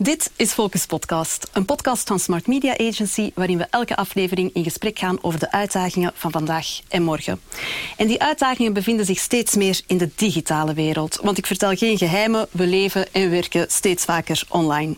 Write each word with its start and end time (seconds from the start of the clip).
Dit 0.00 0.30
is 0.36 0.52
Focus 0.52 0.86
Podcast, 0.86 1.48
een 1.52 1.64
podcast 1.64 2.08
van 2.08 2.18
Smart 2.18 2.46
Media 2.46 2.76
Agency 2.78 3.30
waarin 3.34 3.58
we 3.58 3.66
elke 3.70 3.96
aflevering 3.96 4.54
in 4.54 4.62
gesprek 4.62 4.98
gaan 4.98 5.22
over 5.22 5.40
de 5.40 5.50
uitdagingen 5.50 6.12
van 6.14 6.30
vandaag 6.30 6.80
en 6.88 7.02
morgen. 7.02 7.40
En 7.96 8.06
die 8.06 8.22
uitdagingen 8.22 8.72
bevinden 8.72 9.06
zich 9.06 9.18
steeds 9.18 9.56
meer 9.56 9.80
in 9.86 9.98
de 9.98 10.10
digitale 10.14 10.74
wereld, 10.74 11.18
want 11.22 11.38
ik 11.38 11.46
vertel 11.46 11.76
geen 11.76 11.98
geheimen, 11.98 12.46
we 12.50 12.66
leven 12.66 13.12
en 13.12 13.30
werken 13.30 13.66
steeds 13.70 14.04
vaker 14.04 14.42
online. 14.48 14.96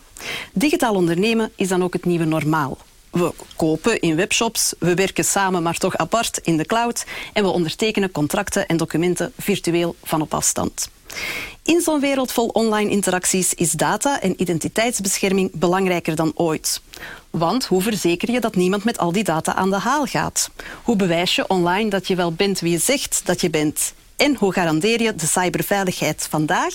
Digitaal 0.52 0.94
ondernemen 0.94 1.52
is 1.56 1.68
dan 1.68 1.82
ook 1.82 1.92
het 1.92 2.04
nieuwe 2.04 2.24
normaal. 2.24 2.78
We 3.10 3.32
kopen 3.56 4.00
in 4.00 4.16
webshops, 4.16 4.74
we 4.78 4.94
werken 4.94 5.24
samen 5.24 5.62
maar 5.62 5.78
toch 5.78 5.96
apart 5.96 6.38
in 6.38 6.56
de 6.56 6.66
cloud 6.66 7.06
en 7.32 7.42
we 7.42 7.48
ondertekenen 7.48 8.10
contracten 8.10 8.66
en 8.66 8.76
documenten 8.76 9.32
virtueel 9.36 9.96
van 10.02 10.20
op 10.20 10.34
afstand. 10.34 10.90
In 11.70 11.80
zo'n 11.80 12.00
wereld 12.00 12.32
vol 12.32 12.46
online 12.46 12.90
interacties 12.90 13.54
is 13.54 13.72
data 13.72 14.20
en 14.20 14.40
identiteitsbescherming 14.40 15.50
belangrijker 15.52 16.14
dan 16.14 16.32
ooit. 16.34 16.82
Want 17.30 17.66
hoe 17.66 17.82
verzeker 17.82 18.30
je 18.30 18.40
dat 18.40 18.54
niemand 18.54 18.84
met 18.84 18.98
al 18.98 19.12
die 19.12 19.24
data 19.24 19.54
aan 19.54 19.70
de 19.70 19.78
haal 19.78 20.06
gaat? 20.06 20.50
Hoe 20.82 20.96
bewijs 20.96 21.34
je 21.34 21.48
online 21.48 21.90
dat 21.90 22.06
je 22.06 22.14
wel 22.14 22.32
bent 22.32 22.60
wie 22.60 22.70
je 22.70 22.78
zegt 22.78 23.20
dat 23.24 23.40
je 23.40 23.50
bent? 23.50 23.92
En 24.16 24.34
hoe 24.34 24.52
garandeer 24.52 25.02
je 25.02 25.14
de 25.14 25.26
cyberveiligheid 25.26 26.26
vandaag 26.30 26.74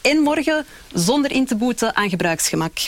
en 0.00 0.18
morgen 0.18 0.66
zonder 0.92 1.30
in 1.30 1.46
te 1.46 1.56
boeten 1.56 1.96
aan 1.96 2.08
gebruiksgemak? 2.08 2.78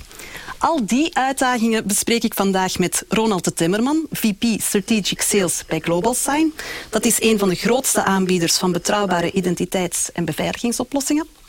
Al 0.59 0.87
die 0.87 1.17
uitdagingen 1.17 1.87
bespreek 1.87 2.25
ik 2.25 2.35
vandaag 2.35 2.79
met 2.79 3.05
Ronald 3.09 3.45
de 3.45 3.53
Timmerman, 3.53 4.07
VP 4.11 4.45
Strategic 4.61 5.21
Sales 5.21 5.65
bij 5.67 5.81
Global 5.81 6.15
Sign. 6.15 6.55
Dat 6.91 7.05
is 7.05 7.23
een 7.23 7.39
van 7.39 7.49
de 7.49 7.55
grootste 7.55 8.05
aanbieders 8.05 8.57
van 8.57 8.73
betrouwbare 8.73 9.33
identiteits- 9.33 10.13
en 10.13 10.25
beveiligingsoplossingen. 10.25 11.42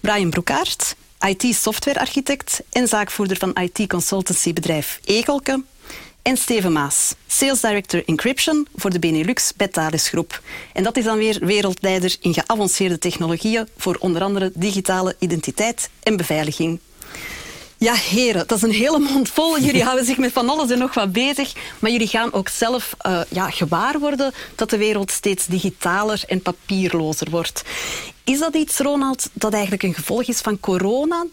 Brian 0.00 0.30
Broekaert, 0.30 0.96
IT-softwarearchitect 1.26 2.62
en 2.72 2.88
zaakvoerder 2.88 3.36
van 3.36 3.54
IT-consultancybedrijf 3.54 5.00
Egelke. 5.04 5.62
En 6.22 6.36
Steven 6.36 6.72
Maas, 6.72 7.14
Sales 7.26 7.60
Director 7.60 8.02
Encryption 8.06 8.66
voor 8.76 8.90
de 8.90 8.98
Benelux 8.98 9.52
bij 9.56 9.68
Thales 9.68 10.08
Groep. 10.08 10.42
En 10.72 10.82
dat 10.82 10.96
is 10.96 11.04
dan 11.04 11.18
weer 11.18 11.38
wereldleider 11.40 12.16
in 12.20 12.34
geavanceerde 12.34 12.98
technologieën 12.98 13.68
voor 13.76 13.96
onder 14.00 14.22
andere 14.22 14.52
digitale 14.54 15.16
identiteit 15.18 15.90
en 16.02 16.16
beveiliging. 16.16 16.80
Ja, 17.78 17.94
heren, 17.94 18.46
dat 18.46 18.56
is 18.56 18.62
een 18.62 18.70
hele 18.70 18.98
mond 18.98 19.28
vol. 19.28 19.58
Jullie 19.58 19.84
houden 19.88 20.04
zich 20.04 20.16
met 20.16 20.32
van 20.32 20.48
alles 20.48 20.70
en 20.70 20.78
nog 20.78 20.94
wat 20.94 21.12
bezig. 21.12 21.52
Maar 21.78 21.90
jullie 21.90 22.06
gaan 22.06 22.32
ook 22.32 22.48
zelf 22.48 22.96
uh, 23.06 23.20
ja, 23.28 23.50
gewaar 23.50 23.98
worden 23.98 24.32
dat 24.54 24.70
de 24.70 24.76
wereld 24.76 25.10
steeds 25.10 25.46
digitaler 25.46 26.22
en 26.26 26.42
papierlozer 26.42 27.30
wordt. 27.30 27.62
Is 28.24 28.38
dat 28.38 28.54
iets, 28.54 28.78
Ronald, 28.78 29.28
dat 29.32 29.52
eigenlijk 29.52 29.82
een 29.82 29.94
gevolg 29.94 30.22
is 30.22 30.40
van 30.40 30.60
corona? 30.60 31.26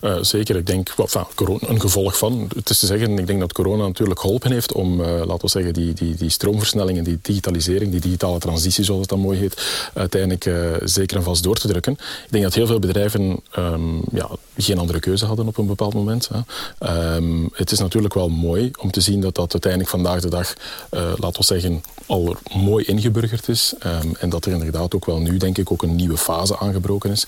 Uh, 0.00 0.18
zeker, 0.20 0.56
ik 0.56 0.66
denk, 0.66 0.94
well, 0.94 1.24
corona, 1.34 1.68
een 1.68 1.80
gevolg 1.80 2.18
van. 2.18 2.50
Het 2.54 2.70
is 2.70 2.78
te 2.78 2.86
zeggen, 2.86 3.18
ik 3.18 3.26
denk 3.26 3.40
dat 3.40 3.52
corona 3.52 3.86
natuurlijk 3.86 4.20
geholpen 4.20 4.52
heeft 4.52 4.72
om, 4.72 5.00
uh, 5.00 5.06
laten 5.06 5.40
we 5.40 5.48
zeggen, 5.48 5.72
die, 5.72 5.92
die, 5.92 6.14
die 6.14 6.30
stroomversnelling 6.30 6.98
en 6.98 7.04
die 7.04 7.18
digitalisering, 7.22 7.90
die 7.90 8.00
digitale 8.00 8.38
transitie, 8.38 8.84
zoals 8.84 9.00
het 9.00 9.10
dan 9.10 9.18
mooi 9.18 9.38
heet, 9.38 9.90
uiteindelijk 9.94 10.50
zeker 10.84 11.16
en 11.16 11.22
vast 11.22 11.42
door 11.42 11.56
te 11.56 11.68
drukken. 11.68 11.92
Ik 11.92 12.26
denk 12.30 12.44
dat 12.44 12.54
heel 12.54 12.66
veel 12.66 12.78
bedrijven 12.78 13.40
um, 13.58 14.02
ja, 14.12 14.28
geen 14.56 14.78
andere 14.78 15.00
keuze 15.00 15.26
hadden 15.26 15.46
op 15.46 15.58
een 15.58 15.66
bepaald 15.66 15.94
moment. 15.94 16.28
Hè. 16.32 17.14
Um, 17.16 17.50
het 17.52 17.72
is 17.72 17.78
natuurlijk 17.78 18.14
wel 18.14 18.28
mooi 18.28 18.70
om 18.78 18.90
te 18.90 19.00
zien 19.00 19.20
dat 19.20 19.34
dat 19.34 19.52
uiteindelijk 19.52 19.90
vandaag 19.90 20.20
de 20.20 20.28
dag, 20.28 20.54
laten 20.90 21.40
we 21.40 21.44
zeggen, 21.44 21.82
al 22.06 22.36
mooi 22.54 22.84
ingeburgerd 22.84 23.48
is. 23.48 23.74
Um, 23.86 24.16
en 24.18 24.28
dat 24.28 24.44
er 24.44 24.52
inderdaad 24.52 24.94
ook 24.94 25.04
wel 25.04 25.18
nu, 25.18 25.36
denk 25.36 25.58
ik, 25.58 25.72
ook 25.72 25.82
een 25.82 25.96
nieuwe 25.96 26.16
fase 26.16 26.58
aangebroken 26.58 27.10
is 27.10 27.26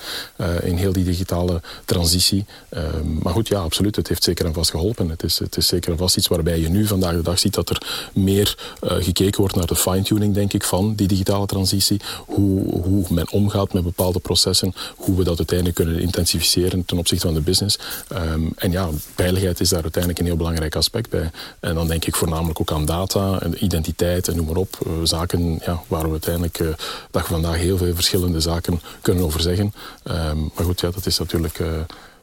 in 0.62 0.76
heel 0.76 0.92
die 0.92 1.04
digitale 1.04 1.60
transitie. 1.84 2.44
Um, 2.70 3.18
maar 3.22 3.32
goed, 3.32 3.48
ja, 3.48 3.60
absoluut. 3.60 3.96
Het 3.96 4.08
heeft 4.08 4.24
zeker 4.24 4.46
en 4.46 4.54
vast 4.54 4.70
geholpen. 4.70 5.08
Het 5.08 5.22
is, 5.22 5.38
het 5.38 5.56
is 5.56 5.66
zeker 5.66 5.90
en 5.90 5.98
vast 5.98 6.16
iets 6.16 6.28
waarbij 6.28 6.60
je 6.60 6.68
nu 6.68 6.86
vandaag 6.86 7.14
de 7.14 7.22
dag 7.22 7.38
ziet 7.38 7.54
dat 7.54 7.70
er 7.70 8.10
meer 8.14 8.78
uh, 8.82 8.92
gekeken 8.98 9.40
wordt 9.40 9.54
naar 9.54 9.66
de 9.66 9.76
fine-tuning, 9.76 10.34
denk 10.34 10.52
ik, 10.52 10.64
van 10.64 10.94
die 10.94 11.08
digitale 11.08 11.46
transitie. 11.46 12.00
Hoe, 12.26 12.82
hoe 12.82 13.04
men 13.10 13.30
omgaat 13.30 13.72
met 13.72 13.82
bepaalde 13.82 14.18
processen. 14.18 14.74
Hoe 14.96 15.16
we 15.16 15.24
dat 15.24 15.38
uiteindelijk 15.38 15.76
kunnen 15.76 16.00
intensificeren 16.00 16.84
ten 16.84 16.98
opzichte 16.98 17.12
van 17.20 17.34
de 17.34 17.40
business. 17.40 17.78
Um, 18.12 18.52
en 18.56 18.70
ja, 18.70 18.88
veiligheid 19.14 19.60
is 19.60 19.68
daar 19.68 19.82
uiteindelijk 19.82 20.20
een 20.20 20.26
heel 20.26 20.36
belangrijk 20.36 20.76
aspect 20.76 21.10
bij. 21.10 21.30
En 21.60 21.74
dan 21.74 21.86
denk 21.86 22.04
ik 22.04 22.16
voornamelijk 22.16 22.60
ook 22.60 22.72
aan 22.72 22.84
data 22.84 23.40
en 23.40 23.64
identiteit 23.64 24.28
en 24.28 24.36
noem 24.36 24.46
maar 24.46 24.56
op. 24.56 24.78
Uh, 24.86 24.92
zaken 25.02 25.60
ja, 25.64 25.82
waar 25.86 26.04
we 26.04 26.10
uiteindelijk 26.10 26.58
uh, 26.58 26.68
dag 27.10 27.26
vandaag 27.26 27.56
heel 27.56 27.76
veel 27.76 27.94
verschillende 27.94 28.40
zaken 28.40 28.80
kunnen 29.00 29.24
over 29.24 29.40
zeggen. 29.40 29.74
Um, 30.04 30.50
maar 30.54 30.64
goed, 30.64 30.80
ja, 30.80 30.90
dat 30.90 31.06
is 31.06 31.18
natuurlijk 31.18 31.58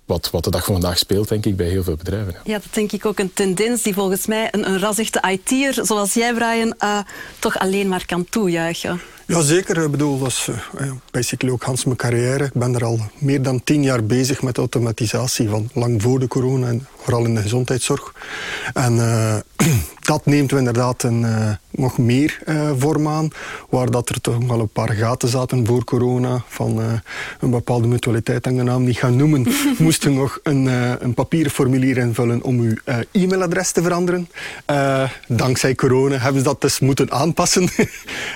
wat, 0.05 0.29
wat 0.31 0.43
de 0.43 0.51
dag 0.51 0.63
van 0.63 0.73
vandaag 0.73 0.97
speelt, 0.97 1.29
denk 1.29 1.45
ik, 1.45 1.55
bij 1.55 1.67
heel 1.67 1.83
veel 1.83 1.95
bedrijven. 1.95 2.33
Ja, 2.33 2.39
ja 2.43 2.53
dat 2.53 2.73
denk 2.73 2.91
ik 2.91 3.05
ook 3.05 3.19
een 3.19 3.33
tendens 3.33 3.81
die 3.81 3.93
volgens 3.93 4.25
mij 4.25 4.47
een, 4.51 4.69
een 4.69 4.79
razichte 4.79 5.23
IT'er 5.29 5.85
zoals 5.85 6.13
jij, 6.13 6.33
Brian, 6.33 6.73
toch 7.39 7.59
alleen 7.59 7.87
maar 7.87 8.05
kan 8.05 8.25
toejuichen. 8.29 9.01
Jazeker, 9.31 9.83
ik 9.83 9.91
bedoel, 9.91 10.19
dat 10.19 10.27
is 10.27 10.49
uh, 10.81 10.91
basically 11.11 11.53
ook 11.53 11.63
Hans 11.63 11.85
mijn 11.85 11.97
carrière. 11.97 12.43
Ik 12.43 12.53
ben 12.53 12.75
er 12.75 12.85
al 12.85 12.99
meer 13.17 13.41
dan 13.41 13.63
tien 13.63 13.83
jaar 13.83 14.03
bezig 14.03 14.41
met 14.41 14.57
automatisatie, 14.57 15.49
van 15.49 15.69
lang 15.73 16.01
voor 16.01 16.19
de 16.19 16.27
corona 16.27 16.67
en 16.67 16.87
vooral 16.97 17.25
in 17.25 17.35
de 17.35 17.41
gezondheidszorg. 17.41 18.13
En 18.73 18.95
uh, 18.95 19.35
dat 20.11 20.25
neemt 20.25 20.51
inderdaad 20.51 21.03
een, 21.03 21.21
uh, 21.21 21.49
nog 21.69 21.97
meer 21.97 22.39
vorm 22.77 23.07
aan, 23.07 23.27
waar 23.69 23.91
dat 23.91 24.09
er 24.09 24.21
toch 24.21 24.37
wel 24.47 24.59
een 24.59 24.67
paar 24.67 24.89
gaten 24.89 25.29
zaten 25.29 25.65
voor 25.65 25.83
corona, 25.83 26.43
van 26.47 27.01
een 27.39 27.49
bepaalde 27.49 27.87
mutualiteit, 27.87 28.47
aan 28.47 28.55
de 28.55 28.63
naam 28.63 28.83
niet 28.83 28.97
gaan 28.97 29.15
noemen, 29.15 29.47
moesten 29.77 30.13
nog 30.13 30.39
een, 30.43 30.65
een 31.03 31.13
papieren 31.13 31.51
formulier 31.51 31.97
invullen 31.97 32.43
om 32.43 32.59
uw 32.59 32.75
e-mailadres 33.11 33.71
te 33.71 33.81
veranderen. 33.81 34.29
dankzij 35.27 35.75
corona 35.75 36.17
hebben 36.17 36.41
ze 36.41 36.47
dat 36.47 36.61
dus 36.61 36.79
moeten 36.79 37.11
aanpassen. 37.11 37.69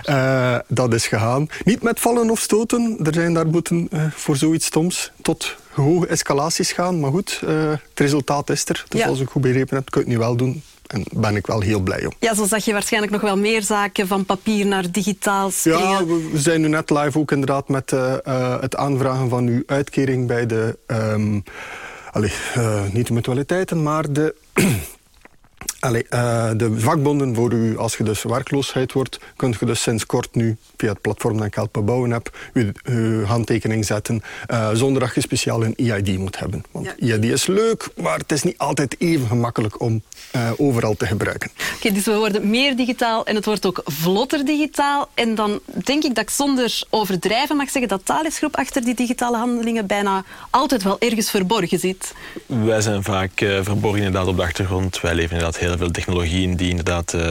dat 0.68 0.85
is 0.94 1.08
gegaan. 1.08 1.48
Niet 1.64 1.84
met 1.84 2.00
vallen 2.00 2.30
of 2.30 2.40
stoten, 2.40 2.98
er 3.04 3.14
zijn 3.14 3.34
daar 3.34 3.48
moeten 3.48 3.90
voor 4.16 4.36
zoiets 4.36 4.66
stoms 4.66 5.12
tot 5.22 5.56
hoge 5.72 6.08
escalaties 6.08 6.72
gaan. 6.72 7.00
Maar 7.00 7.12
goed, 7.12 7.42
uh, 7.44 7.70
het 7.70 8.00
resultaat 8.00 8.50
is 8.50 8.66
er. 8.66 8.86
Dus 8.88 9.00
ja. 9.00 9.08
als 9.08 9.20
ik 9.20 9.30
goed 9.30 9.42
begrepen 9.42 9.76
heb, 9.76 9.90
kun 9.90 10.02
je 10.02 10.08
het 10.08 10.16
nu 10.16 10.24
wel 10.24 10.36
doen. 10.36 10.64
En 10.88 11.04
daar 11.12 11.22
ben 11.22 11.36
ik 11.36 11.48
wel 11.48 11.62
heel 11.62 11.80
blij 11.80 12.06
om. 12.06 12.12
Ja, 12.20 12.34
zo 12.34 12.46
zag 12.46 12.66
je 12.66 12.72
waarschijnlijk 12.72 13.12
nog 13.12 13.22
wel 13.22 13.38
meer 13.38 13.62
zaken 13.62 14.08
van 14.08 14.26
papier 14.26 14.66
naar 14.66 14.92
digitaal 14.92 15.52
springen. 15.52 15.90
Ja, 15.90 16.06
we 16.06 16.40
zijn 16.40 16.62
nu 16.62 16.68
net 16.68 16.90
live 16.90 17.20
ook 17.20 17.32
inderdaad 17.32 17.68
met 17.68 17.92
uh, 17.92 18.14
uh, 18.28 18.62
het 18.62 18.76
aanvragen 18.76 19.30
van 19.30 19.48
uw 19.48 19.64
uitkering 19.66 20.28
bij 20.28 20.46
de... 20.46 20.78
Um, 20.88 21.44
allez, 22.12 22.34
niet 22.92 23.08
de 23.08 23.14
mutualiteiten, 23.14 23.84
maar 23.84 24.14
de... 24.14 24.36
Allee, 25.86 26.06
uh, 26.10 26.50
de 26.56 26.80
vakbonden 26.80 27.36
voor 27.36 27.52
u, 27.52 27.78
als 27.78 27.98
je 27.98 28.04
dus 28.04 28.24
werkloosheid 28.24 28.94
wordt, 28.94 29.20
kunt 29.36 29.60
je 29.60 29.66
dus 29.66 29.82
sinds 29.82 30.06
kort 30.06 30.36
nu 30.36 30.58
via 30.78 30.90
het 30.90 31.02
platform 31.02 31.38
dat 31.38 31.46
ik 31.46 31.86
bouwen 31.86 32.12
heb, 32.12 32.38
uw, 32.54 32.72
uw 32.84 33.24
handtekening 33.24 33.86
zetten, 33.86 34.24
uh, 34.52 34.70
zonder 34.74 35.02
dat 35.02 35.16
je 35.16 35.22
speciaal 35.22 35.64
een 35.64 35.76
EID 35.76 36.18
moet 36.18 36.40
hebben. 36.40 36.64
Want 36.72 36.94
ja. 36.98 37.14
EID 37.14 37.24
is 37.24 37.46
leuk, 37.46 37.88
maar 37.96 38.18
het 38.18 38.32
is 38.32 38.44
niet 38.44 38.58
altijd 38.58 38.96
even 39.00 39.28
gemakkelijk 39.28 39.82
om 39.82 40.02
uh, 40.36 40.52
overal 40.58 40.96
te 40.96 41.06
gebruiken. 41.06 41.50
Oké, 41.56 41.76
okay, 41.76 41.92
dus 41.92 42.06
we 42.06 42.16
worden 42.16 42.50
meer 42.50 42.76
digitaal 42.76 43.26
en 43.26 43.36
het 43.36 43.46
wordt 43.46 43.66
ook 43.66 43.82
vlotter 43.86 44.46
digitaal. 44.46 45.10
En 45.14 45.36
dan 45.36 45.60
denk 45.84 46.04
ik 46.04 46.16
dat 46.16 46.24
ik 46.24 46.30
zonder 46.30 46.84
overdrijven 46.90 47.56
mag 47.56 47.70
zeggen 47.70 47.88
dat 47.88 48.06
Thalesgroep 48.06 48.56
achter 48.56 48.84
die 48.84 48.96
digitale 48.96 49.38
handelingen 49.38 49.88
bijna 49.88 50.24
altijd 50.50 50.84
wel 50.84 51.00
ergens 51.00 51.30
verborgen 51.30 51.80
zit. 51.80 52.14
Wij 52.46 52.82
zijn 52.82 53.04
vaak 53.04 53.32
verborgen 53.62 54.02
inderdaad 54.02 54.28
op 54.28 54.36
de 54.36 54.44
achtergrond. 54.44 55.02
Wij 55.02 55.16
leven 55.16 55.32
inderdaad 55.32 55.58
heel 55.58 55.74
veel 55.78 55.92
technologieën 55.92 56.56
die 56.56 56.70
inderdaad 56.70 57.14
uh, 57.14 57.22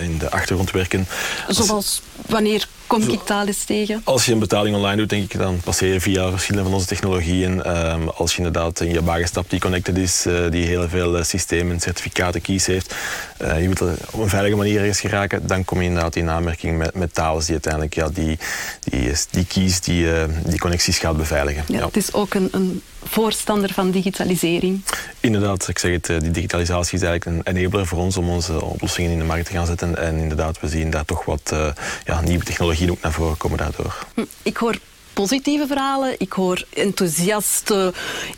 in 0.00 0.18
de 0.18 0.30
achtergrond 0.30 0.70
werken. 0.70 1.06
Zoals 1.48 2.02
wanneer 2.26 2.68
kom 2.86 3.02
ik 3.02 3.20
Thales 3.24 3.64
tegen? 3.64 4.00
Als 4.04 4.26
je 4.26 4.32
een 4.32 4.38
betaling 4.38 4.76
online 4.76 4.96
doet, 4.96 5.08
denk 5.08 5.32
ik, 5.32 5.38
dan 5.38 5.60
passeer 5.64 5.92
je 5.92 6.00
via 6.00 6.30
verschillende 6.30 6.68
van 6.68 6.78
onze 6.78 6.88
technologieën. 6.88 7.76
Um, 7.76 8.08
als 8.08 8.30
je 8.30 8.36
inderdaad 8.36 8.80
in 8.80 8.92
je 8.92 9.04
wagen 9.04 9.26
stapt 9.26 9.50
die 9.50 9.60
connected 9.60 9.98
is, 9.98 10.26
uh, 10.26 10.50
die 10.50 10.66
heel 10.66 10.88
veel 10.88 11.18
uh, 11.18 11.22
systemen, 11.22 11.80
certificaten, 11.80 12.40
keys 12.40 12.66
heeft, 12.66 12.94
uh, 13.42 13.60
je 13.60 13.68
moet 13.68 13.80
op 14.10 14.20
een 14.20 14.28
veilige 14.28 14.56
manier 14.56 14.78
ergens 14.78 15.00
geraken, 15.00 15.46
dan 15.46 15.64
kom 15.64 15.80
je 15.80 15.86
inderdaad 15.86 16.16
in 16.16 16.28
aanmerking 16.28 16.78
met, 16.78 16.94
met 16.94 17.14
die 17.14 17.24
uiteindelijk 17.52 17.94
ja, 17.94 18.08
die, 18.08 18.38
die, 18.80 19.12
die 19.30 19.44
keys, 19.44 19.80
die, 19.80 20.06
die 20.44 20.58
connecties 20.58 20.98
gaat 20.98 21.16
beveiligen. 21.16 21.64
Ja, 21.66 21.78
ja. 21.78 21.86
Het 21.86 21.96
is 21.96 22.12
ook 22.12 22.34
een, 22.34 22.48
een 22.52 22.82
voorstander 23.04 23.72
van 23.72 23.90
digitalisering. 23.90 24.82
Inderdaad, 25.20 25.68
ik 25.68 25.78
zeg 25.78 25.92
het, 25.92 26.06
die 26.06 26.30
digitalisatie 26.30 26.98
is 26.98 27.04
eigenlijk 27.04 27.46
een 27.46 27.56
enabler 27.56 27.86
voor 27.86 27.98
ons 27.98 28.16
om 28.16 28.28
onze 28.28 28.64
oplossingen 28.64 29.10
in 29.10 29.18
de 29.18 29.24
markt 29.24 29.46
te 29.46 29.52
gaan 29.52 29.66
zetten. 29.66 29.96
En 29.96 30.16
inderdaad, 30.16 30.60
we 30.60 30.68
zien 30.68 30.90
daar 30.90 31.04
toch 31.04 31.24
wat 31.24 31.50
uh, 31.52 31.66
ja, 32.04 32.20
nieuwe 32.20 32.44
technologieën 32.44 32.90
ook 32.90 33.02
naar 33.02 33.12
voren 33.12 33.36
komen 33.36 33.58
daardoor. 33.58 34.06
Hm, 34.14 34.24
ik 34.42 34.56
hoor 34.56 34.78
positieve 35.12 35.66
verhalen, 35.66 36.14
ik 36.18 36.32
hoor 36.32 36.64
enthousiaste 36.70 37.92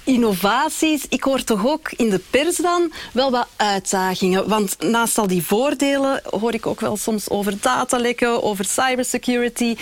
innovaties. 0.04 1.06
Ik 1.08 1.22
hoor 1.22 1.44
toch 1.44 1.66
ook 1.66 1.92
in 1.96 2.10
de 2.10 2.20
pers 2.30 2.56
dan 2.56 2.92
wel 3.12 3.30
wat 3.30 3.46
uitdagingen. 3.56 4.48
Want 4.48 4.76
naast 4.78 5.18
al 5.18 5.26
die 5.26 5.42
voordelen 5.42 6.20
hoor 6.30 6.54
ik 6.54 6.66
ook 6.66 6.80
wel 6.80 6.96
soms 6.96 7.28
over 7.28 7.54
datalekken, 7.60 8.42
over 8.42 8.64
cybersecurity. 8.64 9.76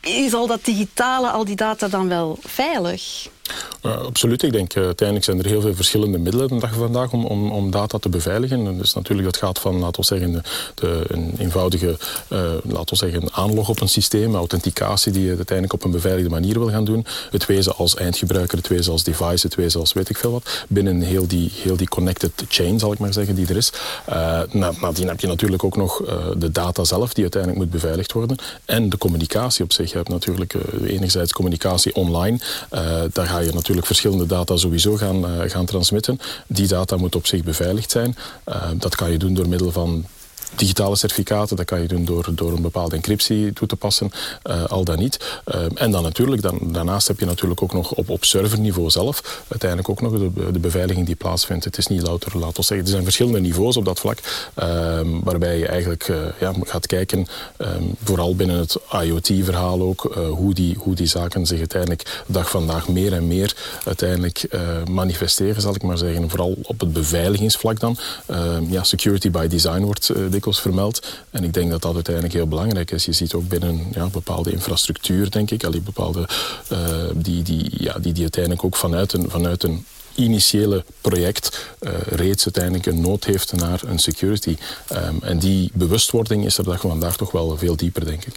Is 0.00 0.34
al 0.34 0.46
dat 0.46 0.64
digitale, 0.64 1.30
al 1.30 1.44
die 1.44 1.56
data 1.56 1.88
dan 1.88 2.08
wel 2.08 2.38
veilig? 2.42 3.28
Uh, 3.86 3.96
absoluut. 3.96 4.42
Ik 4.42 4.52
denk 4.52 4.74
uh, 4.74 4.84
uiteindelijk 4.84 5.26
zijn 5.26 5.38
er 5.38 5.46
heel 5.46 5.60
veel 5.60 5.74
verschillende 5.74 6.18
middelen 6.18 6.48
de 6.48 6.58
dag 6.58 6.70
van 6.70 6.78
vandaag 6.78 7.12
om, 7.12 7.24
om, 7.24 7.50
om 7.50 7.70
data 7.70 7.98
te 7.98 8.08
beveiligen. 8.08 8.78
Dus 8.78 8.94
natuurlijk 8.94 9.28
dat 9.32 9.36
gaat 9.36 9.58
van, 9.58 9.78
laten 9.78 10.00
we 10.00 10.06
zeggen, 10.06 10.42
de, 10.74 11.04
een 11.06 11.34
eenvoudige 11.38 11.96
uh, 12.28 12.38
laten 12.62 12.88
we 12.88 12.96
zeggen, 12.96 13.32
aanlog 13.32 13.68
op 13.68 13.80
een 13.80 13.88
systeem, 13.88 14.34
authenticatie 14.34 15.12
die 15.12 15.22
je 15.22 15.36
uiteindelijk 15.36 15.72
op 15.72 15.84
een 15.84 15.90
beveiligde 15.90 16.30
manier 16.30 16.58
wil 16.58 16.70
gaan 16.70 16.84
doen. 16.84 17.06
Het 17.30 17.46
wezen 17.46 17.76
als 17.76 17.96
eindgebruiker, 17.96 18.58
het 18.58 18.68
wezen 18.68 18.92
als 18.92 19.04
device, 19.04 19.46
het 19.46 19.54
wezen 19.54 19.80
als 19.80 19.92
weet 19.92 20.08
ik 20.08 20.16
veel 20.16 20.32
wat. 20.32 20.64
Binnen 20.68 21.00
heel 21.00 21.26
die, 21.26 21.52
heel 21.54 21.76
die 21.76 21.88
connected 21.88 22.32
chain, 22.48 22.78
zal 22.78 22.92
ik 22.92 22.98
maar 22.98 23.12
zeggen, 23.12 23.34
die 23.34 23.46
er 23.46 23.56
is. 23.56 23.72
nadien 24.80 25.08
heb 25.08 25.20
je 25.20 25.26
natuurlijk 25.26 25.64
ook 25.64 25.76
nog 25.76 26.02
de 26.36 26.50
data 26.50 26.84
zelf 26.84 27.12
die 27.12 27.22
uiteindelijk 27.22 27.62
moet 27.62 27.70
beveiligd 27.70 28.12
worden. 28.12 28.36
En 28.64 28.88
de 28.88 28.98
communicatie 28.98 29.64
op 29.64 29.72
zich. 29.72 29.90
Je 29.90 29.96
hebt 29.96 30.08
natuurlijk 30.08 30.54
enerzijds 30.86 31.32
communicatie 31.32 31.94
online. 31.94 32.38
daar 33.12 33.26
ga 33.26 33.38
natuurlijk 33.50 33.72
natuurlijk 33.72 33.86
verschillende 33.86 34.26
data 34.26 34.56
sowieso 34.56 34.96
gaan, 34.96 35.24
uh, 35.24 35.50
gaan 35.50 35.66
transmitten. 35.66 36.18
Die 36.46 36.66
data 36.66 36.96
moet 36.96 37.14
op 37.14 37.26
zich 37.26 37.44
beveiligd 37.44 37.90
zijn. 37.90 38.16
Uh, 38.48 38.70
dat 38.74 38.94
kan 38.94 39.10
je 39.10 39.18
doen 39.18 39.34
door 39.34 39.48
middel 39.48 39.72
van 39.72 40.04
digitale 40.56 40.96
certificaten, 40.96 41.56
dat 41.56 41.64
kan 41.66 41.80
je 41.80 41.88
doen 41.88 42.04
door, 42.04 42.28
door 42.34 42.52
een 42.52 42.62
bepaalde 42.62 42.96
encryptie 42.96 43.52
toe 43.52 43.68
te 43.68 43.76
passen, 43.76 44.10
uh, 44.44 44.64
al 44.64 44.84
dan 44.84 44.98
niet. 44.98 45.40
Uh, 45.54 45.60
en 45.74 45.90
dan 45.90 46.02
natuurlijk, 46.02 46.42
dan, 46.42 46.58
daarnaast 46.62 47.08
heb 47.08 47.18
je 47.18 47.26
natuurlijk 47.26 47.62
ook 47.62 47.72
nog 47.72 47.92
op, 47.92 48.08
op 48.10 48.24
serverniveau 48.24 48.90
zelf 48.90 49.42
uiteindelijk 49.48 49.88
ook 49.88 50.00
nog 50.00 50.12
de, 50.12 50.52
de 50.52 50.58
beveiliging 50.58 51.06
die 51.06 51.14
plaatsvindt. 51.14 51.64
Het 51.64 51.78
is 51.78 51.86
niet 51.86 52.02
louter, 52.02 52.38
laten 52.38 52.56
we 52.56 52.62
zeggen, 52.62 52.86
er 52.86 52.92
zijn 52.92 53.02
verschillende 53.02 53.40
niveaus 53.40 53.76
op 53.76 53.84
dat 53.84 54.00
vlak, 54.00 54.18
uh, 54.18 55.00
waarbij 55.22 55.58
je 55.58 55.66
eigenlijk 55.66 56.08
uh, 56.08 56.16
ja, 56.40 56.52
gaat 56.62 56.86
kijken, 56.86 57.26
um, 57.58 57.94
vooral 58.04 58.36
binnen 58.36 58.56
het 58.56 58.76
IoT-verhaal 59.02 59.80
ook, 59.80 60.14
hoe, 60.14 60.54
die, 60.54 60.76
hoe 60.78 60.94
die 60.94 61.06
zaken 61.06 61.46
zich 61.46 61.58
uiteindelijk 61.58 62.22
dag 62.26 62.50
vandaag 62.50 62.88
meer 62.88 63.12
en 63.12 63.26
meer 63.26 63.56
uiteindelijk 63.84 64.48
manifesteren, 64.90 65.62
zal 65.62 65.74
ik 65.74 65.82
maar 65.82 65.98
zeggen. 65.98 66.30
Vooral 66.30 66.56
op 66.62 66.80
het 66.80 66.92
beveiligingsvlak 66.92 67.80
dan. 67.80 67.96
Ehm, 68.26 68.64
ja, 68.68 68.82
security 68.82 69.30
by 69.30 69.46
design 69.46 69.82
wordt 69.82 70.12
dikwijls 70.42 70.60
vermeld. 70.60 71.06
En 71.30 71.44
ik 71.44 71.54
denk 71.54 71.70
dat 71.70 71.82
dat 71.82 71.94
uiteindelijk 71.94 72.34
heel 72.34 72.46
belangrijk 72.46 72.90
is. 72.90 73.04
Je 73.04 73.12
ziet 73.12 73.34
ook 73.34 73.48
binnen 73.48 73.86
ja, 73.94 74.06
bepaalde 74.06 74.52
infrastructuur, 74.52 75.30
denk 75.30 75.50
ik, 75.50 75.64
al 75.64 75.70
die 75.70 75.80
bepaalde, 75.80 76.28
uh, 76.72 76.78
die, 77.14 77.42
die, 77.42 77.70
ja, 77.82 77.98
die, 77.98 78.12
die 78.12 78.22
uiteindelijk 78.22 78.64
ook 78.64 78.76
vanuit 78.76 79.12
een, 79.12 79.30
vanuit 79.30 79.62
een 79.62 79.86
initiële 80.14 80.84
project 81.00 81.74
uh, 81.80 81.92
reeds 82.00 82.44
uiteindelijk 82.44 82.86
een 82.86 83.00
nood 83.00 83.24
heeft 83.24 83.52
naar 83.52 83.80
een 83.84 83.98
security. 83.98 84.56
Um, 84.92 85.18
en 85.22 85.38
die 85.38 85.70
bewustwording 85.74 86.44
is 86.44 86.58
er 86.58 86.64
dag 86.64 86.80
vandaag 86.80 87.16
toch 87.16 87.30
wel 87.30 87.58
veel 87.58 87.76
dieper, 87.76 88.04
denk 88.04 88.24
ik. 88.24 88.34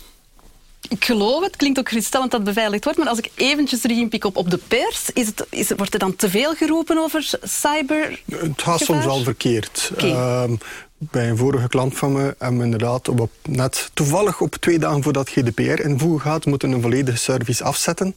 Ik 0.89 1.05
geloof 1.05 1.43
het, 1.43 1.55
klinkt 1.55 1.79
ook 1.79 1.89
geruststellend 1.89 2.31
dat 2.31 2.43
beveiligd 2.43 2.83
wordt, 2.83 2.99
maar 2.99 3.07
als 3.07 3.17
ik 3.17 3.31
eventjes 3.35 3.81
terug 3.81 3.97
inpik 3.97 4.25
op, 4.25 4.35
op 4.35 4.49
de 4.49 4.59
pers, 4.67 5.09
is 5.13 5.25
het, 5.25 5.45
is, 5.49 5.71
wordt 5.77 5.93
er 5.93 5.99
dan 5.99 6.15
te 6.15 6.29
veel 6.29 6.53
geroepen 6.53 6.97
over 6.97 7.29
cyber? 7.43 8.21
Het 8.31 8.61
gaat 8.61 8.79
soms 8.79 9.05
wel 9.05 9.23
verkeerd. 9.23 9.91
Okay. 9.93 10.43
Um, 10.43 10.57
bij 10.97 11.29
een 11.29 11.37
vorige 11.37 11.67
klant 11.67 11.97
van 11.97 12.11
me 12.11 12.35
hebben 12.37 12.57
we 12.57 12.63
inderdaad 12.63 13.09
op, 13.09 13.31
net 13.47 13.89
toevallig 13.93 14.41
op 14.41 14.55
twee 14.55 14.79
dagen 14.79 15.03
voordat 15.03 15.29
GDPR 15.29 15.81
invoegen 15.81 16.21
gaat, 16.21 16.45
moeten 16.45 16.71
een 16.71 16.81
volledige 16.81 17.17
service 17.17 17.63
afzetten, 17.63 18.13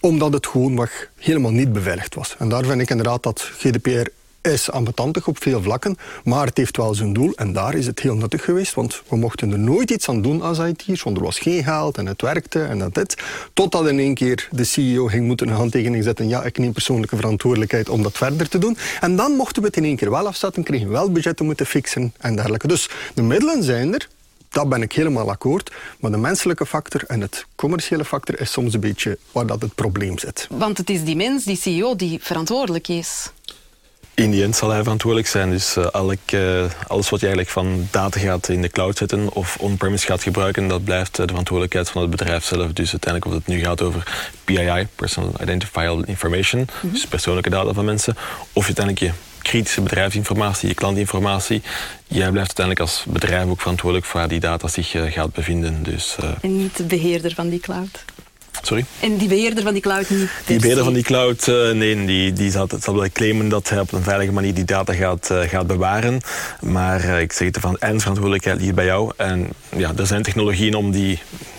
omdat 0.00 0.32
het 0.32 0.46
gewoon 0.46 0.88
helemaal 1.16 1.50
niet 1.50 1.72
beveiligd 1.72 2.14
was. 2.14 2.36
En 2.38 2.48
daar 2.48 2.64
vind 2.64 2.80
ik 2.80 2.90
inderdaad 2.90 3.22
dat 3.22 3.40
GDPR 3.40 4.06
is 4.52 4.70
ambetantig 4.70 5.26
op 5.26 5.42
veel 5.42 5.62
vlakken, 5.62 5.96
maar 6.24 6.46
het 6.46 6.56
heeft 6.56 6.76
wel 6.76 6.94
zijn 6.94 7.12
doel 7.12 7.32
en 7.34 7.52
daar 7.52 7.74
is 7.74 7.86
het 7.86 8.00
heel 8.00 8.14
nuttig 8.14 8.44
geweest, 8.44 8.74
want 8.74 9.02
we 9.08 9.16
mochten 9.16 9.52
er 9.52 9.58
nooit 9.58 9.90
iets 9.90 10.08
aan 10.08 10.22
doen 10.22 10.42
als 10.42 10.58
IT'ers, 10.58 11.02
want 11.02 11.16
er 11.16 11.22
was 11.22 11.38
geen 11.38 11.64
geld 11.64 11.98
en 11.98 12.06
het 12.06 12.22
werkte 12.22 12.62
en 12.62 12.78
dat 12.78 12.94
dit. 12.94 13.16
Totdat 13.52 13.88
in 13.88 13.98
één 13.98 14.14
keer 14.14 14.48
de 14.50 14.64
CEO 14.64 15.06
ging 15.06 15.26
moeten 15.26 15.48
een 15.48 15.54
handtekening 15.54 16.04
zetten, 16.04 16.28
ja, 16.28 16.44
ik 16.44 16.58
neem 16.58 16.72
persoonlijke 16.72 17.16
verantwoordelijkheid 17.16 17.88
om 17.88 18.02
dat 18.02 18.16
verder 18.16 18.48
te 18.48 18.58
doen. 18.58 18.76
En 19.00 19.16
dan 19.16 19.32
mochten 19.32 19.62
we 19.62 19.68
het 19.68 19.76
in 19.76 19.84
één 19.84 19.96
keer 19.96 20.10
wel 20.10 20.26
afzetten, 20.26 20.62
kregen 20.62 20.86
we 20.86 20.92
wel 20.92 21.12
budgetten 21.12 21.46
moeten 21.46 21.66
fixen 21.66 22.14
en 22.18 22.34
dergelijke. 22.34 22.66
Dus 22.68 22.90
de 23.14 23.22
middelen 23.22 23.62
zijn 23.62 23.94
er, 23.94 24.08
dat 24.48 24.68
ben 24.68 24.82
ik 24.82 24.92
helemaal 24.92 25.30
akkoord. 25.30 25.72
Maar 26.00 26.10
de 26.10 26.16
menselijke 26.16 26.66
factor 26.66 27.04
en 27.06 27.20
het 27.20 27.46
commerciële 27.54 28.04
factor 28.04 28.40
is 28.40 28.52
soms 28.52 28.74
een 28.74 28.80
beetje 28.80 29.18
waar 29.32 29.46
dat 29.46 29.62
het 29.62 29.74
probleem 29.74 30.18
zit. 30.18 30.46
Want 30.50 30.78
het 30.78 30.90
is 30.90 31.04
die 31.04 31.16
mens, 31.16 31.44
die 31.44 31.56
CEO, 31.56 31.96
die 31.96 32.18
verantwoordelijk 32.22 32.88
is 32.88 33.30
in 34.18 34.30
die 34.30 34.42
end 34.42 34.56
zal 34.56 34.70
hij 34.70 34.82
verantwoordelijk 34.82 35.28
zijn. 35.28 35.50
Dus 35.50 35.76
uh, 35.76 35.86
elk, 35.92 36.32
uh, 36.34 36.64
alles 36.86 37.08
wat 37.08 37.20
je 37.20 37.26
eigenlijk 37.26 37.48
van 37.48 37.88
data 37.90 38.20
gaat 38.20 38.48
in 38.48 38.62
de 38.62 38.68
cloud 38.68 38.98
zetten 38.98 39.32
of 39.32 39.56
on-premise 39.60 40.06
gaat 40.06 40.22
gebruiken, 40.22 40.68
dat 40.68 40.84
blijft 40.84 41.10
uh, 41.10 41.16
de 41.16 41.28
verantwoordelijkheid 41.28 41.90
van 41.90 42.02
het 42.02 42.10
bedrijf 42.10 42.44
zelf. 42.44 42.72
Dus 42.72 42.90
uiteindelijk 42.90 43.24
of 43.32 43.38
het 43.38 43.46
nu 43.46 43.60
gaat 43.60 43.82
over 43.82 44.02
PII, 44.44 44.86
Personal 44.94 45.32
Identifiable 45.42 46.06
Information, 46.06 46.60
mm 46.60 46.66
-hmm. 46.80 46.92
dus 46.92 47.06
persoonlijke 47.06 47.50
data 47.50 47.72
van 47.72 47.84
mensen, 47.84 48.16
of 48.52 48.66
uiteindelijk 48.66 49.04
je 49.04 49.12
kritische 49.42 49.80
bedrijfsinformatie, 49.80 50.68
je 50.68 50.74
klantinformatie. 50.74 51.62
Jij 52.06 52.30
blijft 52.30 52.58
uiteindelijk 52.58 52.80
als 52.80 53.04
bedrijf 53.08 53.48
ook 53.48 53.60
verantwoordelijk 53.60 54.06
voor 54.06 54.20
waar 54.20 54.28
die 54.28 54.40
data 54.40 54.68
zich 54.68 54.90
gaat 54.90 55.32
bevinden. 55.32 55.82
Dus, 55.82 56.16
en 56.40 56.56
niet 56.56 56.76
de 56.76 56.84
beheerder 56.84 57.34
van 57.34 57.48
die 57.48 57.60
cloud? 57.60 58.04
Sorry? 58.62 58.84
En 59.00 59.16
die 59.16 59.28
beheerder 59.28 59.62
van 59.62 59.72
die 59.72 59.82
cloud 59.82 60.10
niet? 60.10 60.30
Die 60.46 60.58
beheerder 60.60 60.84
van 60.84 60.92
die 60.92 61.02
cloud, 61.02 61.46
uh, 61.46 61.70
nee, 61.70 62.04
die, 62.04 62.32
die 62.32 62.50
zal, 62.50 62.68
zal 62.80 62.94
wel 62.94 63.08
claimen 63.12 63.48
dat 63.48 63.68
hij 63.68 63.80
op 63.80 63.92
een 63.92 64.02
veilige 64.02 64.32
manier 64.32 64.54
die 64.54 64.64
data 64.64 64.92
gaat, 64.92 65.30
uh, 65.32 65.40
gaat 65.40 65.66
bewaren. 65.66 66.20
Maar 66.60 67.04
uh, 67.04 67.20
ik 67.20 67.32
zeg 67.32 67.46
het 67.46 67.58
van 67.60 67.76
eindverantwoordelijkheid 67.78 68.60
ligt 68.60 68.74
bij 68.74 68.84
jou. 68.84 69.12
En 69.16 69.48
ja, 69.76 69.92
er 69.96 70.06
zijn 70.06 70.22
technologieën 70.22 70.74
om 70.74 70.90
die 70.90 71.18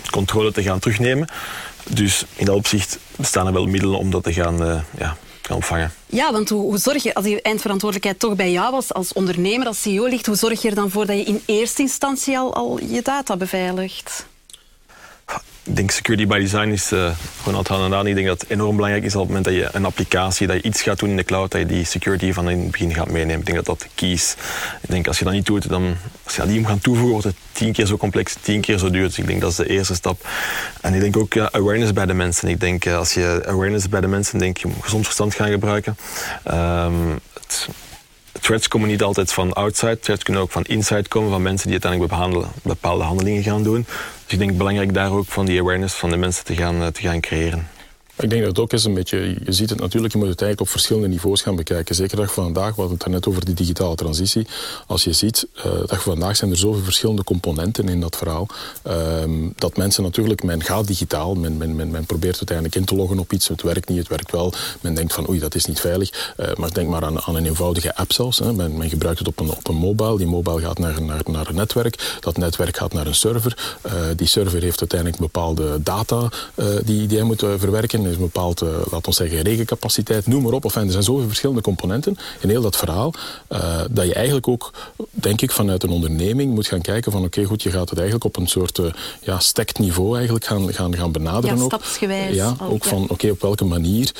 controle 0.09 0.51
te 0.51 0.63
gaan 0.63 0.79
terugnemen. 0.79 1.27
Dus 1.89 2.25
in 2.35 2.45
dat 2.45 2.55
opzicht 2.55 2.99
bestaan 3.15 3.47
er 3.47 3.53
wel 3.53 3.65
middelen 3.65 3.99
om 3.99 4.11
dat 4.11 4.23
te 4.23 4.33
gaan, 4.33 4.85
ja, 4.97 5.17
gaan 5.41 5.57
opvangen. 5.57 5.91
Ja, 6.05 6.31
want 6.31 6.49
hoe, 6.49 6.61
hoe 6.61 6.77
zorg 6.77 7.03
je, 7.03 7.13
als 7.13 7.25
die 7.25 7.41
eindverantwoordelijkheid 7.41 8.19
toch 8.19 8.35
bij 8.35 8.51
jou 8.51 8.71
was, 8.71 8.93
als 8.93 9.13
ondernemer, 9.13 9.67
als 9.67 9.81
CEO 9.81 10.05
ligt, 10.05 10.25
hoe 10.25 10.35
zorg 10.35 10.61
je 10.61 10.69
er 10.69 10.75
dan 10.75 10.89
voor 10.89 11.05
dat 11.05 11.17
je 11.17 11.23
in 11.23 11.41
eerste 11.45 11.81
instantie 11.81 12.37
al, 12.37 12.53
al 12.53 12.79
je 12.83 13.01
data 13.01 13.37
beveiligt? 13.37 14.25
Ik 15.69 15.75
denk 15.75 15.91
security 15.91 16.27
by 16.27 16.39
design 16.39 16.69
is 16.69 16.91
uh, 16.91 17.11
gewoon 17.43 17.65
aan 17.67 17.93
aan. 17.93 18.07
Ik 18.07 18.15
denk 18.15 18.27
dat 18.27 18.41
het 18.41 18.49
enorm 18.49 18.75
belangrijk 18.75 19.05
is 19.05 19.15
op 19.15 19.19
het 19.19 19.27
moment 19.27 19.45
dat 19.45 19.53
je 19.53 19.69
een 19.71 19.85
applicatie, 19.85 20.47
dat 20.47 20.55
je 20.55 20.61
iets 20.61 20.81
gaat 20.81 20.99
doen 20.99 21.09
in 21.09 21.15
de 21.15 21.23
cloud, 21.23 21.51
dat 21.51 21.61
je 21.61 21.67
die 21.67 21.85
security 21.85 22.33
van 22.33 22.49
in 22.49 22.59
het 22.59 22.71
begin 22.71 22.93
gaat 22.93 23.11
meenemen. 23.11 23.39
Ik 23.39 23.45
denk 23.45 23.57
dat 23.57 23.65
dat 23.65 23.87
key. 23.95 24.11
Ik 24.81 24.89
denk 24.89 25.07
als 25.07 25.19
je 25.19 25.23
dat 25.23 25.33
niet 25.33 25.45
doet, 25.45 25.69
dan 25.69 25.95
als 26.23 26.35
je 26.35 26.41
dat 26.41 26.49
niet 26.49 26.59
moet 26.59 26.67
gaan 26.67 26.79
toevoegen, 26.79 27.11
wordt 27.11 27.25
het 27.25 27.35
tien 27.51 27.71
keer 27.71 27.85
zo 27.85 27.97
complex, 27.97 28.35
tien 28.41 28.61
keer 28.61 28.77
zo 28.77 28.89
duur. 28.89 29.07
Dus 29.07 29.17
ik 29.17 29.27
denk 29.27 29.41
dat 29.41 29.51
is 29.51 29.57
de 29.57 29.69
eerste 29.69 29.95
stap. 29.95 30.27
En 30.81 30.93
ik 30.93 30.99
denk 30.99 31.17
ook 31.17 31.35
uh, 31.35 31.45
awareness 31.51 31.93
bij 31.93 32.05
de 32.05 32.13
mensen. 32.13 32.47
Ik 32.47 32.59
denk 32.59 32.85
uh, 32.85 32.97
als 32.97 33.13
je 33.13 33.43
awareness 33.47 33.89
bij 33.89 34.01
de 34.01 34.07
mensen, 34.07 34.39
denk 34.39 34.57
je 34.57 34.69
gezond 34.81 35.03
verstand 35.03 35.35
gaan 35.35 35.49
gebruiken. 35.49 35.97
Het, 36.43 37.69
threats 38.49 38.67
komen 38.67 38.87
niet 38.87 39.03
altijd 39.03 39.33
van 39.33 39.53
outside. 39.53 39.99
Threats 39.99 40.23
kunnen 40.23 40.41
ook 40.41 40.51
van 40.51 40.63
inside 40.63 41.07
komen, 41.07 41.29
van 41.29 41.41
mensen 41.41 41.69
die 41.69 41.81
uiteindelijk 41.81 42.51
bepaalde 42.63 43.03
handelingen 43.03 43.43
gaan 43.43 43.63
doen. 43.63 43.85
Dus 44.23 44.33
ik 44.33 44.39
denk 44.39 44.57
belangrijk 44.57 44.93
daar 44.93 45.11
ook 45.11 45.25
van 45.25 45.45
die 45.45 45.59
awareness 45.59 45.95
van 45.95 46.09
de 46.09 46.17
mensen 46.17 46.45
te 46.45 46.55
gaan, 46.55 46.81
eh, 46.81 46.87
te 46.87 47.01
gaan 47.01 47.19
creëren. 47.19 47.67
Ik 48.19 48.29
denk 48.29 48.41
dat 48.41 48.49
het 48.49 48.59
ook 48.59 48.73
is 48.73 48.83
een 48.83 48.93
beetje, 48.93 49.17
je 49.45 49.51
ziet 49.51 49.69
het 49.69 49.79
natuurlijk, 49.79 50.13
je 50.13 50.19
moet 50.19 50.29
het 50.29 50.41
eigenlijk 50.41 50.69
op 50.69 50.69
verschillende 50.69 51.07
niveaus 51.07 51.41
gaan 51.41 51.55
bekijken. 51.55 51.95
Zeker 51.95 52.17
dag 52.17 52.33
van 52.33 52.43
vandaag, 52.43 52.75
we 52.75 52.81
hadden 52.81 52.97
het 52.97 53.07
net 53.07 53.27
over 53.27 53.45
die 53.45 53.53
digitale 53.53 53.95
transitie. 53.95 54.47
Als 54.87 55.03
je 55.03 55.13
ziet, 55.13 55.47
uh, 55.57 55.63
vandaag 55.85 56.35
zijn 56.35 56.51
er 56.51 56.57
zoveel 56.57 56.83
verschillende 56.83 57.23
componenten 57.23 57.89
in 57.89 57.99
dat 57.99 58.17
verhaal. 58.17 58.47
Uh, 58.87 58.93
dat 59.55 59.77
mensen 59.77 60.03
natuurlijk, 60.03 60.43
men 60.43 60.63
gaat 60.63 60.87
digitaal, 60.87 61.35
men, 61.35 61.57
men, 61.57 61.75
men, 61.75 62.05
probeert 62.05 62.35
uiteindelijk 62.35 62.75
in 62.75 62.85
te 62.85 62.95
loggen 62.95 63.19
op 63.19 63.33
iets. 63.33 63.47
Het 63.47 63.61
werkt 63.61 63.89
niet, 63.89 63.97
het 63.97 64.07
werkt 64.07 64.31
wel. 64.31 64.53
Men 64.81 64.93
denkt 64.93 65.13
van 65.13 65.29
oei, 65.29 65.39
dat 65.39 65.55
is 65.55 65.65
niet 65.65 65.79
veilig. 65.79 66.33
Uh, 66.39 66.53
maar 66.55 66.73
denk 66.73 66.89
maar 66.89 67.03
aan, 67.05 67.21
aan, 67.21 67.35
een 67.35 67.45
eenvoudige 67.45 67.95
app 67.95 68.13
zelfs. 68.13 68.39
Hè. 68.39 68.53
Men, 68.53 68.77
men, 68.77 68.89
gebruikt 68.89 69.19
het 69.19 69.27
op 69.27 69.39
een, 69.39 69.49
op 69.49 69.67
een 69.67 69.75
mobile. 69.75 70.17
Die 70.17 70.27
mobile 70.27 70.61
gaat 70.61 70.79
naar, 70.79 71.01
naar, 71.01 71.21
naar 71.25 71.47
een 71.47 71.55
netwerk. 71.55 72.17
Dat 72.19 72.37
netwerk 72.37 72.77
gaat 72.77 72.93
naar 72.93 73.07
een 73.07 73.15
server. 73.15 73.77
Eh, 73.81 73.93
die 74.15 74.27
server 74.27 74.61
heeft 74.61 74.79
uiteindelijk 74.79 75.21
bepaalde 75.21 75.83
data 75.83 76.29
die, 76.83 77.07
die 77.07 77.17
hij 77.17 77.27
moet 77.27 77.39
verwerken 77.39 78.08
is 78.09 78.15
een 78.15 78.21
bepaald, 78.21 78.61
uh, 78.61 78.69
laten 78.69 79.09
we 79.09 79.11
zeggen, 79.11 79.41
regencapaciteit, 79.41 80.27
noem 80.27 80.43
maar 80.43 80.53
op. 80.53 80.63
Enfin, 80.63 80.85
er 80.85 80.91
zijn 80.91 81.03
zoveel 81.03 81.27
verschillende 81.27 81.61
componenten 81.61 82.17
in 82.39 82.49
heel 82.49 82.61
dat 82.61 82.75
verhaal, 82.75 83.13
uh, 83.49 83.81
dat 83.91 84.05
je 84.05 84.13
eigenlijk 84.13 84.47
ook, 84.47 84.73
denk 85.09 85.41
ik, 85.41 85.51
vanuit 85.51 85.83
een 85.83 85.89
onderneming 85.89 86.53
moet 86.53 86.67
gaan 86.67 86.81
kijken 86.81 87.11
van 87.11 87.23
oké, 87.23 87.37
okay, 87.37 87.49
goed, 87.49 87.63
je 87.63 87.71
gaat 87.71 87.89
het 87.89 87.99
eigenlijk 87.99 88.25
op 88.25 88.37
een 88.37 88.47
soort 88.47 88.77
uh, 88.77 88.91
ja, 89.21 89.39
stacked 89.39 89.79
niveau 89.79 90.15
eigenlijk 90.15 90.45
gaan, 90.45 90.73
gaan, 90.73 90.95
gaan 90.95 91.11
benaderen. 91.11 91.57
Ja, 91.57 91.63
stapsgewijs. 91.63 92.35
Ja, 92.35 92.55
ook, 92.61 92.71
ook 92.71 92.83
van 92.83 93.03
oké, 93.03 93.13
okay, 93.13 93.29
op 93.29 93.41
welke 93.41 93.65
manier 93.65 94.11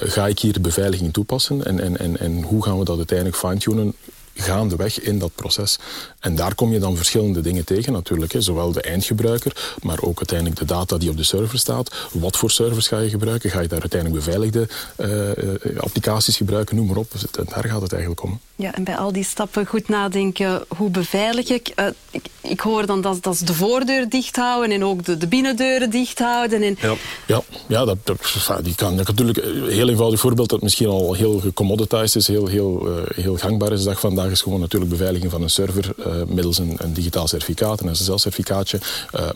ga 0.00 0.26
ik 0.26 0.38
hier 0.38 0.52
de 0.52 0.60
beveiliging 0.60 1.12
toepassen 1.12 1.64
en, 1.64 1.80
en, 1.80 1.98
en, 1.98 2.18
en 2.18 2.42
hoe 2.42 2.64
gaan 2.64 2.78
we 2.78 2.84
dat 2.84 2.96
uiteindelijk 2.96 3.36
fine-tunen 3.36 3.94
gaandeweg 4.34 5.00
in 5.00 5.18
dat 5.18 5.34
proces. 5.34 5.78
En 6.20 6.36
daar 6.36 6.54
kom 6.54 6.72
je 6.72 6.78
dan 6.78 6.96
verschillende 6.96 7.40
dingen 7.40 7.64
tegen 7.64 7.92
natuurlijk. 7.92 8.32
Hè. 8.32 8.40
Zowel 8.40 8.72
de 8.72 8.80
eindgebruiker, 8.80 9.76
maar 9.82 10.00
ook 10.00 10.16
uiteindelijk 10.16 10.58
de 10.58 10.64
data 10.64 10.98
die 10.98 11.10
op 11.10 11.16
de 11.16 11.22
server 11.22 11.58
staat. 11.58 11.94
Wat 12.12 12.36
voor 12.36 12.50
servers 12.50 12.88
ga 12.88 12.98
je 12.98 13.08
gebruiken? 13.08 13.50
Ga 13.50 13.60
je 13.60 13.68
daar 13.68 13.80
uiteindelijk 13.80 14.24
beveiligde 14.24 14.68
uh, 14.96 15.80
applicaties 15.80 16.36
gebruiken? 16.36 16.76
Noem 16.76 16.86
maar 16.86 16.96
op. 16.96 17.12
Dus 17.12 17.24
daar 17.30 17.64
gaat 17.64 17.82
het 17.82 17.92
eigenlijk 17.92 18.22
om. 18.22 18.40
Ja, 18.56 18.74
en 18.74 18.84
bij 18.84 18.96
al 18.96 19.12
die 19.12 19.24
stappen 19.24 19.66
goed 19.66 19.88
nadenken, 19.88 20.64
hoe 20.76 20.90
beveilig 20.90 21.48
ik? 21.48 21.72
Uh, 21.76 21.86
ik, 22.10 22.24
ik, 22.40 22.60
hoor 22.60 22.86
dan 22.86 23.00
dat, 23.00 23.22
dat 23.22 23.36
ze 23.36 23.44
de 23.44 23.54
voordeur 23.54 24.08
dicht 24.08 24.36
houden 24.36 24.70
en 24.70 24.84
ook 24.84 25.04
de, 25.04 25.16
de 25.16 25.26
binnendeuren 25.26 25.90
dicht 25.90 26.18
houden. 26.18 26.62
En... 26.62 26.76
Ja, 26.80 26.94
ja, 27.26 27.42
ja 27.68 27.84
dat, 27.84 27.96
dat, 28.02 28.18
die 28.62 28.74
kan 28.74 28.94
natuurlijk 28.94 29.38
een 29.38 29.68
heel 29.68 29.88
eenvoudig 29.88 30.20
voorbeeld 30.20 30.48
dat 30.48 30.62
misschien 30.62 30.88
al 30.88 31.14
heel 31.14 31.38
gecommoditized 31.38 32.16
is, 32.16 32.26
heel, 32.26 32.46
heel, 32.46 32.88
uh, 32.88 33.24
heel 33.24 33.36
gangbaar 33.36 33.72
is 33.72 33.82
de 33.82 33.88
dag 33.88 34.00
vandaag, 34.00 34.21
is 34.30 34.42
gewoon 34.42 34.60
natuurlijk 34.60 34.90
beveiliging 34.90 35.30
van 35.30 35.42
een 35.42 35.50
server 35.50 35.94
uh, 35.98 36.22
middels 36.26 36.58
een, 36.58 36.76
een, 36.76 36.92
digitaal 36.92 37.28
certificaat, 37.28 37.80
een 37.80 37.96
SSL-certificaatje. 37.96 38.80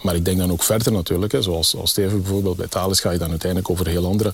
maar 0.02 0.14
ik 0.14 0.24
denk 0.24 0.38
dan 0.38 0.52
ook 0.52 0.62
verder 0.62 0.92
natuurlijk, 0.92 1.32
hè, 1.32 1.42
zoals 1.42 1.76
als 1.76 1.90
Steven 1.90 2.22
bijvoorbeeld 2.22 2.56
bij 2.56 2.66
Thales 2.66 3.00
ga 3.00 3.10
je 3.10 3.18
dan 3.18 3.30
uiteindelijk 3.30 3.70
over 3.70 3.86
heel 3.86 4.06
andere 4.06 4.32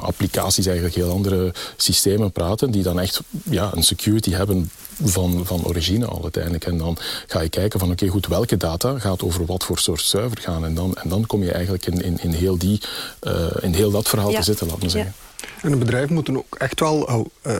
applicaties, 0.00 0.66
eigenlijk 0.66 0.96
heel 0.96 1.10
andere 1.10 1.52
systemen 1.76 2.32
praten, 2.32 2.70
die 2.70 2.82
dan 2.82 3.00
echt 3.00 3.20
ja, 3.44 3.70
een 3.74 3.82
security 3.82 4.30
hebben 4.30 4.70
van, 5.04 5.46
van 5.46 5.64
origine 5.64 6.06
al 6.06 6.22
uiteindelijk. 6.22 6.64
En 6.64 6.78
dan 6.78 6.96
ga 7.26 7.40
je 7.40 7.48
kijken 7.48 7.80
van 7.80 7.90
oké, 7.90 8.06
goed, 8.06 8.26
welke 8.26 8.56
data 8.56 8.98
gaat 8.98 9.22
over 9.22 9.46
wat 9.46 9.64
voor 9.64 9.78
soort 9.78 10.00
server 10.00 10.38
gaan. 10.40 10.64
En 10.64 10.74
dan, 10.74 10.94
en 10.94 11.08
dan 11.08 11.26
kom 11.26 11.42
je 11.42 11.52
eigenlijk 11.52 11.86
in, 11.86 12.02
in, 12.02 12.18
in, 12.22 12.32
heel, 12.32 12.58
die, 12.58 12.80
uh, 13.22 13.46
in 13.60 13.74
heel 13.74 13.90
dat 13.90 14.08
verhaal 14.08 14.32
te 14.32 14.42
zitten, 14.42 14.66
laten 14.66 14.82
we 14.82 14.88
zeggen. 14.88 15.14
En 15.62 15.72
een 15.72 15.78
bedrijf 15.78 16.08
moet 16.08 16.36
ook 16.36 16.56
echt 16.58 16.80
wel 16.80 17.30
uh, 17.46 17.54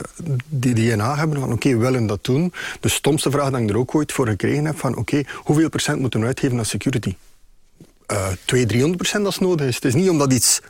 die 0.47 0.73
DNA 0.73 1.15
hebben 1.15 1.39
van 1.39 1.51
oké, 1.51 1.67
okay, 1.67 1.77
willen 1.77 2.05
dat 2.07 2.23
doen. 2.23 2.53
De 2.79 2.89
stomste 2.89 3.31
vraag 3.31 3.49
die 3.51 3.61
ik 3.61 3.69
er 3.69 3.77
ook 3.77 3.95
ooit 3.95 4.11
voor 4.11 4.27
gekregen 4.27 4.65
heb 4.65 4.79
van 4.79 4.95
oké, 4.97 5.23
hoeveel 5.35 5.69
procent 5.69 5.99
moeten 5.99 6.19
we 6.19 6.25
uitgeven 6.25 6.57
aan 6.57 6.65
security? 6.65 7.15
Uh, 8.11 8.17
200, 8.45 8.67
300 8.67 8.97
procent 8.97 9.25
als 9.25 9.39
nodig 9.39 9.67
is. 9.67 9.75
Het 9.75 9.85
is 9.85 9.93
niet 9.93 10.09
omdat 10.09 10.33
iets 10.33 10.61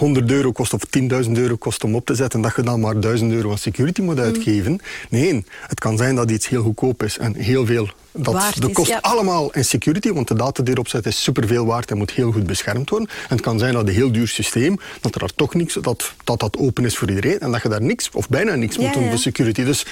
100 0.00 0.30
euro 0.30 0.52
kost 0.52 0.72
of 0.74 0.82
10.000 1.26 1.30
euro 1.32 1.56
kost 1.56 1.84
om 1.84 1.94
op 1.94 2.06
te 2.06 2.14
zetten, 2.14 2.40
dat 2.40 2.56
je 2.56 2.62
dan 2.62 2.80
maar 2.80 3.00
1000 3.00 3.32
euro 3.32 3.50
aan 3.50 3.58
security 3.58 4.00
moet 4.00 4.18
uitgeven. 4.18 4.80
Nee, 5.08 5.44
het 5.66 5.80
kan 5.80 5.96
zijn 5.96 6.14
dat 6.14 6.30
iets 6.30 6.48
heel 6.48 6.62
goedkoop 6.62 7.02
is 7.02 7.18
en 7.18 7.34
heel 7.34 7.66
veel. 7.66 7.88
Dat, 8.12 8.34
waard 8.34 8.60
dat 8.60 8.72
kost 8.72 8.88
ja. 8.88 8.98
allemaal 9.00 9.52
in 9.52 9.64
security, 9.64 10.12
want 10.12 10.28
de 10.28 10.34
data 10.34 10.62
die 10.62 10.72
erop 10.72 10.88
zit 10.88 11.06
is 11.06 11.22
superveel 11.22 11.66
waard 11.66 11.90
en 11.90 11.96
moet 11.98 12.10
heel 12.10 12.32
goed 12.32 12.46
beschermd 12.46 12.90
worden. 12.90 13.08
En 13.08 13.36
het 13.36 13.40
kan 13.40 13.58
zijn 13.58 13.72
dat 13.72 13.88
een 13.88 13.94
heel 13.94 14.12
duur 14.12 14.28
systeem, 14.28 14.78
dat 15.00 15.14
er 15.14 15.20
daar 15.20 15.34
toch 15.34 15.54
niks, 15.54 15.74
dat, 15.74 16.12
dat 16.24 16.40
dat 16.40 16.56
open 16.56 16.84
is 16.84 16.96
voor 16.96 17.08
iedereen 17.08 17.40
en 17.40 17.52
dat 17.52 17.62
je 17.62 17.68
daar 17.68 17.82
niks 17.82 18.10
of 18.12 18.28
bijna 18.28 18.54
niks 18.54 18.76
Ja, 18.76 18.82
moet 18.82 18.94
doen 18.94 19.08
voor 19.08 19.18
security. 19.18 19.64
Dus 19.64 19.86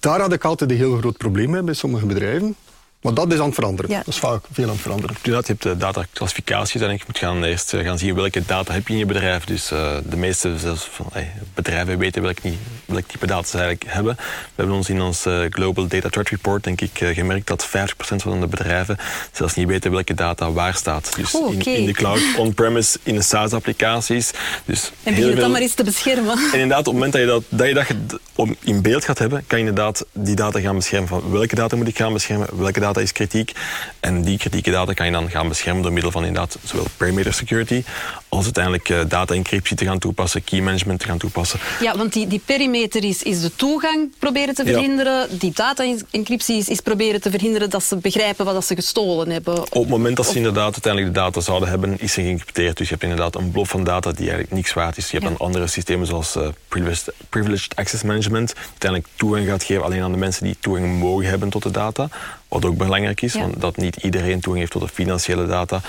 daar 0.00 0.20
had 0.20 0.32
ik 0.32 0.44
altijd 0.44 0.70
een 0.70 0.76
heel 0.76 0.96
groot 0.96 1.16
probleem 1.16 1.50
mee 1.50 1.62
bij 1.62 1.74
sommige 1.74 2.06
bedrijven. 2.06 2.56
Maar 3.04 3.14
dat 3.14 3.32
is 3.32 3.38
aan 3.38 3.44
het 3.44 3.54
veranderen. 3.54 3.90
Ja. 3.90 3.96
Dat 3.96 4.06
is 4.06 4.16
vaak 4.16 4.44
veel 4.52 4.64
aan 4.64 4.70
het 4.70 4.80
veranderen. 4.80 5.16
Inderdaad, 5.16 5.46
je 5.46 5.52
hebt 5.52 5.62
de 5.62 5.76
dataclassificaties 5.76 6.80
en 6.80 6.90
je 6.90 7.00
moet 7.06 7.18
gaan 7.18 7.44
eerst 7.44 7.74
eh, 7.74 7.84
gaan 7.84 7.98
zien 7.98 8.14
welke 8.14 8.42
data 8.46 8.72
heb 8.72 8.86
je 8.86 8.92
in 8.92 8.98
je 8.98 9.06
bedrijf. 9.06 9.44
Dus 9.44 9.72
uh, 9.72 9.96
de 10.08 10.16
meeste 10.16 10.58
zelfs 10.58 10.88
van, 10.90 11.06
hey, 11.12 11.32
bedrijven 11.54 11.98
weten 11.98 12.22
welk, 12.22 12.42
niet, 12.42 12.58
welk 12.84 13.04
type 13.06 13.26
data 13.26 13.46
ze 13.48 13.58
eigenlijk 13.58 13.92
hebben. 13.92 14.14
We 14.16 14.52
hebben 14.54 14.74
ons 14.74 14.88
in 14.88 15.00
ons 15.00 15.26
uh, 15.26 15.40
Global 15.48 15.86
Data 15.86 16.08
Threat 16.08 16.28
Report 16.28 16.64
denk 16.64 16.80
ik 16.80 16.90
gemerkt 16.94 17.46
dat 17.46 17.66
50% 17.66 17.70
van 18.16 18.40
de 18.40 18.46
bedrijven 18.46 18.96
zelfs 19.32 19.54
niet 19.54 19.68
weten 19.68 19.90
welke 19.90 20.14
data 20.14 20.52
waar 20.52 20.74
staat. 20.74 21.12
Dus 21.16 21.34
oh, 21.34 21.46
okay. 21.46 21.74
in, 21.74 21.80
in, 21.80 21.86
de 21.86 21.92
cloud, 21.92 22.20
on-premise, 22.36 22.98
in 23.02 23.14
de 23.14 23.22
SaaS-applicaties. 23.22 24.30
Dus 24.64 24.92
en 25.02 25.14
begin 25.14 25.30
het 25.30 25.40
dan 25.40 25.50
maar 25.50 25.60
eens 25.60 25.74
te 25.74 25.84
beschermen. 25.84 26.38
En 26.38 26.52
inderdaad, 26.52 26.78
op 26.78 26.84
het 26.84 26.94
moment 26.94 27.12
dat 27.12 27.20
je 27.20 27.26
dat, 27.26 27.42
dat, 27.48 27.66
je 27.66 27.74
dat 27.74 28.20
om 28.34 28.56
in 28.60 28.82
beeld 28.82 29.04
gaat 29.04 29.18
hebben, 29.18 29.44
kan 29.46 29.58
je 29.58 29.66
inderdaad 29.66 30.04
die 30.12 30.34
data 30.34 30.60
gaan 30.60 30.76
beschermen. 30.76 31.08
Van 31.08 31.30
welke 31.30 31.54
data 31.54 31.76
moet 31.76 31.88
ik 31.88 31.96
gaan 31.96 32.12
beschermen, 32.12 32.48
welke 32.58 32.80
data 32.80 32.93
is 33.02 33.12
kritiek. 33.12 33.52
En 34.00 34.22
die 34.22 34.38
kritieke 34.38 34.70
data 34.70 34.92
kan 34.92 35.06
je 35.06 35.12
dan 35.12 35.30
gaan 35.30 35.48
beschermen 35.48 35.82
door 35.82 35.92
middel 35.92 36.10
van 36.10 36.24
inderdaad 36.24 36.58
zowel 36.64 36.86
perimeter 36.96 37.34
security 37.34 37.84
als 38.34 38.44
uiteindelijk 38.44 38.88
uh, 38.88 39.00
data-encryptie 39.08 39.76
te 39.76 39.84
gaan 39.84 39.98
toepassen, 39.98 40.44
key 40.44 40.60
management 40.60 41.00
te 41.00 41.06
gaan 41.06 41.18
toepassen. 41.18 41.60
Ja, 41.80 41.96
want 41.96 42.12
die, 42.12 42.26
die 42.26 42.40
perimeter 42.44 43.04
is, 43.04 43.22
is 43.22 43.40
de 43.40 43.56
toegang 43.56 44.12
proberen 44.18 44.54
te 44.54 44.64
verhinderen. 44.64 45.12
Ja. 45.12 45.26
Die 45.38 45.52
data-encryptie 45.54 46.56
is, 46.56 46.68
is, 46.68 46.80
proberen 46.80 47.20
te 47.20 47.30
verhinderen 47.30 47.70
dat 47.70 47.82
ze 47.82 47.96
begrijpen 47.96 48.44
wat 48.44 48.66
ze 48.66 48.74
gestolen 48.74 49.30
hebben. 49.30 49.60
Op 49.60 49.72
het 49.72 49.88
moment 49.88 50.16
dat 50.16 50.26
ze 50.26 50.36
inderdaad 50.36 50.72
uiteindelijk 50.72 51.14
de 51.14 51.20
data 51.20 51.40
zouden 51.40 51.68
hebben, 51.68 52.00
is 52.00 52.16
er 52.16 52.22
geïncrypteerd. 52.22 52.76
Dus 52.76 52.88
je 52.88 52.92
hebt 52.92 53.10
inderdaad 53.10 53.34
een 53.36 53.50
blob 53.50 53.68
van 53.68 53.84
data 53.84 54.10
die 54.10 54.24
eigenlijk 54.24 54.52
niks 54.52 54.72
waard 54.72 54.96
is. 54.96 55.10
Je 55.10 55.16
hebt 55.16 55.30
ja. 55.30 55.36
dan 55.36 55.46
andere 55.46 55.66
systemen 55.66 56.06
zoals 56.06 56.36
uh, 56.36 56.48
privileged, 56.68 57.14
privileged 57.28 57.76
access 57.76 58.02
management, 58.02 58.48
die 58.48 58.64
uiteindelijk 58.70 59.12
toegang 59.16 59.46
gaat 59.46 59.62
geven 59.62 59.84
alleen 59.84 60.02
aan 60.02 60.12
de 60.12 60.18
mensen 60.18 60.44
die 60.44 60.56
toegang 60.60 60.98
mogen 60.98 61.28
hebben 61.28 61.48
tot 61.48 61.62
de 61.62 61.70
data. 61.70 62.08
Wat 62.48 62.64
ook 62.64 62.76
belangrijk 62.76 63.22
is, 63.22 63.32
ja. 63.32 63.40
want 63.40 63.60
dat 63.60 63.76
niet 63.76 63.96
iedereen 63.96 64.40
toegang 64.40 64.58
heeft 64.58 64.72
tot 64.72 64.82
de 64.82 64.88
financiële 64.88 65.46
data, 65.46 65.80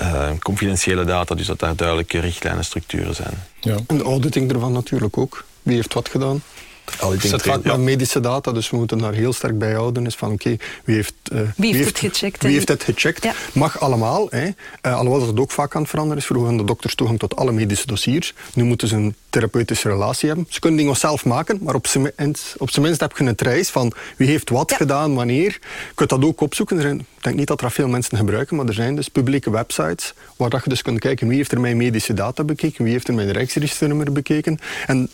uh, 0.00 0.28
confidentiële 0.42 1.04
data, 1.04 1.34
dus 1.34 1.46
dat 1.46 1.58
daar 1.58 1.76
duidelijke 1.94 2.28
richtlijnen 2.28 2.60
en 2.60 2.66
structuren 2.66 3.14
zijn. 3.14 3.34
Ja. 3.60 3.76
En 3.86 3.96
de 3.96 4.04
auditing 4.04 4.52
ervan 4.52 4.72
natuurlijk 4.72 5.18
ook. 5.18 5.44
Wie 5.62 5.74
heeft 5.74 5.94
wat 5.94 6.08
gedaan? 6.08 6.42
Het 6.84 7.20
zit 7.22 7.42
vaak 7.42 7.62
met 7.62 7.72
ja. 7.72 7.76
medische 7.76 8.20
data, 8.20 8.52
dus 8.52 8.70
we 8.70 8.76
moeten 8.76 8.98
daar 8.98 9.12
heel 9.12 9.32
sterk 9.32 9.58
bij 9.58 9.72
houden. 9.72 10.06
Is 10.06 10.14
van 10.14 10.32
oké, 10.32 10.48
okay, 10.48 10.66
wie 10.84 10.94
heeft, 10.94 11.14
uh, 11.32 11.40
wie 11.56 11.74
heeft 11.74 11.88
het 11.88 11.98
gecheckt? 11.98 12.42
Wie 12.42 12.52
heeft 12.52 12.68
het 12.68 12.82
gecheckt? 12.82 13.24
Ja. 13.24 13.32
Mag 13.52 13.80
allemaal. 13.80 14.26
Hè. 14.30 14.44
Uh, 14.46 14.52
alhoewel 14.82 15.18
dat 15.18 15.28
het 15.28 15.38
ook 15.38 15.50
vaak 15.50 15.74
aan 15.74 15.80
het 15.80 15.90
veranderen 15.90 16.20
is. 16.20 16.26
Vroeger 16.26 16.48
hadden 16.48 16.66
de 16.66 16.72
dokters 16.72 16.94
toegang 16.94 17.18
tot 17.18 17.36
alle 17.36 17.52
medische 17.52 17.86
dossiers. 17.86 18.34
Nu 18.54 18.64
moeten 18.64 18.88
ze 18.88 18.96
een 18.96 19.14
therapeutische 19.30 19.88
relatie 19.88 20.28
hebben. 20.28 20.46
Ze 20.48 20.60
kunnen 20.60 20.78
dingen 20.78 20.96
zelf 20.96 21.24
maken, 21.24 21.58
maar 21.62 21.74
op 21.74 21.86
zijn 21.86 22.12
minst, 22.16 22.54
op 22.58 22.76
minst 22.76 23.00
heb 23.00 23.16
je 23.16 23.24
een 23.24 23.34
trace 23.34 23.72
van 23.72 23.92
wie 24.16 24.28
heeft 24.28 24.50
wat 24.50 24.70
ja. 24.70 24.76
gedaan, 24.76 25.14
wanneer. 25.14 25.58
Je 25.88 25.94
kunt 25.94 26.10
dat 26.10 26.24
ook 26.24 26.40
opzoeken. 26.40 26.76
Er 26.76 26.82
zijn, 26.82 26.98
ik 26.98 27.22
denk 27.22 27.36
niet 27.36 27.46
dat 27.46 27.60
er 27.60 27.70
veel 27.70 27.88
mensen 27.88 28.16
gebruiken, 28.16 28.56
maar 28.56 28.66
er 28.66 28.74
zijn 28.74 28.96
dus 28.96 29.08
publieke 29.08 29.50
websites 29.50 30.14
waar 30.36 30.50
dat 30.50 30.64
je 30.64 30.70
dus 30.70 30.82
kunt 30.82 30.98
kijken 30.98 31.28
wie 31.28 31.36
heeft 31.36 31.52
er 31.52 31.60
mijn 31.60 31.76
medische 31.76 32.14
data 32.14 32.44
bekeken, 32.44 32.84
wie 32.84 32.92
heeft 32.92 33.08
er 33.08 33.14
mijn 33.14 33.30
rijksregisternummer 33.30 34.12
bekeken. 34.12 34.58
En 34.86 35.10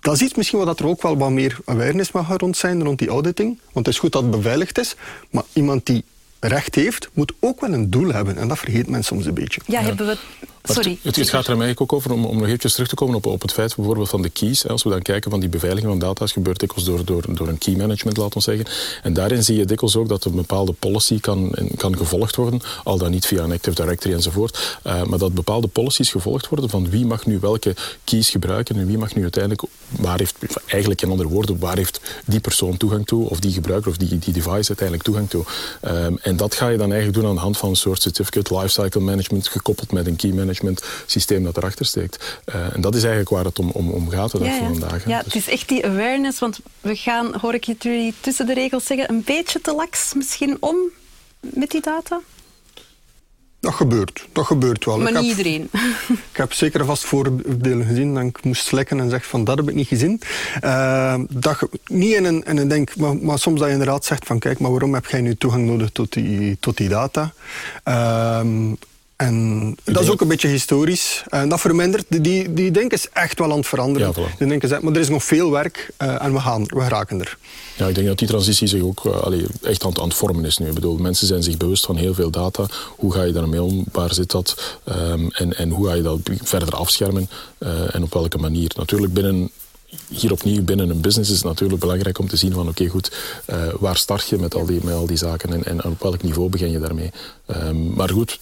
dat 0.00 0.14
is 0.14 0.22
iets 0.22 0.34
misschien 0.34 0.58
wat 0.58 0.80
er 0.80 0.86
ook 0.86 1.02
wel 1.02 1.16
wat 1.16 1.30
meer 1.30 1.58
awareness 1.64 2.12
mag 2.12 2.36
rond 2.36 2.56
zijn, 2.56 2.82
rond 2.82 2.98
die 2.98 3.08
auditing. 3.08 3.58
Want 3.72 3.86
het 3.86 3.94
is 3.94 4.00
goed 4.00 4.12
dat 4.12 4.22
het 4.22 4.30
beveiligd 4.30 4.78
is, 4.78 4.94
maar 5.30 5.44
iemand 5.52 5.86
die 5.86 6.04
recht 6.40 6.74
heeft, 6.74 7.08
moet 7.12 7.32
ook 7.38 7.60
wel 7.60 7.72
een 7.72 7.90
doel 7.90 8.12
hebben. 8.12 8.36
En 8.36 8.48
dat 8.48 8.58
vergeet 8.58 8.88
men 8.88 9.04
soms 9.04 9.26
een 9.26 9.34
beetje. 9.34 9.60
Ja, 9.66 9.80
ja. 9.80 9.86
hebben 9.86 10.06
we... 10.06 10.16
Sorry. 10.62 10.98
Het, 11.02 11.16
het, 11.16 11.28
gaat 11.28 11.46
er 11.46 11.56
mij 11.56 11.74
ook 11.78 11.92
over, 11.92 12.12
om, 12.12 12.24
om 12.24 12.38
nog 12.38 12.46
even 12.46 12.72
terug 12.72 12.88
te 12.88 12.94
komen 12.94 13.14
op, 13.14 13.26
op 13.26 13.42
het 13.42 13.52
feit 13.52 13.76
bijvoorbeeld 13.76 14.08
van 14.08 14.22
de 14.22 14.28
keys. 14.28 14.68
Als 14.68 14.82
we 14.82 14.90
dan 14.90 15.02
kijken 15.02 15.30
van 15.30 15.40
die 15.40 15.48
beveiliging 15.48 15.90
van 15.90 15.98
data's, 15.98 16.32
gebeurt 16.32 16.60
dikwijls 16.60 16.84
door, 16.84 17.04
door, 17.04 17.34
door 17.34 17.48
een 17.48 17.58
key 17.58 17.76
management, 17.76 18.16
laten 18.16 18.34
we 18.34 18.42
zeggen. 18.42 18.66
En 19.02 19.12
daarin 19.12 19.44
zie 19.44 19.56
je 19.56 19.64
dikwijls 19.64 19.96
ook 19.96 20.08
dat 20.08 20.24
een 20.24 20.34
bepaalde 20.34 20.72
policy 20.72 21.20
kan, 21.20 21.54
kan 21.76 21.96
gevolgd 21.96 22.36
worden, 22.36 22.60
al 22.84 22.98
dan 22.98 23.10
niet 23.10 23.26
via 23.26 23.42
een 23.42 23.52
Active 23.52 23.82
Directory 23.82 24.14
enzovoort. 24.14 24.78
Uh, 24.86 25.02
maar 25.02 25.18
dat 25.18 25.34
bepaalde 25.34 25.66
policies 25.66 26.10
gevolgd 26.10 26.48
worden 26.48 26.70
van 26.70 26.90
wie 26.90 27.06
mag 27.06 27.26
nu 27.26 27.38
welke 27.38 27.74
keys 28.04 28.30
gebruiken 28.30 28.76
en 28.76 28.86
wie 28.86 28.98
mag 28.98 29.14
nu 29.14 29.22
uiteindelijk, 29.22 29.62
waar 29.90 30.18
heeft, 30.18 30.34
eigenlijk 30.66 31.02
in 31.02 31.10
andere 31.10 31.28
woorden, 31.28 31.58
waar 31.58 31.76
heeft 31.76 32.00
die 32.24 32.40
persoon 32.40 32.76
toegang 32.76 33.06
toe, 33.06 33.28
of 33.28 33.40
die 33.40 33.52
gebruiker 33.52 33.90
of 33.90 33.96
die, 33.96 34.18
die 34.18 34.32
device 34.32 34.68
uiteindelijk 34.68 35.02
toegang 35.02 35.30
toe. 35.30 35.44
Um, 35.84 36.18
en 36.22 36.36
dat 36.36 36.54
ga 36.54 36.68
je 36.68 36.76
dan 36.76 36.92
eigenlijk 36.92 37.20
doen 37.20 37.28
aan 37.28 37.34
de 37.34 37.40
hand 37.40 37.58
van 37.58 37.68
een 37.68 37.76
soort 37.76 38.02
certificate 38.02 38.58
lifecycle 38.58 39.00
management, 39.00 39.48
gekoppeld 39.48 39.92
met 39.92 40.06
een 40.06 40.16
key 40.16 40.32
management 40.32 40.82
systeem 41.06 41.44
dat 41.44 41.56
erachter 41.56 41.86
steekt. 41.86 42.38
Uh, 42.54 42.74
en 42.74 42.80
dat 42.80 42.94
is 42.94 43.00
eigenlijk 43.00 43.30
waar 43.30 43.44
het 43.44 43.58
om, 43.58 43.70
om, 43.70 43.90
om 43.90 44.08
gaat 44.08 44.30
de 44.30 44.38
dag 44.38 44.48
ja, 44.48 44.58
van 44.58 44.78
vandaag. 44.78 45.06
Ja, 45.06 45.22
dus. 45.22 45.32
het 45.32 45.42
is 45.42 45.48
echt 45.48 45.68
die 45.68 45.86
awareness, 45.86 46.38
want 46.38 46.60
we 46.80 46.96
gaan, 46.96 47.34
hoor 47.40 47.54
ik 47.54 47.64
jullie 47.64 48.14
tussen 48.20 48.46
de 48.46 48.54
regels 48.54 48.84
zeggen, 48.84 49.10
een 49.10 49.22
beetje 49.24 49.60
te 49.60 49.74
laks 49.74 50.14
misschien 50.14 50.56
om 50.60 50.76
met 51.40 51.70
die 51.70 51.80
data? 51.80 52.20
Dat 53.60 53.74
gebeurt, 53.74 54.26
dat 54.32 54.46
gebeurt 54.46 54.84
wel. 54.84 54.98
Maar 54.98 55.08
ik 55.08 55.20
niet 55.20 55.36
heb, 55.36 55.36
iedereen. 55.36 55.68
Ik 56.30 56.36
heb 56.36 56.52
zeker 56.52 56.84
vast 56.84 57.04
voordelen 57.04 57.86
gezien 57.86 58.14
dat 58.14 58.24
ik 58.24 58.44
moest 58.44 58.66
slekken 58.66 59.00
en 59.00 59.10
zeg 59.10 59.26
van 59.26 59.44
dat 59.44 59.56
heb 59.56 59.68
ik 59.68 59.74
niet 59.74 59.88
gezien. 59.88 60.20
Uh, 60.64 61.14
dat 61.30 61.68
niet 61.86 62.14
in 62.14 62.24
een, 62.24 62.44
in 62.44 62.56
een 62.56 62.68
denk, 62.68 62.96
maar, 62.96 63.16
maar, 63.16 63.38
soms 63.38 63.58
dat 63.58 63.66
je 63.66 63.72
inderdaad 63.72 64.04
zegt 64.04 64.26
van 64.26 64.38
kijk, 64.38 64.58
maar 64.58 64.70
waarom 64.70 64.94
heb 64.94 65.06
jij 65.06 65.20
nu 65.20 65.36
toegang 65.36 65.66
nodig 65.66 65.90
tot 65.90 66.12
die, 66.12 66.56
tot 66.60 66.76
die 66.76 66.88
data? 66.88 67.32
Uh, 67.88 68.40
en 69.20 69.76
dat 69.84 70.02
is 70.02 70.10
ook 70.10 70.20
een 70.20 70.28
beetje 70.28 70.48
historisch. 70.48 71.22
En 71.28 71.48
dat 71.48 71.60
vermindert. 71.60 72.04
Die, 72.08 72.52
die 72.52 72.70
denken 72.70 72.98
is 72.98 73.08
echt 73.12 73.38
wel 73.38 73.50
aan 73.50 73.56
het 73.56 73.66
veranderen. 73.66 74.08
Ja, 74.08 74.14
voilà. 74.14 74.38
Die 74.38 74.48
denken, 74.48 74.78
maar 74.82 74.92
er 74.92 75.00
is 75.00 75.08
nog 75.08 75.24
veel 75.24 75.50
werk 75.50 75.90
uh, 75.98 76.24
en 76.24 76.32
we, 76.32 76.40
gaan, 76.40 76.64
we 76.66 76.88
raken 76.88 77.20
er. 77.20 77.38
Ja, 77.76 77.86
ik 77.86 77.94
denk 77.94 78.06
dat 78.06 78.18
die 78.18 78.28
transitie 78.28 78.66
zich 78.66 78.82
ook 78.82 79.04
uh, 79.04 79.20
allee, 79.20 79.46
echt 79.62 79.84
aan 79.84 79.90
het, 79.90 79.98
aan 79.98 80.08
het 80.08 80.16
vormen 80.16 80.44
is 80.44 80.58
nu. 80.58 80.66
Ik 80.66 80.74
bedoel, 80.74 80.96
mensen 80.96 81.26
zijn 81.26 81.42
zich 81.42 81.56
bewust 81.56 81.86
van 81.86 81.96
heel 81.96 82.14
veel 82.14 82.30
data. 82.30 82.66
Hoe 82.96 83.12
ga 83.12 83.22
je 83.22 83.32
daarmee 83.32 83.62
om? 83.62 83.84
Waar 83.92 84.14
zit 84.14 84.30
dat? 84.30 84.78
Um, 84.88 85.30
en, 85.30 85.56
en 85.56 85.70
hoe 85.70 85.86
ga 85.86 85.94
je 85.94 86.02
dat 86.02 86.18
verder 86.42 86.74
afschermen? 86.74 87.30
Uh, 87.58 87.94
en 87.94 88.02
op 88.02 88.12
welke 88.12 88.38
manier? 88.38 88.70
Natuurlijk 88.76 89.12
binnen 89.12 89.50
hier 90.08 90.32
opnieuw 90.32 90.62
binnen 90.62 90.90
een 90.90 91.00
business 91.00 91.30
is 91.30 91.36
het 91.36 91.44
natuurlijk 91.44 91.80
belangrijk 91.80 92.18
om 92.18 92.28
te 92.28 92.36
zien 92.36 92.52
van 92.52 92.68
oké 92.68 92.88
goed, 92.88 93.12
uh, 93.50 93.56
waar 93.78 93.96
start 93.96 94.28
je 94.28 94.38
met 94.38 94.54
al 94.54 94.66
die, 94.66 94.80
met 94.84 94.94
al 94.94 95.06
die 95.06 95.16
zaken 95.16 95.52
en, 95.52 95.64
en 95.64 95.84
op 95.84 96.02
welk 96.02 96.22
niveau 96.22 96.48
begin 96.48 96.70
je 96.70 96.78
daarmee. 96.78 97.10
Um, 97.46 97.94
maar 97.94 98.10
goed, 98.10 98.38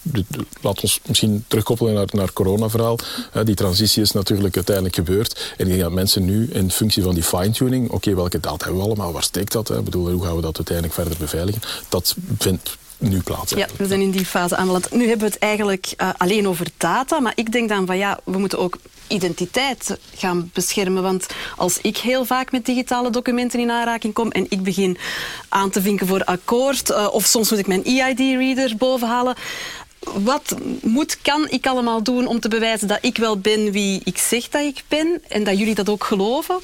laat 0.61 0.81
ons 0.81 0.99
misschien 1.05 1.43
terugkoppelen 1.47 1.93
naar, 1.93 2.07
naar 2.11 2.25
het 2.25 2.33
corona-verhaal. 2.33 2.97
Uh, 3.35 3.43
die 3.43 3.55
transitie 3.55 4.01
is 4.01 4.11
natuurlijk 4.11 4.55
uiteindelijk 4.55 4.95
gebeurd. 4.95 5.53
En 5.57 5.65
ik 5.65 5.71
denk 5.71 5.81
dat 5.81 5.91
mensen 5.91 6.25
nu 6.25 6.49
in 6.51 6.71
functie 6.71 7.03
van 7.03 7.13
die 7.13 7.23
fine-tuning, 7.23 7.89
oké, 7.89 8.15
welke 8.15 8.39
data 8.39 8.65
hebben 8.65 8.81
we 8.81 8.87
allemaal, 8.87 9.13
waar 9.13 9.23
steekt 9.23 9.51
dat? 9.51 9.67
Hè? 9.67 9.81
bedoel, 9.81 10.11
hoe 10.11 10.23
gaan 10.23 10.35
we 10.35 10.41
dat 10.41 10.57
uiteindelijk 10.57 10.95
verder 10.95 11.17
beveiligen? 11.17 11.61
Dat 11.89 12.15
vindt 12.37 12.77
nu. 12.99 13.21
Ja, 13.55 13.67
we 13.77 13.87
zijn 13.87 14.01
in 14.01 14.11
die 14.11 14.25
fase 14.25 14.55
aanbeland. 14.55 14.91
Nu 14.91 15.07
hebben 15.07 15.27
we 15.27 15.33
het 15.33 15.43
eigenlijk 15.43 15.93
uh, 15.97 16.09
alleen 16.17 16.47
over 16.47 16.67
data, 16.77 17.19
maar 17.19 17.33
ik 17.35 17.51
denk 17.51 17.69
dan 17.69 17.85
van 17.85 17.97
ja, 17.97 18.19
we 18.23 18.37
moeten 18.37 18.59
ook 18.59 18.77
identiteit 19.07 19.97
gaan 20.15 20.49
beschermen. 20.53 21.03
Want 21.03 21.27
als 21.55 21.81
ik 21.81 21.97
heel 21.97 22.25
vaak 22.25 22.51
met 22.51 22.65
digitale 22.65 23.09
documenten 23.09 23.59
in 23.59 23.71
aanraking 23.71 24.13
kom 24.13 24.31
en 24.31 24.45
ik 24.49 24.63
begin 24.63 24.97
aan 25.49 25.69
te 25.69 25.81
vinken 25.81 26.07
voor 26.07 26.23
akkoord, 26.23 26.89
uh, 26.89 27.07
of 27.11 27.25
soms 27.25 27.49
moet 27.49 27.59
ik 27.59 27.67
mijn 27.67 27.83
EID-reader 27.83 28.77
bovenhalen, 28.77 29.35
wat 29.99 30.55
moet, 30.81 31.17
kan 31.21 31.49
ik 31.49 31.67
allemaal 31.67 32.03
doen 32.03 32.27
om 32.27 32.39
te 32.39 32.47
bewijzen 32.47 32.87
dat 32.87 32.99
ik 33.01 33.17
wel 33.17 33.39
ben 33.39 33.71
wie 33.71 34.01
ik 34.03 34.17
zeg 34.17 34.49
dat 34.49 34.61
ik 34.61 34.83
ben 34.87 35.21
en 35.27 35.43
dat 35.43 35.57
jullie 35.57 35.75
dat 35.75 35.89
ook 35.89 36.03
geloven? 36.03 36.59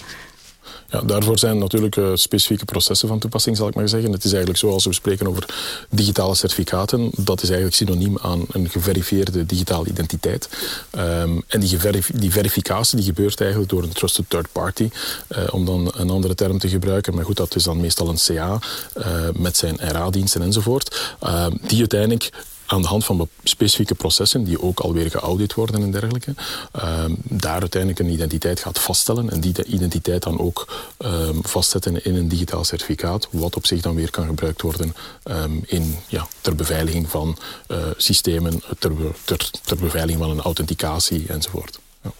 Daarvoor 1.06 1.40
zijn 1.40 1.58
natuurlijk 1.58 1.96
uh, 1.96 2.12
specifieke 2.14 2.66
processen 2.66 3.08
van 3.08 3.20
toepassing, 3.20 3.58
zal 3.58 3.68
ik 3.68 3.76
maar 3.76 3.90
zeggen. 3.90 4.12
Het 4.12 4.24
is 4.24 4.32
eigenlijk 4.32 4.60
zo, 4.60 4.70
als 4.70 4.86
we 4.86 4.94
spreken 4.94 5.28
over 5.28 5.46
digitale 5.90 6.36
certificaten, 6.36 7.12
dat 7.18 7.42
is 7.42 7.50
eigenlijk 7.50 7.78
synoniem 7.78 8.18
aan 8.22 8.46
een 8.52 8.70
geverifieerde 8.70 9.46
digitale 9.46 9.88
identiteit. 9.88 10.50
Um, 10.98 11.44
en 11.48 11.60
die, 11.60 11.78
die, 12.14 12.32
verificatie 12.32 12.98
die 12.98 13.06
gebeurt 13.06 13.42
eigenlijk 13.42 13.72
door 13.72 13.84
een 13.84 13.94
trusted 13.94 14.26
third 14.28 14.52
party, 14.52 14.90
uh, 15.30 15.38
om 15.52 15.66
dan 15.66 15.92
een 15.96 16.10
andere 16.10 16.36
term 16.36 16.60
te 16.60 16.70
gebruiken. 16.70 17.16
Maar 17.16 17.26
goed, 17.26 17.38
dat 17.38 17.56
is 17.56 17.64
dan 17.64 17.82
meestal 17.82 18.10
een 18.10 18.20
CA 18.26 18.60
uh, 18.98 19.06
met 19.34 19.58
zijn 19.58 19.78
RA-diensten 19.78 20.42
enzovoort, 20.42 21.16
ehm, 21.20 21.52
die 21.62 21.80
uiteindelijk 21.80 22.32
aan 22.66 22.82
de 22.82 22.88
hand 22.88 23.06
van 23.06 23.30
specifieke 23.44 23.96
processen, 23.96 24.44
die 24.44 24.62
ook 24.62 24.80
alweer 24.80 25.10
geaudit 25.10 25.54
worden 25.54 25.82
en 25.82 25.92
dergelijke, 25.92 26.34
uh, 26.76 27.06
daar 27.24 27.60
uiteindelijk 27.60 28.00
een 28.00 28.10
identiteit 28.10 28.60
gaat 28.60 28.80
vaststellen 28.80 29.30
en 29.30 29.40
die 29.40 29.66
identiteit 29.66 30.24
dan 30.24 30.40
ook 30.40 30.74
um, 30.98 31.40
vastzetten 31.42 32.06
in 32.06 32.16
een 32.16 32.28
digitaal 32.28 32.64
certificaat, 32.64 33.28
wat 33.32 33.56
op 33.56 33.66
zich 33.66 33.82
dan 33.82 33.96
weer 33.96 34.10
kan 34.10 34.26
gebruikt 34.26 34.62
worden 34.62 34.96
um, 35.24 35.62
in, 35.66 35.96
ja, 36.08 36.28
ter 36.42 36.56
beveiliging 36.56 37.10
van 37.10 37.38
uh, 37.68 37.78
systemen, 37.98 38.62
ter, 38.80 38.92
ter, 39.24 39.50
ter, 39.64 39.78
beveiliging 39.78 40.24
van 40.24 40.30
een 40.30 40.42
authenticatie 40.42 41.26
enzovoort. 41.28 41.80
Ja. 42.02 42.12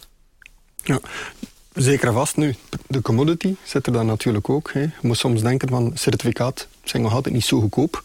ja. 0.84 1.00
Zeker 1.74 2.14
vast 2.14 2.38
nu. 2.38 2.56
De 2.88 3.02
commodity 3.02 3.56
zit 3.64 3.88
er 3.88 3.94
dan 3.94 4.06
natuurlijk 4.06 4.50
ook. 4.50 4.72
Hè. 4.74 4.80
Je 4.80 4.92
moet 5.02 5.18
soms 5.18 5.42
denken 5.42 5.70
van 5.70 5.92
certificaat 5.96 6.68
zijn 6.84 7.02
nog 7.02 7.14
altijd 7.14 7.34
niet 7.34 7.46
zo 7.46 7.60
goedkoop. 7.60 8.04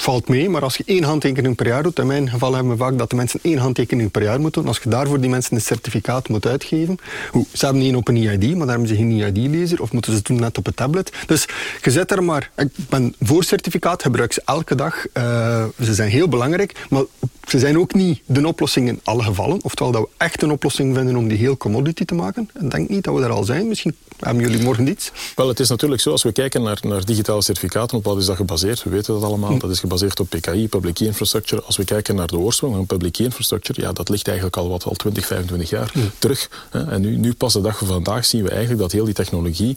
Valt 0.00 0.28
mee, 0.28 0.48
maar 0.48 0.62
als 0.62 0.76
je 0.76 0.82
één 0.86 1.02
handtekening 1.02 1.56
per 1.56 1.66
jaar 1.66 1.82
doet, 1.82 1.98
in 1.98 2.06
mijn 2.06 2.30
geval 2.30 2.54
hebben 2.54 2.72
we 2.72 2.78
vaak 2.78 2.98
dat 2.98 3.10
de 3.10 3.16
mensen 3.16 3.40
één 3.42 3.58
handtekening 3.58 4.10
per 4.10 4.22
jaar 4.22 4.40
moeten 4.40 4.60
doen. 4.60 4.70
Als 4.70 4.80
je 4.82 4.88
daarvoor 4.88 5.20
die 5.20 5.30
mensen 5.30 5.54
een 5.54 5.60
certificaat 5.60 6.28
moet 6.28 6.46
uitgeven, 6.46 6.96
hoe, 7.30 7.46
ze 7.52 7.64
hebben 7.64 7.82
niet 7.82 7.94
op 7.94 8.08
een 8.08 8.16
EID, 8.16 8.56
maar 8.56 8.66
daar 8.66 8.76
hebben 8.76 8.88
ze 8.88 8.96
geen 8.96 9.20
EID-lezer, 9.20 9.82
of 9.82 9.92
moeten 9.92 10.10
ze 10.12 10.18
het 10.18 10.26
doen 10.26 10.40
net 10.40 10.58
op 10.58 10.66
een 10.66 10.74
tablet. 10.74 11.12
Dus 11.26 11.46
je 11.82 11.90
zet 11.90 12.10
er 12.10 12.24
maar, 12.24 12.50
ik 12.56 12.68
ben 12.88 13.14
voor 13.20 13.44
certificaat, 13.44 14.02
gebruik 14.02 14.32
ze 14.32 14.42
elke 14.44 14.74
dag. 14.74 15.06
Uh, 15.14 15.64
ze 15.82 15.94
zijn 15.94 16.10
heel 16.10 16.28
belangrijk, 16.28 16.86
maar 16.88 17.02
ze 17.46 17.58
zijn 17.58 17.78
ook 17.78 17.94
niet 17.94 18.20
de 18.26 18.46
oplossing 18.46 18.88
in 18.88 19.00
alle 19.04 19.22
gevallen. 19.22 19.62
Oftewel 19.62 19.92
dat 19.92 20.02
we 20.02 20.08
echt 20.16 20.42
een 20.42 20.50
oplossing 20.50 20.94
vinden 20.94 21.16
om 21.16 21.28
die 21.28 21.38
heel 21.38 21.56
commodity 21.56 22.04
te 22.04 22.14
maken. 22.14 22.50
Ik 22.60 22.70
denk 22.70 22.88
niet 22.88 23.04
dat 23.04 23.14
we 23.14 23.20
daar 23.20 23.30
al 23.30 23.44
zijn. 23.44 23.68
Misschien 23.68 23.96
hebben 24.18 24.42
jullie 24.42 24.62
morgen 24.62 24.88
iets. 24.88 25.12
Wel, 25.34 25.48
het 25.48 25.60
is 25.60 25.68
natuurlijk 25.68 26.00
zo, 26.00 26.10
als 26.10 26.22
we 26.22 26.32
kijken 26.32 26.62
naar, 26.62 26.78
naar 26.82 27.04
digitale 27.04 27.42
certificaten, 27.42 27.98
op 27.98 28.04
wat 28.04 28.18
is 28.18 28.26
dat 28.26 28.36
gebaseerd? 28.36 28.82
We 28.82 28.90
weten 28.90 29.14
dat 29.14 29.22
allemaal. 29.22 29.50
Hm. 29.50 29.58
Dat 29.58 29.70
is 29.70 29.80
gebaseerd 29.86 30.20
op 30.20 30.28
PKI, 30.28 30.68
Public 30.68 30.94
Key 30.94 31.06
Infrastructure. 31.06 31.62
Als 31.62 31.76
we 31.76 31.84
kijken 31.84 32.14
naar 32.14 32.26
de 32.26 32.38
oorsprong 32.38 32.74
van 32.74 32.86
Public 32.86 33.12
Key 33.12 33.24
Infrastructure, 33.26 33.80
ja, 33.80 33.92
dat 33.92 34.08
ligt 34.08 34.26
eigenlijk 34.26 34.56
al 34.56 34.68
wat 34.68 34.84
al 34.84 34.92
20, 34.92 35.26
25 35.26 35.70
jaar 35.70 35.92
terug. 36.18 36.50
En 36.70 37.00
nu, 37.00 37.16
nu 37.16 37.34
pas 37.34 37.52
de 37.52 37.60
dag 37.60 37.78
van 37.78 37.86
vandaag 37.86 38.24
zien 38.24 38.42
we 38.42 38.50
eigenlijk 38.50 38.80
dat 38.80 38.92
heel 38.92 39.04
die 39.04 39.14
technologie 39.14 39.76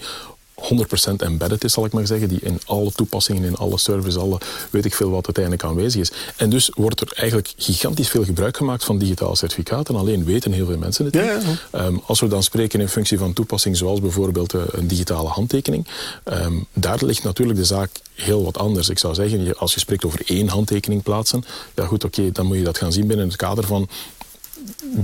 100% 0.61 1.15
embedded 1.17 1.63
is, 1.63 1.73
zal 1.73 1.85
ik 1.85 1.91
maar 1.91 2.07
zeggen, 2.07 2.27
die 2.27 2.39
in 2.41 2.59
alle 2.65 2.91
toepassingen, 2.91 3.43
in 3.43 3.55
alle 3.55 3.77
services, 3.77 4.17
alle 4.17 4.37
weet 4.69 4.85
ik 4.85 4.93
veel 4.93 5.09
wat 5.09 5.25
uiteindelijk 5.25 5.63
aanwezig 5.63 6.01
is. 6.01 6.11
En 6.35 6.49
dus 6.49 6.71
wordt 6.75 7.01
er 7.01 7.11
eigenlijk 7.13 7.53
gigantisch 7.57 8.09
veel 8.09 8.23
gebruik 8.23 8.57
gemaakt 8.57 8.83
van 8.83 8.97
digitale 8.97 9.35
certificaten, 9.35 9.95
alleen 9.95 10.23
weten 10.23 10.51
heel 10.51 10.65
veel 10.65 10.77
mensen 10.77 11.05
het 11.05 11.13
niet. 11.13 11.59
Um, 11.71 12.01
als 12.05 12.19
we 12.19 12.27
dan 12.27 12.43
spreken 12.43 12.81
in 12.81 12.89
functie 12.89 13.17
van 13.17 13.33
toepassing 13.33 13.77
zoals 13.77 14.01
bijvoorbeeld 14.01 14.53
uh, 14.53 14.61
een 14.71 14.87
digitale 14.87 15.27
handtekening, 15.29 15.87
um, 16.23 16.65
daar 16.73 17.05
ligt 17.05 17.23
natuurlijk 17.23 17.59
de 17.59 17.65
zaak 17.65 17.89
heel 18.13 18.43
wat 18.43 18.57
anders. 18.57 18.89
Ik 18.89 18.99
zou 18.99 19.13
zeggen, 19.13 19.57
als 19.57 19.73
je 19.73 19.79
spreekt 19.79 20.05
over 20.05 20.21
één 20.25 20.47
handtekening 20.47 21.03
plaatsen, 21.03 21.43
ja 21.75 21.85
goed, 21.85 22.03
oké, 22.03 22.19
okay, 22.19 22.31
dan 22.31 22.45
moet 22.45 22.57
je 22.57 22.63
dat 22.63 22.77
gaan 22.77 22.91
zien 22.91 23.07
binnen 23.07 23.27
het 23.27 23.35
kader 23.35 23.63
van 23.63 23.87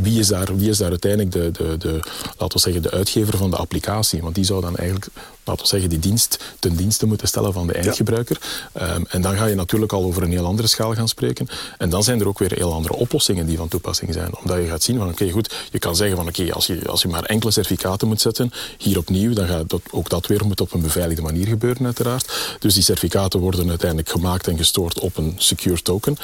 wie 0.01 0.19
is 0.19 0.27
daar, 0.27 0.57
wie 0.57 0.69
is 0.69 0.77
daar 0.77 0.89
uiteindelijk 0.89 1.31
de, 1.31 1.51
de, 1.51 1.77
de, 1.77 1.99
laten 2.37 2.57
we 2.57 2.59
zeggen, 2.59 2.81
de 2.81 2.91
uitgever 2.91 3.37
van 3.37 3.49
de 3.49 3.55
applicatie? 3.55 4.21
Want 4.21 4.35
die 4.35 4.43
zou 4.43 4.61
dan 4.61 4.75
eigenlijk, 4.75 5.07
laten 5.43 5.61
we 5.61 5.67
zeggen, 5.67 5.89
die 5.89 5.99
dienst 5.99 6.43
ten 6.59 6.75
dienste 6.75 7.05
moeten 7.05 7.27
stellen 7.27 7.53
van 7.53 7.67
de 7.67 7.73
eindgebruiker. 7.73 8.39
Ja. 8.73 8.95
Um, 8.95 9.05
en 9.09 9.21
dan 9.21 9.37
ga 9.37 9.45
je 9.45 9.55
natuurlijk 9.55 9.93
al 9.93 10.03
over 10.03 10.23
een 10.23 10.31
heel 10.31 10.45
andere 10.45 10.67
schaal 10.67 10.93
gaan 10.93 11.07
spreken. 11.07 11.47
En 11.77 11.89
dan 11.89 12.03
zijn 12.03 12.19
er 12.19 12.27
ook 12.27 12.39
weer 12.39 12.51
heel 12.51 12.73
andere 12.73 12.93
oplossingen 12.93 13.45
die 13.45 13.57
van 13.57 13.67
toepassing 13.67 14.13
zijn. 14.13 14.37
Omdat 14.37 14.57
je 14.57 14.67
gaat 14.67 14.83
zien 14.83 14.97
van, 14.97 15.09
oké, 15.09 15.29
goed, 15.29 15.53
je 15.71 15.79
kan 15.79 15.95
zeggen 15.95 16.17
van, 16.17 16.27
oké, 16.27 16.53
als, 16.53 16.65
je, 16.67 16.87
als 16.87 17.01
je 17.01 17.07
maar 17.07 17.23
enkele 17.23 17.51
certificaten 17.51 18.07
moet 18.07 18.21
zetten, 18.21 18.51
hier 18.77 18.97
opnieuw, 18.97 19.33
dan 19.33 19.47
gaat 19.47 19.69
dat, 19.69 19.81
ook 19.91 20.09
dat 20.09 20.27
weer 20.27 20.45
moet 20.45 20.61
op 20.61 20.73
een 20.73 20.81
beveiligde 20.81 21.21
manier 21.21 21.47
gebeuren, 21.47 21.85
uiteraard. 21.85 22.57
Dus 22.59 22.73
die 22.73 22.83
certificaten 22.83 23.39
worden 23.39 23.69
uiteindelijk 23.69 24.09
gemaakt 24.09 24.47
en 24.47 24.57
gestoord 24.57 24.99
op 24.99 25.17
een 25.17 25.33
secure 25.37 25.81
token. 25.81 26.17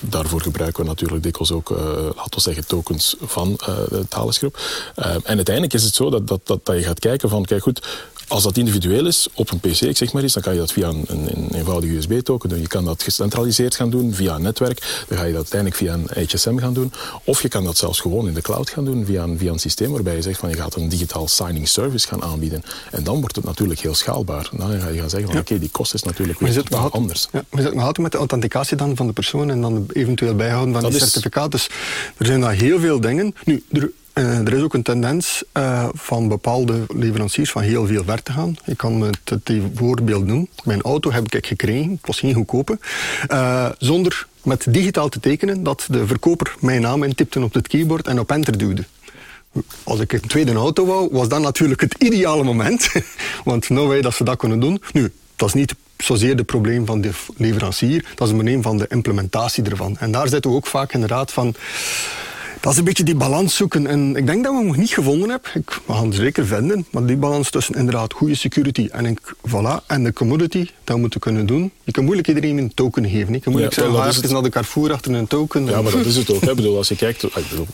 Daarvoor 0.00 0.40
gebruiken 0.40 0.82
we 0.82 0.88
natuurlijk 0.88 1.22
dikwijls 1.22 1.52
ook, 1.52 1.70
uh, 1.70 1.78
laten 2.16 2.34
we 2.34 2.40
zeggen, 2.40 2.63
tokens 2.66 3.16
van 3.20 3.58
uh, 3.60 3.76
de 3.88 4.08
Thales-groep. 4.08 4.58
Uh, 4.96 5.06
en 5.06 5.36
uiteindelijk 5.36 5.74
is 5.74 5.82
het 5.82 5.94
zo 5.94 6.10
dat, 6.10 6.28
dat, 6.28 6.40
dat, 6.44 6.66
dat 6.66 6.76
je 6.76 6.82
gaat 6.82 6.98
kijken 6.98 7.28
van, 7.28 7.44
kijk 7.44 7.62
goed, 7.62 7.86
als 8.28 8.42
dat 8.42 8.56
individueel 8.56 9.06
is, 9.06 9.28
op 9.34 9.50
een 9.50 9.60
PC, 9.60 9.96
zeg 9.96 10.12
maar 10.12 10.22
eens, 10.22 10.32
dan 10.32 10.42
kan 10.42 10.52
je 10.52 10.58
dat 10.58 10.72
via 10.72 10.88
een, 10.88 11.04
een, 11.06 11.48
eenvoudige 11.54 11.96
USB-token 11.96 12.48
doen. 12.48 12.60
Je 12.60 12.66
kan 12.66 12.84
dat 12.84 13.02
gecentraliseerd 13.02 13.74
gaan 13.74 13.90
doen 13.90 14.14
via 14.14 14.34
een 14.34 14.42
netwerk. 14.42 15.04
Dan 15.08 15.18
ga 15.18 15.24
je 15.24 15.32
dat 15.32 15.52
uiteindelijk 15.52 15.80
via 15.80 15.92
een 15.92 16.28
HSM 16.28 16.58
gaan 16.58 16.74
doen. 16.74 16.92
Of 17.24 17.42
je 17.42 17.48
kan 17.48 17.64
dat 17.64 17.76
zelfs 17.76 18.00
gewoon 18.00 18.28
in 18.28 18.34
de 18.34 18.40
cloud 18.40 18.70
gaan 18.70 18.84
doen 18.84 19.04
via 19.04 19.22
een, 19.22 19.38
via 19.38 19.52
een 19.52 19.58
systeem 19.58 19.90
waarbij 19.90 20.16
je 20.16 20.22
zegt 20.22 20.38
van 20.38 20.48
je 20.48 20.56
gaat 20.56 20.74
een 20.74 20.88
digitaal 20.88 21.28
signing 21.28 21.68
service 21.68 22.08
gaan 22.08 22.22
aanbieden. 22.22 22.62
En 22.90 23.04
dan 23.04 23.20
wordt 23.20 23.36
het 23.36 23.44
natuurlijk 23.44 23.80
heel 23.80 23.94
schaalbaar. 23.94 24.48
Dan 24.52 24.80
ga 24.80 24.88
je 24.88 24.98
gaan 24.98 25.10
zeggen 25.10 25.30
van 25.30 25.40
oké, 25.40 25.58
die 25.58 25.70
kost 25.70 25.94
is 25.94 26.02
natuurlijk 26.02 26.38
weer 26.38 26.54
totaal 26.54 26.90
anders. 26.90 27.28
Ja, 27.32 27.44
maar 27.50 27.62
zit 27.62 27.74
nog 27.74 27.82
altijd 27.82 28.02
met 28.02 28.12
de 28.12 28.18
authenticatie 28.18 28.76
dan 28.76 28.96
van 28.96 29.06
de 29.06 29.12
persoon 29.12 29.50
en 29.50 29.60
dan 29.60 29.86
eventueel 29.92 30.34
bijhouden 30.34 30.72
van 30.72 30.82
dat 30.82 30.90
die 30.90 31.00
certificaat. 31.00 31.50
Dus 31.50 31.68
er 32.16 32.26
zijn 32.26 32.40
daar 32.40 32.52
heel 32.52 32.80
veel 32.80 33.00
dingen. 33.00 33.34
Nu, 33.44 33.64
er, 33.70 33.90
uh, 34.14 34.38
er 34.38 34.52
is 34.52 34.62
ook 34.62 34.74
een 34.74 34.82
tendens 34.82 35.44
uh, 35.52 35.88
van 35.92 36.28
bepaalde 36.28 36.86
leveranciers 36.88 37.50
van 37.50 37.62
heel 37.62 37.86
veel 37.86 38.04
ver 38.04 38.22
te 38.22 38.32
gaan. 38.32 38.56
Ik 38.64 38.76
kan 38.76 39.00
het, 39.00 39.18
het 39.24 39.52
voorbeeld 39.74 40.26
noemen. 40.26 40.48
Mijn 40.64 40.82
auto 40.82 41.12
heb 41.12 41.34
ik 41.34 41.46
gekregen, 41.46 41.90
het 41.90 42.06
was 42.06 42.18
geen 42.18 42.34
goedkope, 42.34 42.78
uh, 43.28 43.68
zonder 43.78 44.26
met 44.42 44.66
digitaal 44.68 45.08
te 45.08 45.20
tekenen 45.20 45.62
dat 45.62 45.86
de 45.90 46.06
verkoper 46.06 46.54
mijn 46.60 46.80
naam 46.80 47.02
intipte 47.02 47.42
op 47.42 47.54
het 47.54 47.68
keyboard 47.68 48.06
en 48.06 48.20
op 48.20 48.30
enter 48.30 48.58
duwde. 48.58 48.84
Als 49.82 50.00
ik 50.00 50.12
een 50.12 50.20
tweede 50.20 50.52
auto 50.52 50.86
wou, 50.86 51.08
was 51.12 51.28
dat 51.28 51.40
natuurlijk 51.40 51.80
het 51.80 51.94
ideale 51.98 52.42
moment. 52.42 52.92
Want 53.44 53.68
nou 53.68 53.88
wij 53.88 54.00
dat 54.00 54.14
ze 54.14 54.24
dat 54.24 54.36
kunnen 54.36 54.60
doen. 54.60 54.82
Nu, 54.92 55.12
dat 55.36 55.48
is 55.48 55.54
niet 55.54 55.74
zozeer 55.96 56.36
het 56.36 56.46
probleem 56.46 56.86
van 56.86 57.00
de 57.00 57.10
leverancier, 57.36 58.04
dat 58.14 58.26
is 58.26 58.32
een 58.32 58.38
probleem 58.38 58.62
van 58.62 58.78
de 58.78 58.86
implementatie 58.88 59.64
ervan. 59.64 59.96
En 59.98 60.12
daar 60.12 60.28
zitten 60.28 60.50
we 60.50 60.56
ook 60.56 60.66
vaak 60.66 60.92
inderdaad 60.92 61.32
van 61.32 61.54
dat 62.64 62.72
is 62.72 62.78
een 62.78 62.84
beetje 62.84 63.04
die 63.04 63.14
balans 63.14 63.56
zoeken. 63.56 63.86
En 63.86 64.16
ik 64.16 64.26
denk 64.26 64.44
dat 64.44 64.52
we 64.52 64.58
hem 64.58 64.66
nog 64.66 64.76
niet 64.76 64.90
gevonden 64.90 65.30
hebben. 65.30 65.50
Ik, 65.54 65.80
we 65.86 65.92
gaan 65.92 66.06
het 66.06 66.14
zeker 66.14 66.46
vinden. 66.46 66.86
Maar 66.90 67.06
die 67.06 67.16
balans 67.16 67.50
tussen 67.50 67.74
inderdaad 67.74 68.12
goede 68.12 68.34
security 68.34 68.88
en, 68.92 69.06
ik, 69.06 69.34
voilà, 69.48 69.86
en 69.86 70.04
de 70.04 70.12
commodity, 70.12 70.68
dat 70.84 70.94
we 70.94 71.00
moeten 71.00 71.20
kunnen 71.20 71.46
doen. 71.46 71.72
Je 71.82 71.92
kan 71.92 72.04
moeilijk 72.04 72.28
iedereen 72.28 72.58
een 72.58 72.74
token 72.74 73.08
geven. 73.08 73.32
Je 73.32 73.40
kan 73.40 73.52
moeilijk 73.52 73.74
ja, 73.74 73.82
zeggen, 73.82 74.02
ga 74.02 74.08
even 74.08 74.32
naar 74.32 74.42
de 74.42 74.48
Carrefour 74.48 74.92
achter 74.92 75.14
een 75.14 75.26
token. 75.26 75.64
Ja, 75.64 75.82
maar 75.82 75.92
dat 75.92 76.04
is 76.04 76.16
het 76.16 76.30
ook. 76.30 76.40
Hè. 76.40 76.54
Bedoel, 76.54 76.76
als 76.76 76.88
je 76.88 76.96
kijkt, 76.96 77.22
ik 77.22 77.48
bedoel, 77.50 77.66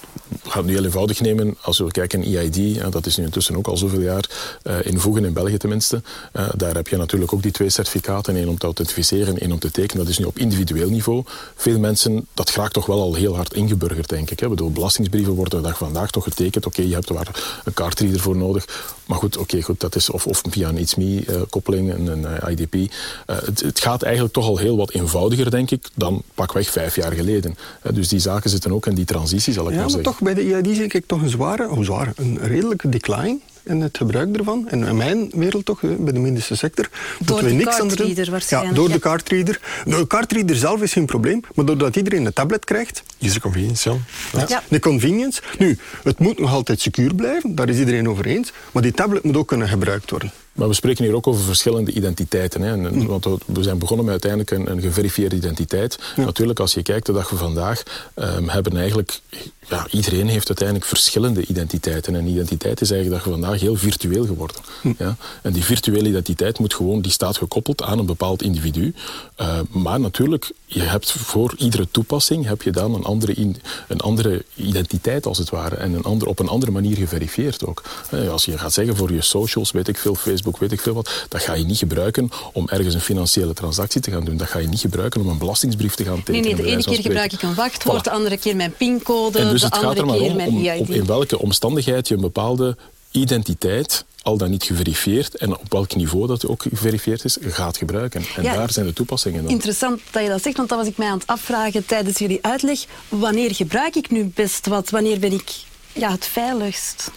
we 0.42 0.50
gaan 0.50 0.58
het 0.58 0.66
nu 0.66 0.72
heel 0.76 0.84
eenvoudig 0.84 1.20
nemen. 1.20 1.56
Als 1.60 1.78
we 1.78 1.90
kijken 1.90 2.20
naar 2.20 2.28
EID, 2.28 2.56
ja, 2.56 2.88
dat 2.88 3.06
is 3.06 3.16
nu 3.16 3.24
intussen 3.24 3.56
ook 3.56 3.66
al 3.66 3.76
zoveel 3.76 4.00
jaar 4.00 4.30
uh, 4.62 4.76
invoegen 4.82 5.24
in 5.24 5.32
België 5.32 5.56
tenminste. 5.56 6.02
Uh, 6.32 6.48
daar 6.56 6.74
heb 6.74 6.88
je 6.88 6.96
natuurlijk 6.96 7.32
ook 7.32 7.42
die 7.42 7.52
twee 7.52 7.70
certificaten. 7.70 8.36
één 8.36 8.48
om 8.48 8.58
te 8.58 8.64
authentificeren 8.64 9.26
en 9.26 9.38
één 9.38 9.52
om 9.52 9.58
te 9.58 9.70
tekenen. 9.70 10.04
Dat 10.04 10.12
is 10.12 10.18
nu 10.18 10.24
op 10.24 10.38
individueel 10.38 10.90
niveau. 10.90 11.22
Veel 11.54 11.78
mensen, 11.78 12.26
dat 12.34 12.50
graag 12.50 12.70
toch 12.70 12.86
wel 12.86 13.00
al 13.00 13.14
heel 13.14 13.36
hard 13.36 13.54
ingeburgerd, 13.54 14.08
denk 14.08 14.30
ik. 14.30 14.40
Hè. 14.40 14.48
Bedoel, 14.48 14.70
belastingsbrieven 14.80 15.34
worden 15.34 15.62
dag 15.62 15.78
vandaag 15.78 16.10
toch 16.10 16.24
getekend. 16.24 16.66
Oké, 16.66 16.82
je 16.82 16.94
hebt 16.94 17.08
er 17.08 17.16
een 17.64 17.74
kaartreader 17.74 18.20
voor 18.20 18.36
nodig. 18.36 18.92
Maar 19.04 19.18
goed, 19.18 19.36
oké, 19.36 19.62
goed, 19.62 19.80
dat 19.80 19.96
is 19.96 20.10
of, 20.10 20.26
of 20.26 20.42
via 20.48 20.68
een 20.68 20.78
It's 20.78 20.94
Me-koppeling, 20.94 21.92
een, 21.92 22.06
een 22.06 22.50
IDP. 22.50 22.74
Uh, 22.74 22.86
het, 23.26 23.60
het, 23.60 23.80
gaat 23.80 24.02
eigenlijk 24.02 24.34
toch 24.34 24.46
al 24.46 24.56
heel 24.56 24.76
wat 24.76 24.90
eenvoudiger, 24.90 25.50
denk 25.50 25.70
ik, 25.70 25.88
dan 25.94 26.22
pakweg 26.34 26.70
vijf 26.70 26.96
jaar 26.96 27.12
geleden. 27.12 27.56
dus 27.92 28.08
die 28.08 28.18
zaken 28.18 28.50
zitten 28.50 28.72
ook 28.72 28.86
in 28.86 28.94
die 28.94 29.04
transitie, 29.04 29.52
zal 29.52 29.66
ik 29.66 29.74
ja, 29.74 29.80
maar 29.80 29.90
zeggen. 29.90 30.10
toch 30.10 30.20
bij 30.20 30.34
de 30.34 30.54
EID 30.54 30.76
zie 30.76 30.84
ik 30.84 31.06
toch 31.06 31.22
een 31.22 31.28
zware, 31.28 31.68
een 31.68 31.84
zware, 31.84 32.12
een 32.16 32.38
redelijke 32.38 32.88
decline. 32.88 33.38
In 33.70 33.80
het 33.80 33.96
gebruik 33.96 34.36
ervan. 34.36 34.68
En 34.68 34.84
in 34.84 34.96
mijn 34.96 35.30
wereld 35.34 35.64
toch, 35.64 35.80
bij 35.80 36.12
de 36.12 36.18
medische 36.18 36.56
sector. 36.56 36.88
Door 37.18 37.42
de 37.42 37.56
cardreader 37.56 38.30
waarschijnlijk. 38.30 38.76
Ja, 38.76 38.80
door 38.82 38.90
de 38.92 38.98
cardreader. 38.98 39.60
De 39.84 40.06
cardreader 40.06 40.56
zelf 40.56 40.82
is 40.82 40.92
geen 40.92 41.06
probleem, 41.06 41.40
maar 41.54 41.64
doordat 41.64 41.96
iedereen 41.96 42.26
een 42.26 42.32
tablet 42.32 42.64
krijgt... 42.64 43.02
User 43.20 43.40
convenience, 43.40 43.90
ja. 44.32 44.44
ja. 44.48 44.62
De 44.68 44.78
convenience. 44.78 45.42
Nu, 45.58 45.78
het 46.02 46.18
moet 46.18 46.38
nog 46.38 46.52
altijd 46.52 46.80
secuur 46.80 47.14
blijven, 47.14 47.54
daar 47.54 47.68
is 47.68 47.78
iedereen 47.78 48.08
over 48.08 48.26
eens. 48.26 48.52
Maar 48.72 48.82
die 48.82 48.92
tablet 48.92 49.22
moet 49.22 49.36
ook 49.36 49.48
kunnen 49.48 49.68
gebruikt 49.68 50.10
worden. 50.10 50.32
Maar 50.52 50.68
we 50.68 50.74
spreken 50.74 51.04
hier 51.04 51.14
ook 51.14 51.26
over 51.26 51.44
verschillende 51.44 51.92
identiteiten. 51.92 52.62
Hè. 52.62 52.72
En, 52.72 53.06
want 53.06 53.24
we 53.46 53.62
zijn 53.62 53.78
begonnen 53.78 54.04
met 54.04 54.24
uiteindelijk 54.24 54.50
een, 54.50 54.76
een 54.76 54.82
geverifieerde 54.82 55.36
identiteit. 55.36 55.98
Natuurlijk, 56.16 56.60
als 56.60 56.74
je 56.74 56.82
kijkt 56.82 57.06
de 57.06 57.12
dag 57.12 57.28
van 57.28 57.38
vandaag, 57.38 57.82
um, 58.14 58.48
hebben 58.48 58.76
eigenlijk 58.76 59.20
ja, 59.68 59.86
iedereen 59.90 60.28
heeft 60.28 60.48
uiteindelijk 60.48 60.86
verschillende 60.86 61.46
identiteiten. 61.46 62.14
En 62.14 62.26
identiteit 62.26 62.80
is 62.80 62.90
eigenlijk 62.90 63.24
dat 63.24 63.32
vandaag 63.32 63.60
heel 63.60 63.76
virtueel 63.76 64.26
geworden. 64.26 64.56
Hm. 64.80 64.92
Ja? 64.98 65.16
En 65.42 65.52
die 65.52 65.64
virtuele 65.64 66.08
identiteit 66.08 66.58
moet 66.58 66.74
gewoon, 66.74 67.00
die 67.00 67.12
staat 67.12 67.36
gekoppeld 67.36 67.82
aan 67.82 67.98
een 67.98 68.06
bepaald 68.06 68.42
individu. 68.42 68.94
Uh, 69.40 69.58
maar 69.70 70.00
natuurlijk, 70.00 70.52
je 70.66 70.82
hebt 70.82 71.12
voor 71.12 71.54
iedere 71.58 71.88
toepassing 71.90 72.46
heb 72.46 72.62
je 72.62 72.70
dan 72.70 72.94
een 72.94 73.04
andere, 73.04 73.34
in, 73.34 73.56
een 73.88 74.00
andere 74.00 74.44
identiteit 74.54 75.26
als 75.26 75.38
het 75.38 75.50
ware. 75.50 75.76
En 75.76 75.92
een 75.92 76.04
ander, 76.04 76.28
op 76.28 76.38
een 76.38 76.48
andere 76.48 76.72
manier 76.72 76.96
geverifieerd 76.96 77.66
ook. 77.66 77.82
Als 78.30 78.44
je 78.44 78.58
gaat 78.58 78.72
zeggen 78.72 78.96
voor 78.96 79.12
je 79.12 79.22
socials, 79.22 79.70
weet 79.70 79.88
ik 79.88 79.98
veel, 79.98 80.14
Facebook, 80.14 80.49
weet 80.56 80.72
ik 80.72 80.80
veel 80.80 80.94
wat, 80.94 81.26
dat 81.28 81.42
ga 81.42 81.52
je 81.52 81.64
niet 81.64 81.78
gebruiken 81.78 82.30
om 82.52 82.68
ergens 82.68 82.94
een 82.94 83.00
financiële 83.00 83.54
transactie 83.54 84.00
te 84.00 84.10
gaan 84.10 84.24
doen. 84.24 84.36
Dat 84.36 84.48
ga 84.48 84.58
je 84.58 84.68
niet 84.68 84.80
gebruiken 84.80 85.20
om 85.20 85.28
een 85.28 85.38
belastingsbrief 85.38 85.94
te 85.94 86.04
gaan 86.04 86.22
tekenen. 86.22 86.42
Nee, 86.42 86.54
nee 86.54 86.64
de 86.64 86.70
ene 86.70 86.82
keer 86.82 87.02
gebruik 87.02 87.32
ik 87.32 87.42
een 87.42 87.54
wachtwoord, 87.54 88.04
de 88.04 88.10
andere 88.10 88.36
keer 88.36 88.56
mijn 88.56 88.72
pincode. 88.72 89.50
Dus 89.50 89.62
het 89.62 89.76
gaat 89.76 89.98
er 89.98 90.06
maar 90.06 90.18
om, 90.18 90.40
om 90.40 90.92
in 90.92 91.06
welke 91.06 91.38
omstandigheid 91.38 92.08
je 92.08 92.14
een 92.14 92.20
bepaalde 92.20 92.76
identiteit 93.10 94.04
al 94.22 94.36
dan 94.36 94.50
niet 94.50 94.64
geverifieerd 94.64 95.36
en 95.36 95.58
op 95.58 95.72
welk 95.72 95.94
niveau 95.94 96.26
dat 96.26 96.46
ook 96.46 96.62
geverifieerd 96.62 97.24
is, 97.24 97.36
gaat 97.40 97.76
gebruiken. 97.76 98.24
En 98.36 98.42
daar 98.42 98.72
zijn 98.72 98.86
de 98.86 98.92
toepassingen 98.92 99.42
dan. 99.42 99.50
Interessant 99.50 100.00
dat 100.10 100.22
je 100.22 100.28
dat 100.28 100.42
zegt, 100.42 100.56
want 100.56 100.68
dat 100.68 100.78
was 100.78 100.86
ik 100.86 100.96
mij 100.96 101.08
aan 101.08 101.18
het 101.18 101.26
afvragen 101.26 101.86
tijdens 101.86 102.18
jullie 102.18 102.38
uitleg. 102.42 102.84
Wanneer 103.08 103.54
gebruik 103.54 103.94
ik 103.94 104.10
nu 104.10 104.24
best 104.34 104.66
wat? 104.66 104.90
Wanneer 104.90 105.18
ben 105.18 105.32
ik 105.32 105.52
ja, 105.92 106.10
het 106.10 106.26
veiligst? 106.26 107.10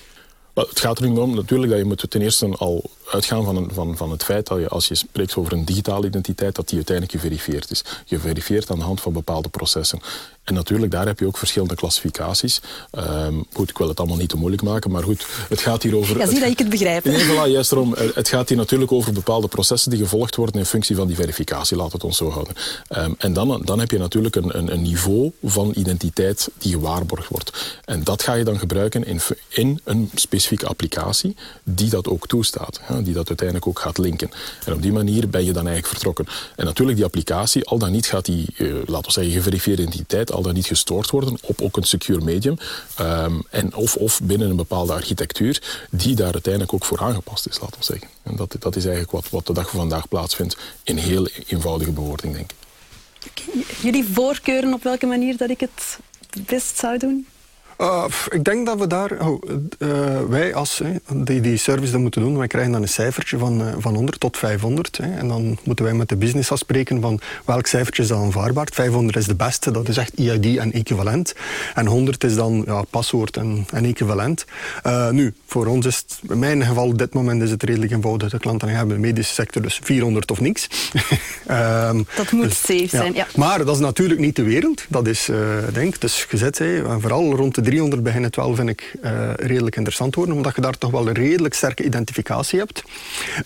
Het 0.53 0.79
gaat 0.79 0.99
er 0.99 1.09
nu 1.09 1.19
om 1.19 1.35
natuurlijk 1.35 1.71
dat 1.71 1.79
je 1.79 1.85
moet 1.85 2.09
ten 2.09 2.21
eerste 2.21 2.47
al 2.57 2.89
uitgaan 3.11 3.43
van, 3.43 3.55
een, 3.55 3.69
van, 3.73 3.97
van 3.97 4.11
het 4.11 4.23
feit 4.23 4.47
dat 4.47 4.59
je, 4.59 4.67
als 4.67 4.87
je 4.87 4.95
spreekt 4.95 5.35
over 5.35 5.53
een 5.53 5.65
digitale 5.65 6.07
identiteit, 6.07 6.55
dat 6.55 6.67
die 6.67 6.75
uiteindelijk 6.75 7.17
geverifieerd 7.17 7.71
is. 7.71 7.83
Geverifieerd 8.05 8.71
aan 8.71 8.77
de 8.77 8.83
hand 8.83 9.01
van 9.01 9.13
bepaalde 9.13 9.49
processen. 9.49 9.99
En 10.43 10.53
natuurlijk, 10.53 10.91
daar 10.91 11.05
heb 11.05 11.19
je 11.19 11.27
ook 11.27 11.37
verschillende 11.37 11.75
klassificaties. 11.75 12.61
Um, 12.91 13.45
goed, 13.53 13.69
ik 13.69 13.77
wil 13.77 13.87
het 13.87 13.99
allemaal 13.99 14.17
niet 14.17 14.29
te 14.29 14.37
moeilijk 14.37 14.61
maken, 14.63 14.91
maar 14.91 15.03
goed, 15.03 15.25
het 15.49 15.61
gaat 15.61 15.83
hier 15.83 15.95
over... 15.95 16.17
Ja, 16.17 16.27
zie 16.27 16.39
dat 16.39 16.49
ik 16.49 16.57
het 16.57 16.69
begrijp. 16.69 17.03
Nee, 17.03 17.25
voilà, 17.25 17.49
juist 17.49 17.71
erom. 17.71 17.95
Het 18.13 18.27
gaat 18.27 18.49
hier 18.49 18.57
natuurlijk 18.57 18.91
over 18.91 19.13
bepaalde 19.13 19.47
processen 19.47 19.89
die 19.91 19.99
gevolgd 19.99 20.35
worden 20.35 20.59
in 20.59 20.65
functie 20.65 20.95
van 20.95 21.07
die 21.07 21.15
verificatie, 21.15 21.77
laat 21.77 21.91
het 21.91 22.03
ons 22.03 22.17
zo 22.17 22.29
houden. 22.29 22.53
Um, 22.97 23.15
en 23.17 23.33
dan, 23.33 23.61
dan 23.65 23.79
heb 23.79 23.91
je 23.91 23.97
natuurlijk 23.97 24.35
een, 24.35 24.57
een, 24.57 24.73
een, 24.73 24.81
niveau 24.81 25.31
van 25.43 25.71
identiteit 25.75 26.49
die 26.57 26.71
gewaarborgd 26.71 27.27
wordt. 27.27 27.77
En 27.85 28.03
dat 28.03 28.23
ga 28.23 28.33
je 28.33 28.43
dan 28.43 28.59
gebruiken 28.59 29.05
in, 29.05 29.19
in 29.49 29.79
een 29.83 30.09
specifieke 30.15 30.67
applicatie 30.67 31.35
die 31.63 31.89
dat 31.89 32.07
ook 32.07 32.27
toestaat. 32.27 32.79
Hè, 32.81 33.03
die 33.03 33.13
dat 33.13 33.27
uiteindelijk 33.27 33.67
ook 33.67 33.79
gaat 33.79 33.97
linken. 33.97 34.31
En 34.65 34.73
op 34.73 34.81
die 34.81 34.91
manier 34.91 35.29
ben 35.29 35.45
je 35.45 35.53
dan 35.53 35.67
eigenlijk 35.67 35.87
vertrokken. 35.87 36.25
En 36.55 36.65
natuurlijk, 36.65 36.97
die 36.97 37.05
applicatie, 37.05 37.65
al 37.65 37.77
dan 37.77 37.91
niet 37.91 38.05
gaat 38.05 38.25
die, 38.25 38.45
uh, 38.57 38.73
laten 38.85 39.05
we 39.05 39.11
zeggen, 39.11 39.33
geverifieerde 39.33 39.81
identiteit 39.81 40.31
al 40.33 40.41
dan 40.41 40.53
niet 40.53 40.65
gestoord 40.65 41.09
worden 41.09 41.37
op 41.41 41.61
ook 41.61 41.77
een 41.77 41.83
secure 41.83 42.23
medium. 42.23 42.57
Um, 42.99 43.43
en 43.49 43.75
of, 43.75 43.95
of 43.95 44.19
binnen 44.23 44.49
een 44.49 44.55
bepaalde 44.55 44.93
architectuur 44.93 45.61
die 45.91 46.15
daar 46.15 46.33
uiteindelijk 46.33 46.73
ook 46.73 46.85
voor 46.85 46.99
aangepast 46.99 47.47
is, 47.47 47.59
laten 47.59 47.77
we 47.77 47.85
zeggen. 47.85 48.07
En 48.23 48.35
dat, 48.35 48.55
dat 48.59 48.75
is 48.75 48.83
eigenlijk 48.83 49.13
wat, 49.13 49.29
wat 49.29 49.47
de 49.47 49.53
dag 49.53 49.69
van 49.69 49.79
vandaag 49.79 50.07
plaatsvindt 50.07 50.57
in 50.83 50.97
heel 50.97 51.27
eenvoudige 51.47 51.91
bewoording, 51.91 52.33
denk 52.33 52.51
ik. 52.51 52.57
Jullie 53.81 54.05
voorkeuren 54.13 54.73
op 54.73 54.83
welke 54.83 55.05
manier 55.05 55.37
dat 55.37 55.49
ik 55.49 55.59
het 55.59 55.99
best 56.45 56.77
zou 56.77 56.97
doen? 56.97 57.27
Uh, 57.83 58.03
ik 58.29 58.43
denk 58.43 58.65
dat 58.65 58.79
we 58.79 58.87
daar, 58.87 59.11
oh, 59.19 59.41
uh, 59.79 59.89
wij 60.29 60.53
als 60.53 60.81
die, 61.13 61.41
die 61.41 61.57
service 61.57 61.91
dat 61.91 62.01
moeten 62.01 62.21
doen, 62.21 62.37
wij 62.37 62.47
krijgen 62.47 62.71
dan 62.71 62.81
een 62.81 62.87
cijfertje 62.87 63.37
van, 63.37 63.61
uh, 63.61 63.67
van 63.77 63.95
100 63.95 64.19
tot 64.19 64.37
500. 64.37 64.97
Hè, 64.97 65.17
en 65.17 65.27
dan 65.27 65.57
moeten 65.63 65.85
wij 65.85 65.93
met 65.93 66.09
de 66.09 66.15
business 66.15 66.51
afspreken 66.51 67.01
van 67.01 67.19
welk 67.45 67.67
cijfertje 67.67 68.01
is 68.01 68.07
dan 68.07 68.23
aanvaardbaar. 68.23 68.67
500 68.73 69.17
is 69.17 69.25
de 69.25 69.35
beste, 69.35 69.71
dat 69.71 69.87
is 69.87 69.97
echt 69.97 70.13
EID 70.15 70.57
en 70.57 70.71
equivalent. 70.71 71.33
En 71.75 71.85
100 71.85 72.23
is 72.23 72.35
dan 72.35 72.63
ja, 72.65 72.81
paswoord 72.89 73.37
en, 73.37 73.65
en 73.71 73.85
equivalent. 73.85 74.45
nu, 75.11 75.33
voor 75.45 75.65
ons 75.65 75.85
is 75.85 75.95
het, 75.95 76.31
in 76.31 76.39
mijn 76.39 76.65
geval 76.65 76.87
op 76.87 76.97
dit 76.97 77.13
moment 77.13 77.41
is 77.41 77.51
het 77.51 77.63
redelijk 77.63 77.91
eenvoudig. 77.91 78.29
De 78.29 78.39
klanten 78.39 78.69
hebben 78.69 78.95
de 78.95 79.01
medische 79.01 79.33
sector, 79.33 79.61
dus 79.61 79.79
400 79.83 80.31
of 80.31 80.39
niks. 80.39 80.67
um, 81.51 82.05
dat 82.15 82.31
moet 82.31 82.43
dus, 82.43 82.59
safe 82.59 82.87
zijn, 82.87 83.13
ja. 83.13 83.27
Maar 83.35 83.65
dat 83.65 83.75
is 83.75 83.81
natuurlijk 83.81 84.19
niet 84.19 84.35
de 84.35 84.43
wereld. 84.43 84.85
Dat 84.89 85.07
is, 85.07 85.29
denk 85.73 86.01
dus 86.01 86.23
gezet, 86.23 86.57
hè, 86.57 86.99
vooral 86.99 87.35
rond 87.35 87.55
de 87.55 87.61
300 87.73 88.03
beginnen 88.03 88.29
het 88.29 88.35
wel, 88.35 88.55
vind 88.55 88.69
ik, 88.69 88.95
uh, 89.03 89.33
redelijk 89.35 89.75
interessant 89.75 90.15
worden. 90.15 90.35
Omdat 90.35 90.55
je 90.55 90.61
daar 90.61 90.77
toch 90.77 90.91
wel 90.91 91.07
een 91.07 91.13
redelijk 91.13 91.53
sterke 91.53 91.83
identificatie 91.83 92.59
hebt. 92.59 92.83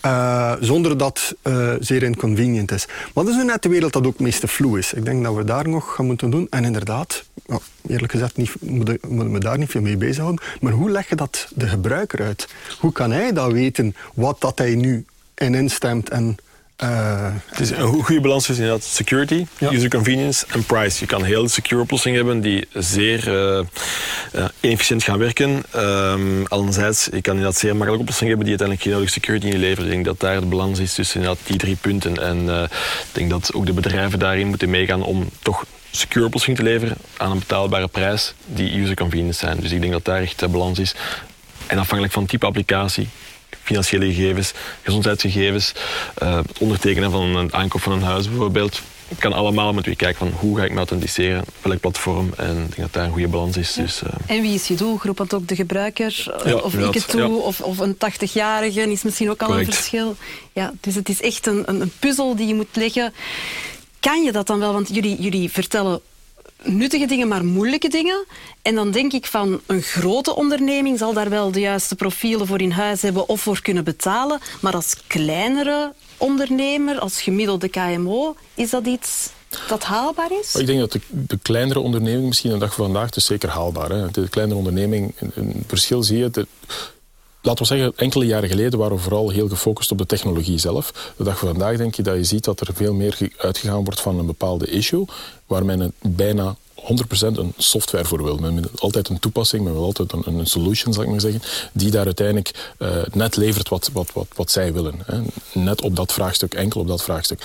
Uh, 0.06 0.52
zonder 0.60 0.98
dat 0.98 1.34
uh, 1.42 1.74
zeer 1.80 2.02
inconvenient 2.02 2.70
is. 2.72 2.86
Maar 2.86 3.24
dat 3.24 3.32
is 3.32 3.36
nu 3.36 3.44
net 3.44 3.62
de 3.62 3.68
wereld 3.68 3.92
dat 3.92 4.06
ook 4.06 4.18
meeste 4.18 4.48
flu 4.48 4.78
is. 4.78 4.92
Ik 4.92 5.04
denk 5.04 5.24
dat 5.24 5.34
we 5.34 5.44
daar 5.44 5.68
nog 5.68 5.94
gaan 5.94 6.06
moeten 6.06 6.30
doen. 6.30 6.46
En 6.50 6.64
inderdaad, 6.64 7.24
nou, 7.46 7.60
eerlijk 7.86 8.12
gezegd, 8.12 8.36
niet, 8.36 8.54
moet, 8.60 9.08
moet 9.08 9.28
me 9.28 9.38
daar 9.38 9.58
niet 9.58 9.70
veel 9.70 9.80
mee 9.80 9.96
bezighouden. 9.96 10.44
Maar 10.60 10.72
hoe 10.72 10.90
leg 10.90 11.08
je 11.08 11.16
dat 11.16 11.48
de 11.54 11.68
gebruiker 11.68 12.22
uit? 12.22 12.48
Hoe 12.78 12.92
kan 12.92 13.10
hij 13.10 13.32
dat 13.32 13.52
weten, 13.52 13.94
wat 14.14 14.40
dat 14.40 14.58
hij 14.58 14.74
nu 14.74 15.04
in 15.34 15.54
instemt 15.54 16.08
en 16.10 16.36
het 16.86 17.60
is 17.60 17.70
een 17.70 17.86
goede 17.86 18.20
balans 18.20 18.48
is 18.48 18.58
inderdaad 18.58 18.84
security, 18.84 19.46
user 19.60 19.88
convenience 19.88 20.46
en 20.48 20.64
price. 20.64 21.00
Je 21.00 21.06
kan 21.06 21.24
heel 21.24 21.48
secure 21.48 21.80
oplossingen 21.80 22.16
hebben 22.16 22.40
die 22.40 22.68
zeer 22.72 23.28
uh, 23.28 23.64
uh, 24.34 24.44
inefficiënt 24.60 25.02
gaan 25.02 25.18
werken. 25.18 25.62
Um, 25.76 26.46
anderzijds, 26.46 27.04
je 27.04 27.20
kan 27.20 27.34
inderdaad 27.34 27.58
zeer 27.58 27.70
makkelijke 27.70 28.00
oplossingen 28.00 28.36
hebben 28.36 28.46
die 28.46 28.58
uiteindelijk 28.58 28.82
geen 28.82 28.92
nodige 28.92 29.12
security 29.12 29.46
inleveren. 29.46 29.84
Ik 29.84 29.90
denk 29.90 30.04
dat 30.04 30.20
daar 30.20 30.40
de 30.40 30.46
balans 30.46 30.78
is 30.78 30.94
tussen 30.94 31.20
inderdaad 31.20 31.46
die 31.46 31.56
drie 31.56 31.76
punten. 31.76 32.22
En 32.22 32.48
ik 32.48 33.12
denk 33.12 33.30
dat 33.30 33.54
ook 33.54 33.66
de 33.66 33.72
bedrijven 33.72 34.18
daarin 34.18 34.46
moeten 34.46 34.70
meegaan 34.70 35.02
om 35.02 35.28
toch 35.42 35.64
secure 35.90 36.24
oplossingen 36.24 36.58
te 36.58 36.64
leveren 36.64 36.96
aan 37.16 37.30
een 37.30 37.38
betaalbare 37.38 37.88
prijs 37.88 38.34
die 38.46 38.80
user 38.80 38.94
convenience 38.94 39.38
zijn. 39.38 39.56
Dus 39.60 39.70
ik 39.70 39.80
denk 39.80 39.92
dat 39.92 40.04
daar 40.04 40.20
echt 40.20 40.38
de 40.38 40.48
balans 40.48 40.78
is. 40.78 40.94
En 41.66 41.78
afhankelijk 41.78 42.12
van 42.12 42.22
het 42.22 42.30
type 42.30 42.46
applicatie 42.46 43.08
financiële 43.68 44.06
gegevens, 44.06 44.52
gezondheidsgegevens, 44.82 45.72
uh, 46.22 46.38
ondertekenen 46.58 47.10
van 47.10 47.36
een 47.36 47.54
aankoop 47.54 47.80
van 47.80 47.92
een 47.92 48.02
huis 48.02 48.28
bijvoorbeeld. 48.28 48.80
Het 49.08 49.18
kan 49.18 49.32
allemaal 49.32 49.72
met 49.72 49.86
wie 49.86 49.96
kijken 49.96 50.18
van 50.18 50.40
hoe 50.40 50.56
ga 50.56 50.64
ik 50.64 50.70
me 50.70 50.76
authenticeren, 50.76 51.44
welk 51.62 51.80
platform. 51.80 52.32
En 52.36 52.50
ik 52.50 52.56
denk 52.56 52.76
dat 52.76 52.92
daar 52.92 53.04
een 53.04 53.12
goede 53.12 53.28
balans 53.28 53.56
is. 53.56 53.72
Dus, 53.72 54.02
uh... 54.02 54.36
En 54.36 54.42
wie 54.42 54.54
is 54.54 54.68
je 54.68 54.74
doelgroep? 54.74 55.18
Want 55.18 55.34
ook 55.34 55.48
de 55.48 55.54
gebruiker, 55.54 56.40
ja, 56.44 56.54
of 56.54 56.74
ik 56.74 56.94
het 56.94 57.08
toe, 57.08 57.42
of, 57.42 57.60
of, 57.60 57.78
een 57.78 57.94
80-jarige 57.94 58.90
is 58.90 59.02
misschien 59.02 59.30
ook 59.30 59.40
al 59.40 59.46
Correct. 59.46 59.66
een 59.66 59.74
verschil. 59.74 60.16
Ja, 60.52 60.72
dus 60.80 60.94
het 60.94 61.08
is 61.08 61.20
echt 61.20 61.46
een, 61.46 61.62
een, 61.66 61.80
een 61.80 61.92
puzzel 61.98 62.36
die 62.36 62.46
je 62.46 62.54
moet 62.54 62.76
leggen. 62.76 63.12
Kan 64.00 64.22
je 64.22 64.32
dat 64.32 64.46
dan 64.46 64.58
wel? 64.58 64.72
Want 64.72 64.88
jullie, 64.94 65.22
jullie 65.22 65.50
vertellen 65.50 66.00
nuttige 66.62 67.06
dingen, 67.06 67.28
maar 67.28 67.44
moeilijke 67.44 67.88
dingen. 67.88 68.24
En 68.62 68.74
dan 68.74 68.90
denk 68.90 69.12
ik 69.12 69.26
van 69.26 69.60
een 69.66 69.82
grote 69.82 70.34
onderneming 70.34 70.98
zal 70.98 71.12
daar 71.12 71.30
wel 71.30 71.50
de 71.52 71.60
juiste 71.60 71.94
profielen 71.94 72.46
voor 72.46 72.60
in 72.60 72.70
huis 72.70 73.02
hebben 73.02 73.28
of 73.28 73.40
voor 73.40 73.62
kunnen 73.62 73.84
betalen. 73.84 74.40
Maar 74.60 74.74
als 74.74 74.96
kleinere 75.06 75.92
ondernemer, 76.16 76.98
als 76.98 77.22
gemiddelde 77.22 77.68
KMO, 77.68 78.36
is 78.54 78.70
dat 78.70 78.86
iets 78.86 79.30
dat 79.68 79.84
haalbaar 79.84 80.30
is? 80.40 80.54
Ik 80.54 80.66
denk 80.66 80.78
dat 80.78 80.98
de, 81.08 81.38
kleinere 81.42 81.80
onderneming, 81.80 82.26
misschien 82.26 82.50
een 82.50 82.58
dag 82.58 82.74
van 82.74 82.84
vandaag, 82.84 83.10
is 83.10 83.24
zeker 83.24 83.48
haalbaar. 83.48 83.90
Hè. 83.90 84.10
De 84.10 84.28
kleinere 84.28 84.58
onderneming, 84.58 85.14
een, 85.34 85.64
verschil 85.66 86.02
zie 86.02 86.18
je. 86.18 86.46
Laten 87.48 87.66
we 87.66 87.74
zeggen, 87.74 87.92
enkele 87.96 88.26
jaren 88.26 88.48
geleden 88.48 88.78
waren 88.78 88.96
we 88.96 89.02
vooral 89.02 89.30
heel 89.30 89.48
gefocust 89.48 89.90
op 89.90 89.98
de 89.98 90.06
technologie 90.06 90.58
zelf. 90.58 91.12
De 91.16 91.24
dag 91.24 91.38
van 91.38 91.48
vandaag 91.48 91.76
denk 91.76 91.94
je 91.94 92.02
dat 92.02 92.16
je 92.16 92.24
ziet 92.24 92.44
dat 92.44 92.60
er 92.60 92.74
veel 92.74 92.94
meer 92.94 93.18
uitgegaan 93.36 93.84
wordt 93.84 94.00
van 94.00 94.18
een 94.18 94.26
bepaalde 94.26 94.66
issue, 94.66 95.04
waar 95.46 95.64
men 95.64 95.92
bijna 96.00 96.56
100% 96.76 96.82
een 97.18 97.52
software 97.56 98.04
voor 98.04 98.22
wil. 98.22 98.36
Men 98.36 98.54
wil 98.54 98.70
altijd 98.76 99.08
een 99.08 99.18
toepassing, 99.18 99.64
men 99.64 99.72
wil 99.72 99.84
altijd 99.84 100.12
een, 100.12 100.22
een 100.26 100.46
solution, 100.46 100.92
zal 100.92 101.02
ik 101.02 101.08
maar 101.08 101.20
zeggen, 101.20 101.42
die 101.72 101.90
daar 101.90 102.04
uiteindelijk 102.04 102.72
uh, 102.78 102.88
net 103.12 103.36
levert 103.36 103.68
wat, 103.68 103.90
wat, 103.92 104.10
wat, 104.12 104.26
wat 104.34 104.50
zij 104.50 104.72
willen. 104.72 104.94
Hè. 105.04 105.20
Net 105.52 105.82
op 105.82 105.96
dat 105.96 106.12
vraagstuk, 106.12 106.54
enkel 106.54 106.80
op 106.80 106.88
dat 106.88 107.02
vraagstuk 107.02 107.42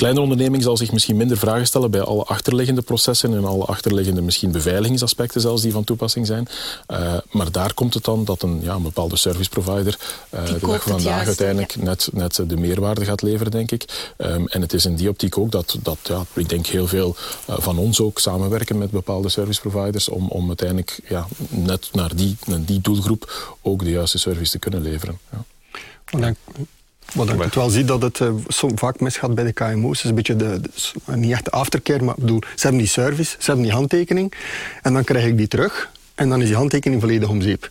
kleine 0.00 0.20
onderneming 0.20 0.62
zal 0.62 0.76
zich 0.76 0.92
misschien 0.92 1.16
minder 1.16 1.36
vragen 1.36 1.66
stellen 1.66 1.90
bij 1.90 2.00
alle 2.00 2.24
achterliggende 2.24 2.82
processen 2.82 3.34
en 3.34 3.44
alle 3.44 3.64
achterliggende 3.64 4.20
misschien 4.20 4.52
beveiligingsaspecten 4.52 5.40
zelfs 5.40 5.62
die 5.62 5.72
van 5.72 5.84
toepassing 5.84 6.26
zijn. 6.26 6.48
Uh, 6.88 7.16
maar 7.30 7.52
daar 7.52 7.74
komt 7.74 7.94
het 7.94 8.04
dan 8.04 8.24
dat 8.24 8.42
een, 8.42 8.60
ja, 8.62 8.74
een 8.74 8.82
bepaalde 8.82 9.16
service 9.16 9.48
provider 9.48 9.98
uh, 10.34 10.46
de 10.46 10.58
dag 10.58 10.82
van 10.82 11.00
vandaag 11.00 11.26
uiteindelijk 11.26 11.76
net, 11.76 12.08
net 12.12 12.42
de 12.46 12.56
meerwaarde 12.56 13.04
gaat 13.04 13.22
leveren, 13.22 13.50
denk 13.50 13.70
ik. 13.70 14.12
Um, 14.16 14.48
en 14.48 14.60
het 14.60 14.72
is 14.72 14.84
in 14.84 14.94
die 14.94 15.08
optiek 15.08 15.38
ook 15.38 15.50
dat, 15.50 15.78
dat 15.82 15.98
ja, 16.02 16.24
ik 16.32 16.48
denk 16.48 16.66
heel 16.66 16.86
veel 16.86 17.16
uh, 17.50 17.56
van 17.58 17.78
ons 17.78 18.00
ook 18.00 18.18
samenwerken 18.18 18.78
met 18.78 18.90
bepaalde 18.90 19.28
service 19.28 19.60
providers 19.60 20.08
om, 20.08 20.28
om 20.28 20.48
uiteindelijk 20.48 21.00
ja, 21.08 21.26
net 21.48 21.88
naar 21.92 22.16
die, 22.16 22.36
naar 22.46 22.64
die 22.64 22.80
doelgroep 22.80 23.56
ook 23.62 23.84
de 23.84 23.90
juiste 23.90 24.18
service 24.18 24.50
te 24.50 24.58
kunnen 24.58 24.82
leveren. 24.82 25.18
Ja. 25.32 26.34
Wat 27.14 27.28
ik 27.28 27.54
wel 27.54 27.70
zie 27.70 27.84
dat 27.84 28.02
het 28.02 28.18
uh, 28.18 28.28
vaak 28.74 29.00
misgaat 29.00 29.34
bij 29.34 29.44
de 29.44 29.52
KMO's. 29.52 29.98
is 29.98 30.08
een 30.08 30.14
beetje 30.14 30.36
de, 30.36 30.60
niet 31.14 31.32
echt 31.32 31.44
de 31.44 31.50
aftercare, 31.50 32.04
maar 32.04 32.14
bedoel, 32.18 32.40
ze 32.54 32.62
hebben 32.62 32.78
die 32.78 32.88
service, 32.88 33.36
ze 33.38 33.46
hebben 33.46 33.64
die 33.64 33.74
handtekening. 33.74 34.32
En 34.82 34.92
dan 34.92 35.04
krijg 35.04 35.26
ik 35.26 35.36
die 35.36 35.48
terug. 35.48 35.90
En 36.14 36.28
dan 36.28 36.40
is 36.40 36.46
die 36.46 36.56
handtekening 36.56 37.00
volledig 37.00 37.28
om 37.28 37.40
zeep. 37.40 37.70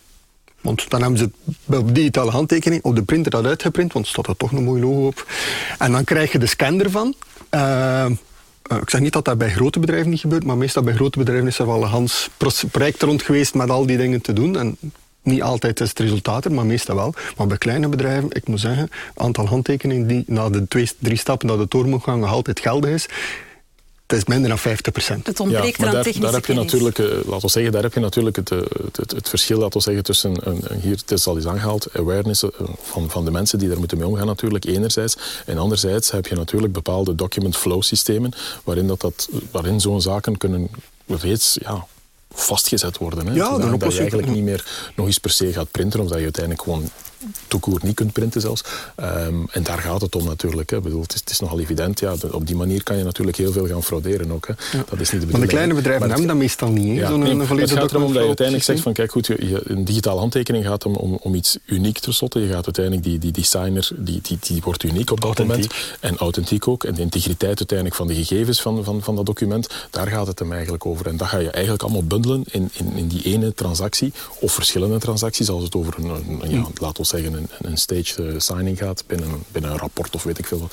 Want 0.62 0.90
dan 0.90 1.02
hebben 1.02 1.20
ze 1.20 1.30
op 1.78 1.96
digitale 1.96 2.32
handtekening 2.32 2.84
op 2.84 2.96
de 2.96 3.04
printer 3.04 3.32
dat 3.32 3.46
uitgeprint, 3.46 3.94
want 3.94 4.06
er 4.06 4.12
staat 4.12 4.28
er 4.28 4.38
toch 4.38 4.52
een 4.52 4.64
mooi 4.64 4.82
logo 4.82 5.08
op. 5.08 5.32
En 5.78 5.92
dan 5.92 6.04
krijg 6.04 6.32
je 6.32 6.40
de 6.40 6.46
scan 6.46 6.82
ervan. 6.82 7.14
Uh, 7.52 8.06
ik 8.82 8.90
zeg 8.90 9.02
niet 9.02 9.14
dat 9.14 9.26
dat 9.26 9.38
bij 9.38 9.50
grote 9.50 9.80
bedrijven 9.80 10.10
niet 10.10 10.20
gebeurt, 10.20 10.44
maar 10.44 10.58
meestal 10.58 10.84
bij 10.84 10.94
grote 10.94 11.18
bedrijven 11.18 11.48
is 11.48 11.60
er 11.60 11.66
wel 11.66 11.82
een 11.82 11.90
Hans 11.90 12.30
project 12.72 13.02
rond 13.02 13.22
geweest 13.22 13.54
met 13.54 13.70
al 13.70 13.86
die 13.86 13.98
dingen 13.98 14.22
te 14.22 14.34
doen. 14.34 14.58
En 14.58 14.78
niet 15.22 15.42
altijd 15.42 15.80
is 15.80 15.90
het 15.90 16.00
resultaat 16.00 16.46
er, 16.46 16.52
maar 16.52 16.66
meestal 16.66 16.96
wel. 16.96 17.14
Maar 17.38 17.48
bij 17.48 17.58
kleine 17.58 17.88
bedrijven, 17.88 18.30
ik 18.32 18.48
moet 18.48 18.60
zeggen, 18.60 18.84
het 18.84 18.92
aantal 19.16 19.48
handtekeningen 19.48 20.08
die 20.08 20.24
na 20.28 20.50
de 20.50 20.68
twee, 20.68 20.90
drie 21.00 21.18
stappen 21.18 21.48
dat 21.48 21.60
het 21.60 21.72
door 21.72 21.88
moet 21.88 22.04
gaan 22.04 22.20
nog 22.20 22.30
altijd 22.30 22.60
geldig 22.60 22.90
is, 22.90 23.08
het 24.10 24.18
is 24.18 24.26
minder 24.26 24.50
dan 24.50 24.60
50 24.60 24.94
procent. 24.94 25.28
Het 25.28 25.40
ontbreekt 25.40 25.78
ja, 25.78 25.84
maar 25.84 25.94
daar, 25.94 26.20
daar 26.20 26.34
heb 26.34 26.46
je 26.46 26.54
natuurlijk, 26.54 26.98
uh, 26.98 27.08
laten 27.08 27.42
we 27.42 27.50
zeggen, 27.50 27.72
daar 27.72 27.84
heb 27.84 27.94
je 27.94 28.00
natuurlijk 28.00 28.36
het, 28.36 28.52
eh, 28.52 28.58
het, 28.60 28.98
het, 28.98 29.12
het 29.12 29.30
verschil 29.30 29.58
laten 29.58 29.78
we 29.78 29.84
zeggen, 29.84 30.04
tussen, 30.04 30.48
een, 30.48 30.80
hier, 30.82 30.96
het 30.96 31.12
is 31.12 31.28
al 31.28 31.36
eens 31.36 31.48
aangehaald, 31.48 31.88
awareness 31.94 32.44
eh, 32.44 32.50
van, 32.82 33.10
van 33.10 33.26
de 33.26 33.32
mensen 33.32 33.60
die 33.60 33.68
daar 33.68 33.78
moeten 33.78 33.98
mee 33.98 34.08
omgaan 34.08 34.26
natuurlijk, 34.26 34.66
enerzijds. 34.66 35.18
En 35.46 35.58
anderzijds 35.58 36.12
heb 36.12 36.28
je 36.28 36.36
natuurlijk 36.36 36.74
bepaalde 36.74 37.16
document 37.16 37.58
flow 37.58 37.82
systemen, 37.82 38.32
waarin, 38.64 38.88
dat, 38.88 39.02
dat, 39.02 39.30
waarin 39.52 39.80
zo'n 39.80 40.02
zaken 40.02 40.38
kunnen 40.38 40.70
reeds 41.06 41.58
ja, 41.62 41.86
vastgezet 42.40 42.98
worden. 42.98 43.28
Hè. 43.28 43.34
Ja, 43.34 43.58
dat 43.58 43.94
je 43.94 44.00
eigenlijk 44.00 44.32
niet 44.32 44.44
meer 44.44 44.92
nog 44.96 45.06
eens 45.06 45.18
per 45.18 45.32
se 45.32 45.54
gaat 45.54 45.72
printen, 45.72 46.00
of 46.00 46.08
dat 46.08 46.18
je 46.18 46.24
uiteindelijk 46.24 46.64
gewoon 46.64 46.90
toekoer 47.48 47.80
niet 47.84 47.96
kunt 47.96 48.14
printen 48.14 48.42
zelfs. 48.42 48.64
Um, 48.98 49.48
en 49.52 49.64
daar 49.64 49.78
gaat 49.78 50.02
het 50.02 50.16
om 50.16 50.26
natuurlijk. 50.26 50.70
Hè. 50.70 50.82
Bedoel, 50.82 51.02
het, 51.02 51.14
is, 51.14 51.20
het 51.20 51.30
is 51.30 51.40
nogal 51.40 51.60
evident. 51.60 52.00
Ja, 52.00 52.16
op 52.32 52.48
die 52.48 52.56
manier 52.56 52.84
kan 52.84 52.98
je 52.98 53.04
natuurlijk 53.04 53.38
heel 53.38 53.52
veel 53.52 53.68
gaan 53.68 53.84
frauderen 53.84 54.32
ook. 54.32 54.48
Hè. 54.48 54.54
Ja. 54.78 54.84
Dat 54.90 55.00
is 55.00 55.12
niet 55.12 55.22
de 55.22 55.28
Maar 55.28 55.42
de 55.42 55.48
kleine 55.48 55.74
bedrijven 55.74 56.10
hebben 56.10 56.28
dat 56.28 56.36
meestal 56.36 56.70
niet. 56.70 56.96
Ja, 56.98 57.16
nee, 57.16 57.38
het 57.38 57.72
gaat 57.72 57.92
erom 57.92 58.14
dat 58.14 58.22
je 58.22 58.28
uiteindelijk 58.28 58.66
zegt 58.66 58.80
van 58.80 58.94
kijk 58.94 59.12
goed, 59.12 59.26
je, 59.26 59.62
een 59.64 59.86
digitale 59.86 60.20
handtekening 60.20 60.66
gaat 60.66 60.86
om, 60.86 60.96
om, 60.96 61.18
om 61.22 61.36
iets 61.36 61.58
uniek 61.66 62.00
te 62.00 62.12
slotten. 62.12 62.42
Je 62.42 62.48
gaat 62.48 62.66
uiteindelijk 62.66 63.06
die, 63.06 63.18
die 63.18 63.32
designer, 63.32 63.90
die, 63.96 64.20
die, 64.22 64.38
die 64.42 64.62
wordt 64.64 64.84
uniek 64.84 65.12
op 65.12 65.22
dat 65.22 65.38
moment. 65.38 65.68
En 66.00 66.18
authentiek 66.18 66.68
ook. 66.68 66.84
En 66.84 66.94
de 66.94 67.02
integriteit 67.02 67.58
uiteindelijk 67.58 67.98
van 67.98 68.08
de 68.08 68.16
gegevens 68.16 68.62
van, 68.62 68.84
van, 68.84 69.02
van 69.02 69.16
dat 69.16 69.26
document, 69.26 69.68
daar 69.90 70.08
gaat 70.08 70.28
het 70.28 70.40
hem 70.40 70.52
eigenlijk 70.54 70.86
over. 70.86 71.08
En 71.08 71.18
dat 71.18 71.28
ga 71.28 71.38
je 71.38 71.50
eigenlijk 71.50 71.84
allemaal 71.84 72.04
bundelen 72.04 72.44
in, 72.52 72.70
in, 72.74 72.92
in 72.96 73.08
die 73.08 73.24
ene 73.24 73.54
transactie 73.54 74.14
of 74.40 74.54
verschillende 74.54 74.98
transacties 74.98 75.50
als 75.50 75.64
het 75.64 75.76
over 75.76 75.94
een, 75.98 76.10
een 76.42 76.50
ja, 76.50 76.66
laten 76.74 77.02
we 77.02 77.08
zeggen, 77.10 77.34
een, 77.34 77.50
een 77.62 77.78
stage 77.78 78.24
eh, 78.24 78.34
signing 78.38 78.78
gaat 78.78 79.04
binnen, 79.08 79.44
binnen 79.52 79.72
een 79.72 79.78
rapport 79.78 80.16
of 80.16 80.24
weet 80.24 80.38
ik 80.38 80.46
veel, 80.46 80.68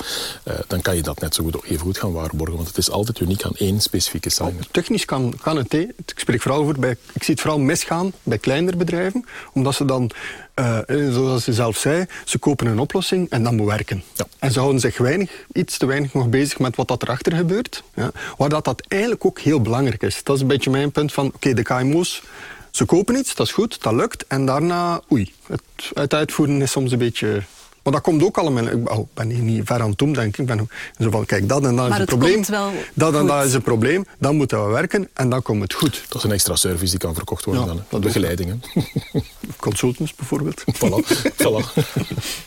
uh, 0.47 0.53
dan 0.67 0.81
kan 0.81 0.95
je 0.95 1.01
dat 1.01 1.19
net 1.19 1.35
zo 1.35 1.43
goed, 1.43 1.63
even 1.63 1.79
goed 1.79 1.97
gaan 1.97 2.11
waarborgen. 2.11 2.55
Want 2.55 2.67
het 2.67 2.77
is 2.77 2.89
altijd 2.89 3.19
uniek 3.19 3.43
aan 3.43 3.55
één 3.55 3.81
specifieke 3.81 4.29
signer. 4.29 4.63
Oh, 4.63 4.71
technisch 4.71 5.05
kan, 5.05 5.33
kan 5.41 5.57
het. 5.57 5.71
He. 5.71 5.79
Ik 5.79 6.19
spreek 6.19 6.41
vooral 6.41 6.61
over 6.61 6.79
bij, 6.79 6.97
ik 7.13 7.23
zie 7.23 7.33
het 7.33 7.41
vooral 7.41 7.59
misgaan 7.59 8.11
bij 8.23 8.37
kleinere 8.37 8.77
bedrijven, 8.77 9.25
omdat 9.53 9.75
ze 9.75 9.85
dan 9.85 10.11
uh, 10.59 10.79
zoals 10.87 11.45
je 11.45 11.53
zelf 11.53 11.77
zei, 11.77 12.05
ze 12.25 12.37
kopen 12.37 12.67
een 12.67 12.79
oplossing 12.79 13.29
en 13.29 13.43
dan 13.43 13.55
moet 13.55 13.67
werken. 13.67 14.03
Ja. 14.15 14.25
En 14.39 14.51
ze 14.51 14.59
houden 14.59 14.81
zich 14.81 14.97
weinig, 14.97 15.31
iets 15.53 15.77
te 15.77 15.85
weinig 15.85 16.13
nog 16.13 16.29
bezig 16.29 16.59
met 16.59 16.75
wat 16.75 16.87
dat 16.87 17.03
erachter 17.03 17.35
gebeurt. 17.35 17.83
Ja. 17.93 18.11
Waar 18.37 18.49
dat, 18.49 18.65
dat 18.65 18.83
eigenlijk 18.87 19.25
ook 19.25 19.39
heel 19.39 19.61
belangrijk 19.61 20.03
is. 20.03 20.23
Dat 20.23 20.35
is 20.35 20.41
een 20.41 20.47
beetje 20.47 20.69
mijn 20.69 20.91
punt 20.91 21.13
van, 21.13 21.27
oké, 21.35 21.53
de 21.53 21.63
KMO's 21.63 22.23
ze 22.77 22.85
kopen 22.85 23.15
iets, 23.15 23.35
dat 23.35 23.47
is 23.47 23.53
goed, 23.53 23.81
dat 23.83 23.93
lukt. 23.93 24.27
En 24.27 24.45
daarna, 24.45 25.01
oei, 25.11 25.33
het, 25.93 26.13
uitvoeren 26.13 26.61
is 26.61 26.71
soms 26.71 26.91
een 26.91 26.97
beetje 26.97 27.43
maar 27.87 27.95
dat 27.95 28.05
komt 28.05 28.23
ook 28.23 28.37
allemaal... 28.37 28.65
Ik 28.65 28.91
oh, 28.91 29.07
ben 29.13 29.29
hier 29.29 29.43
niet 29.43 29.61
ver 29.65 29.81
aan 29.81 29.89
het 29.89 29.97
doen, 29.97 30.13
denk 30.13 30.27
ik. 30.27 30.37
ik 30.37 30.45
ben 30.45 30.69
zo 30.99 31.09
van, 31.09 31.25
kijk, 31.25 31.49
dat 31.49 31.65
en 31.65 31.75
dat 31.75 31.89
is 31.89 31.97
een 31.97 32.05
probleem. 32.05 32.43
Dat 32.93 33.15
en 33.15 33.25
dat 33.25 33.45
is 33.45 33.53
een 33.53 33.61
probleem. 33.61 34.05
Dan 34.17 34.35
moeten 34.35 34.65
we 34.65 34.71
werken 34.71 35.09
en 35.13 35.29
dan 35.29 35.41
komt 35.41 35.61
het 35.61 35.73
goed. 35.73 36.03
Dat 36.07 36.17
is 36.17 36.23
een 36.23 36.31
extra 36.31 36.55
service 36.55 36.89
die 36.89 36.99
kan 36.99 37.15
verkocht 37.15 37.45
worden 37.45 37.65
ja, 37.65 37.73
dan. 37.89 38.01
Begeleidingen. 38.01 38.61
Consultants 39.59 40.15
bijvoorbeeld. 40.15 40.63
voilà. 40.79 41.17
voilà. 41.35 41.65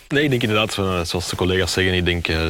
Nee, 0.09 0.23
ik 0.25 0.31
denk 0.31 0.43
inderdaad, 0.43 0.79
eh, 0.79 1.01
zoals 1.05 1.29
de 1.29 1.37
collega's 1.37 1.73
zeggen, 1.73 1.95
ik 1.95 2.05
denk 2.05 2.29
uh, 2.29 2.41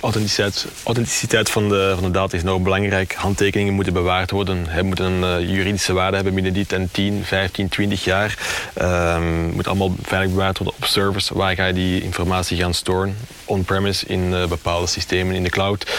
authenticiteit, 0.00 0.66
authenticiteit 0.84 1.50
van, 1.50 1.68
de, 1.68 1.92
van 1.94 2.04
de 2.04 2.10
data 2.10 2.36
is 2.36 2.42
nog 2.42 2.62
belangrijk. 2.62 3.14
Handtekeningen 3.14 3.74
moeten 3.74 3.92
bewaard 3.92 4.30
worden. 4.30 4.66
Hij 4.68 4.82
moet 4.82 4.98
een 4.98 5.20
uh, 5.20 5.40
juridische 5.40 5.92
waarde 5.92 6.16
hebben 6.16 6.34
binnen 6.34 6.52
die 6.52 6.66
10, 6.92 7.24
15, 7.24 7.68
20 7.68 8.04
jaar. 8.04 8.38
Um, 8.82 9.50
moet 9.54 9.66
allemaal 9.66 9.94
veilig 10.02 10.30
bewaard 10.30 10.58
worden 10.58 10.76
op 10.76 10.84
servers. 10.84 11.28
Waar 11.28 11.54
ga 11.54 11.66
je 11.66 11.72
die 11.72 12.02
informatie 12.02 12.35
gaan 12.42 12.74
storen 12.74 13.16
on-premise 13.44 14.06
in 14.06 14.32
uh, 14.32 14.46
bepaalde 14.46 14.86
systemen 14.86 15.34
in 15.34 15.42
de 15.42 15.50
cloud. 15.50 15.90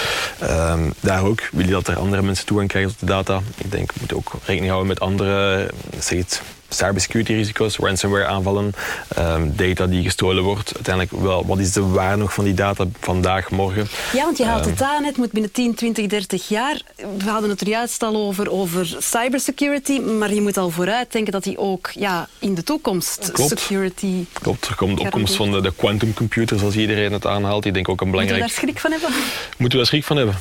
Um, 0.43 0.93
daar 1.00 1.23
ook 1.23 1.50
wil 1.52 1.65
je 1.65 1.71
dat 1.71 1.88
er 1.88 2.00
andere 2.00 2.21
mensen 2.21 2.45
toegang 2.45 2.69
krijgen 2.69 2.91
tot 2.91 3.00
de 3.00 3.06
data. 3.06 3.41
Ik 3.58 3.71
denk, 3.71 3.91
we 3.91 3.97
moeten 4.00 4.17
ook 4.17 4.32
rekening 4.45 4.67
houden 4.71 4.88
met 4.88 5.00
andere, 5.00 5.69
zeg 6.00 6.17
het, 6.17 6.41
cybersecurity 6.69 7.34
risico's, 7.34 7.77
ransomware 7.77 8.25
aanvallen, 8.25 8.73
um, 9.17 9.53
data 9.56 9.88
die 9.88 10.03
gestolen 10.03 10.43
wordt. 10.43 10.71
Uiteindelijk, 10.75 11.23
wel, 11.23 11.45
wat 11.45 11.60
is 11.60 11.71
de 11.71 11.82
waarde 11.82 12.17
nog 12.17 12.34
van 12.34 12.43
die 12.43 12.53
data 12.53 12.86
vandaag, 12.99 13.49
morgen? 13.49 13.88
Ja, 14.13 14.23
want 14.23 14.38
je 14.38 14.45
haalt 14.45 14.65
um, 14.65 14.71
het 14.71 14.82
aan, 14.82 15.03
het 15.03 15.17
moet 15.17 15.32
binnen 15.32 15.51
10, 15.51 15.75
20, 15.75 16.08
30 16.08 16.47
jaar. 16.47 16.82
We 17.17 17.30
hadden 17.30 17.49
het 17.49 17.62
er 17.62 17.67
juist 17.67 18.03
al 18.03 18.15
over, 18.15 18.51
over 18.51 18.95
cybersecurity, 18.99 19.99
maar 19.99 20.34
je 20.34 20.41
moet 20.41 20.58
al 20.58 20.69
vooruit 20.69 21.12
denken 21.12 21.32
dat 21.32 21.43
die 21.43 21.58
ook 21.58 21.89
ja, 21.93 22.27
in 22.39 22.56
de 22.56 22.63
toekomst 22.63 23.32
Klopt. 23.32 23.60
security... 23.60 24.25
Klopt, 24.34 24.67
er 24.67 24.75
komt 24.75 24.97
de 24.97 25.03
opkomst 25.03 25.36
van 25.36 25.51
de, 25.51 25.62
de 25.62 25.73
quantum 25.75 26.13
computers, 26.13 26.60
zoals 26.60 26.75
iedereen 26.75 27.12
het 27.12 27.25
aanhaalt. 27.25 27.65
Ik 27.65 27.73
denk 27.73 27.89
ook 27.89 28.01
een 28.01 28.12
belangrijk... 28.12 28.41
Moeten 28.41 28.60
we 28.60 28.65
daar 28.65 28.82
schrik 28.82 28.91
van 28.91 28.91
hebben? 28.91 29.30
Moeten 29.58 29.80
we 29.80 29.84
daar 29.84 29.86
schrik 29.86 30.03
van 30.03 30.17
hebben? 30.17 30.36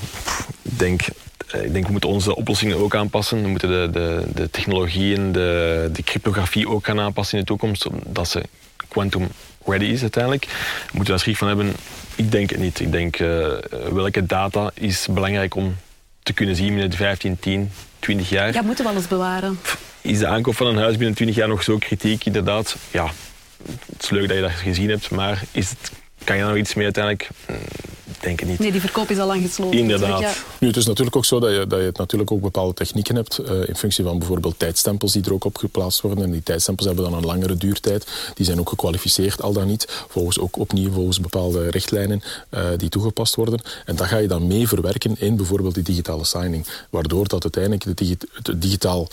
Ik 0.62 0.78
denk 0.78 1.00
ik 1.52 1.72
denk 1.72 1.87
we 1.87 1.92
moeten 1.92 2.11
onze 2.11 2.37
oplossingen 2.37 2.76
ook 2.76 2.94
aanpassen. 2.94 3.42
We 3.42 3.48
moeten 3.48 3.68
de, 3.68 3.88
de, 3.92 4.22
de 4.35 4.50
technologieën, 4.50 5.32
de, 5.32 5.90
de 5.92 6.02
cryptografie 6.02 6.68
ook 6.68 6.85
gaan 6.85 7.00
aanpassen 7.00 7.38
in 7.38 7.44
de 7.44 7.50
toekomst, 7.50 7.87
omdat 7.87 8.28
ze 8.28 8.42
quantum 8.88 9.28
ready 9.64 9.85
is 9.85 10.00
uiteindelijk. 10.00 10.44
We 10.44 10.92
moeten 10.92 11.14
daar 11.14 11.22
schrik 11.22 11.37
van 11.37 11.48
hebben? 11.48 11.72
Ik 12.14 12.30
denk 12.30 12.50
het 12.50 12.59
niet. 12.59 12.80
Ik 12.80 12.92
denk 12.92 13.18
uh, 13.18 13.48
welke 13.92 14.26
data 14.26 14.70
is 14.74 15.06
belangrijk 15.11 15.54
om 15.54 15.76
te 16.22 16.32
kunnen 16.32 16.56
zien 16.56 16.68
binnen 16.68 16.90
de 16.90 16.96
15, 16.96 17.38
10, 17.38 17.70
20 17.98 18.28
jaar. 18.28 18.52
Ja, 18.52 18.62
moeten 18.62 18.85
we 18.85 18.90
alles 18.90 19.09
bewaren. 19.09 19.59
Is 20.00 20.18
de 20.18 20.26
aankoop 20.26 20.56
van 20.56 20.66
een 20.66 20.76
huis 20.76 20.96
binnen 20.96 21.14
20 21.14 21.37
jaar 21.37 21.48
nog 21.48 21.62
zo 21.62 21.78
kritiek? 21.78 22.24
Inderdaad, 22.24 22.76
ja. 22.90 23.11
Het 23.92 24.02
is 24.02 24.11
leuk 24.11 24.28
dat 24.28 24.37
je 24.37 24.42
dat 24.42 24.50
gezien 24.50 24.88
hebt, 24.88 25.11
maar 25.11 25.42
is 25.52 25.70
het, 25.70 25.92
kan 26.24 26.37
je 26.37 26.42
daar 26.42 26.50
nog 26.50 26.61
iets 26.61 26.74
mee 26.74 26.85
uiteindelijk? 26.85 27.31
denk 28.26 28.40
het 28.40 28.48
niet. 28.48 28.59
Nee, 28.59 28.72
die 28.72 28.81
verkoop 28.81 29.11
is 29.11 29.18
al 29.18 29.26
lang 29.26 29.42
gesloten. 29.42 29.79
Inderdaad. 29.79 30.20
Ja. 30.20 30.33
Nu, 30.59 30.68
het 30.68 30.76
is 30.76 30.87
natuurlijk 30.87 31.16
ook 31.16 31.24
zo 31.24 31.40
dat 31.40 31.50
je, 31.50 31.66
dat 31.66 31.81
je 31.81 31.90
natuurlijk 31.94 32.31
ook 32.31 32.40
bepaalde 32.40 32.74
technieken 32.74 33.14
hebt 33.14 33.40
uh, 33.40 33.68
in 33.68 33.76
functie 33.76 34.05
van 34.05 34.18
bijvoorbeeld 34.18 34.59
tijdstempels 34.59 35.12
die 35.12 35.24
er 35.24 35.33
ook 35.33 35.44
op 35.44 35.57
geplaatst 35.57 36.00
worden. 36.00 36.24
En 36.24 36.31
die 36.31 36.42
tijdstempels 36.42 36.87
hebben 36.87 37.05
dan 37.05 37.14
een 37.14 37.24
langere 37.24 37.57
duurtijd. 37.57 38.07
Die 38.35 38.46
zijn 38.46 38.61
ook 38.61 38.68
gekwalificeerd, 38.68 39.42
al 39.42 39.52
dan 39.52 39.66
niet. 39.66 39.87
Volgens 40.09 40.38
ook 40.38 40.59
opnieuw 40.59 40.92
volgens 40.92 41.20
bepaalde 41.20 41.70
richtlijnen 41.70 42.22
uh, 42.50 42.61
die 42.76 42.88
toegepast 42.88 43.35
worden. 43.35 43.61
En 43.85 43.96
dat 43.96 44.07
ga 44.07 44.16
je 44.16 44.29
dan 44.29 44.46
mee 44.46 44.68
verwerken 44.68 45.16
in 45.18 45.37
bijvoorbeeld 45.37 45.74
die 45.74 45.83
digitale 45.83 46.24
signing. 46.24 46.66
Waardoor 46.90 47.29
dat 47.29 47.42
uiteindelijk 47.42 47.85
de 47.85 47.94
digi 47.94 48.16
het 48.42 48.62
digitaal 48.62 49.09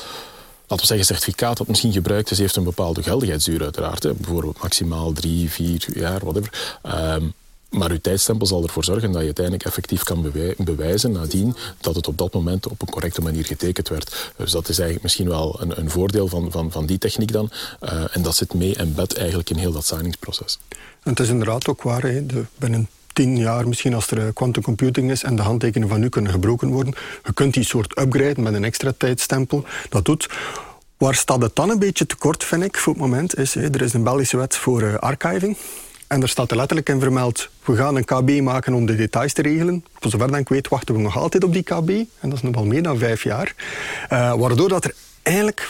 laten 0.74 0.88
we 0.88 0.96
zeggen, 0.96 1.16
certificaat 1.16 1.58
dat 1.58 1.68
misschien 1.68 1.92
gebruikt 1.92 2.32
is, 2.32 2.38
heeft 2.38 2.56
een 2.56 2.64
bepaalde 2.64 3.04
geldigheidsduur 3.04 3.62
uiteraard. 3.62 4.04
Hè. 4.04 4.14
Bijvoorbeeld 4.14 4.62
maximaal 4.62 5.12
drie, 5.12 5.50
vier 5.50 5.86
jaar, 5.94 6.20
whatever. 6.20 6.80
Um, 6.86 7.34
maar 7.70 7.92
uw 7.92 8.00
tijdstempel 8.02 8.48
zal 8.48 8.64
ervoor 8.64 8.84
zorgen 8.84 9.12
dat 9.12 9.20
je 9.20 9.26
uiteindelijk 9.26 9.66
effectief 9.66 10.04
kan 10.04 10.32
bewijzen 10.58 11.12
nadien 11.12 11.56
dat 11.82 11.96
het 11.96 12.08
op 12.08 12.18
dat 12.18 12.34
moment 12.34 12.68
op 12.68 12.82
een 12.82 12.90
correcte 12.90 13.22
manier 13.22 13.46
getekend 13.46 13.90
werd. 13.90 14.32
Dus 14.36 14.52
dat 14.52 14.70
is 14.70 14.76
eigenlijk 14.76 15.04
misschien 15.04 15.30
wel 15.30 15.62
een, 15.62 15.80
een 15.80 15.90
voordeel 15.90 16.28
van, 16.28 16.52
van, 16.52 16.72
van 16.72 16.86
die 16.86 16.98
techniek 16.98 17.32
dan. 17.32 17.52
Uh, 17.82 18.16
en 18.16 18.22
dat 18.22 18.36
zit 18.36 18.54
mee 18.54 18.76
en 18.76 18.94
bed 18.94 19.18
eigenlijk 19.18 19.50
in 19.50 19.58
heel 19.58 19.72
dat 19.72 19.86
signingsproces. 19.86 20.58
En 21.04 21.10
het 21.10 21.20
is 21.20 21.30
inderdaad 21.30 21.68
ook 21.68 21.82
waar, 21.82 22.02
hè, 22.02 22.26
de, 22.26 22.46
binnen 22.56 22.88
tien 23.14 23.38
jaar 23.38 23.68
misschien 23.68 23.94
als 23.94 24.12
er 24.12 24.18
eh, 24.18 24.34
quantum 24.34 24.64
computing 24.64 25.12
is 25.12 25.24
en 25.24 25.36
de 25.36 25.42
handtekeningen 25.42 25.90
van 25.90 26.00
nu 26.00 26.10
kunnen 26.10 26.32
gebroken 26.32 26.70
worden. 26.70 26.94
Je 27.24 27.34
kunt 27.34 27.54
die 27.54 27.64
soort 27.64 28.00
upgraden 28.00 28.44
met 28.44 28.54
een 28.54 28.64
extra 28.64 28.94
tijdstempel. 28.98 29.66
Dat 29.90 30.06
doet. 30.06 30.30
Waar 30.98 31.16
staat 31.16 31.42
het 31.42 31.56
dan 31.56 31.70
een 31.70 31.80
beetje 31.80 32.06
tekort, 32.06 32.44
vind 32.44 32.64
ik, 32.64 32.78
voor 32.78 32.94
het 32.94 33.02
moment, 33.02 33.38
is 33.38 33.54
hè, 33.54 33.70
er 33.70 33.82
is 33.82 33.94
een 33.94 34.04
Belgische 34.04 34.38
wet 34.38 34.56
voor 34.56 34.82
uh, 34.82 34.96
archiving. 34.96 35.58
En 36.08 36.22
er 36.22 36.30
staat 36.30 36.52
er 36.52 36.58
letterlijk 36.58 36.90
in 36.90 37.00
vermeld, 37.00 37.50
we 37.64 37.76
gaan 37.76 37.96
een 37.96 38.06
KB 38.06 38.42
maken 38.42 38.74
om 38.74 38.86
de 38.86 38.96
details 38.96 39.34
te 39.34 39.42
regelen. 39.42 39.86
Voor 40.00 40.12
zover 40.12 40.38
ik 40.38 40.50
weet 40.50 40.68
wachten 40.68 40.96
we 40.96 41.02
nog 41.02 41.18
altijd 41.18 41.44
op 41.44 41.54
die 41.54 41.64
KB. 41.64 41.90
En 42.20 42.30
dat 42.30 42.34
is 42.34 42.42
nog 42.42 42.56
wel 42.56 42.66
meer 42.66 42.84
dan 42.84 42.98
vijf 42.98 43.24
jaar. 43.24 43.56
Waardoor 44.10 44.70
dat 44.70 44.84
er 44.84 44.94
eigenlijk, 45.24 45.70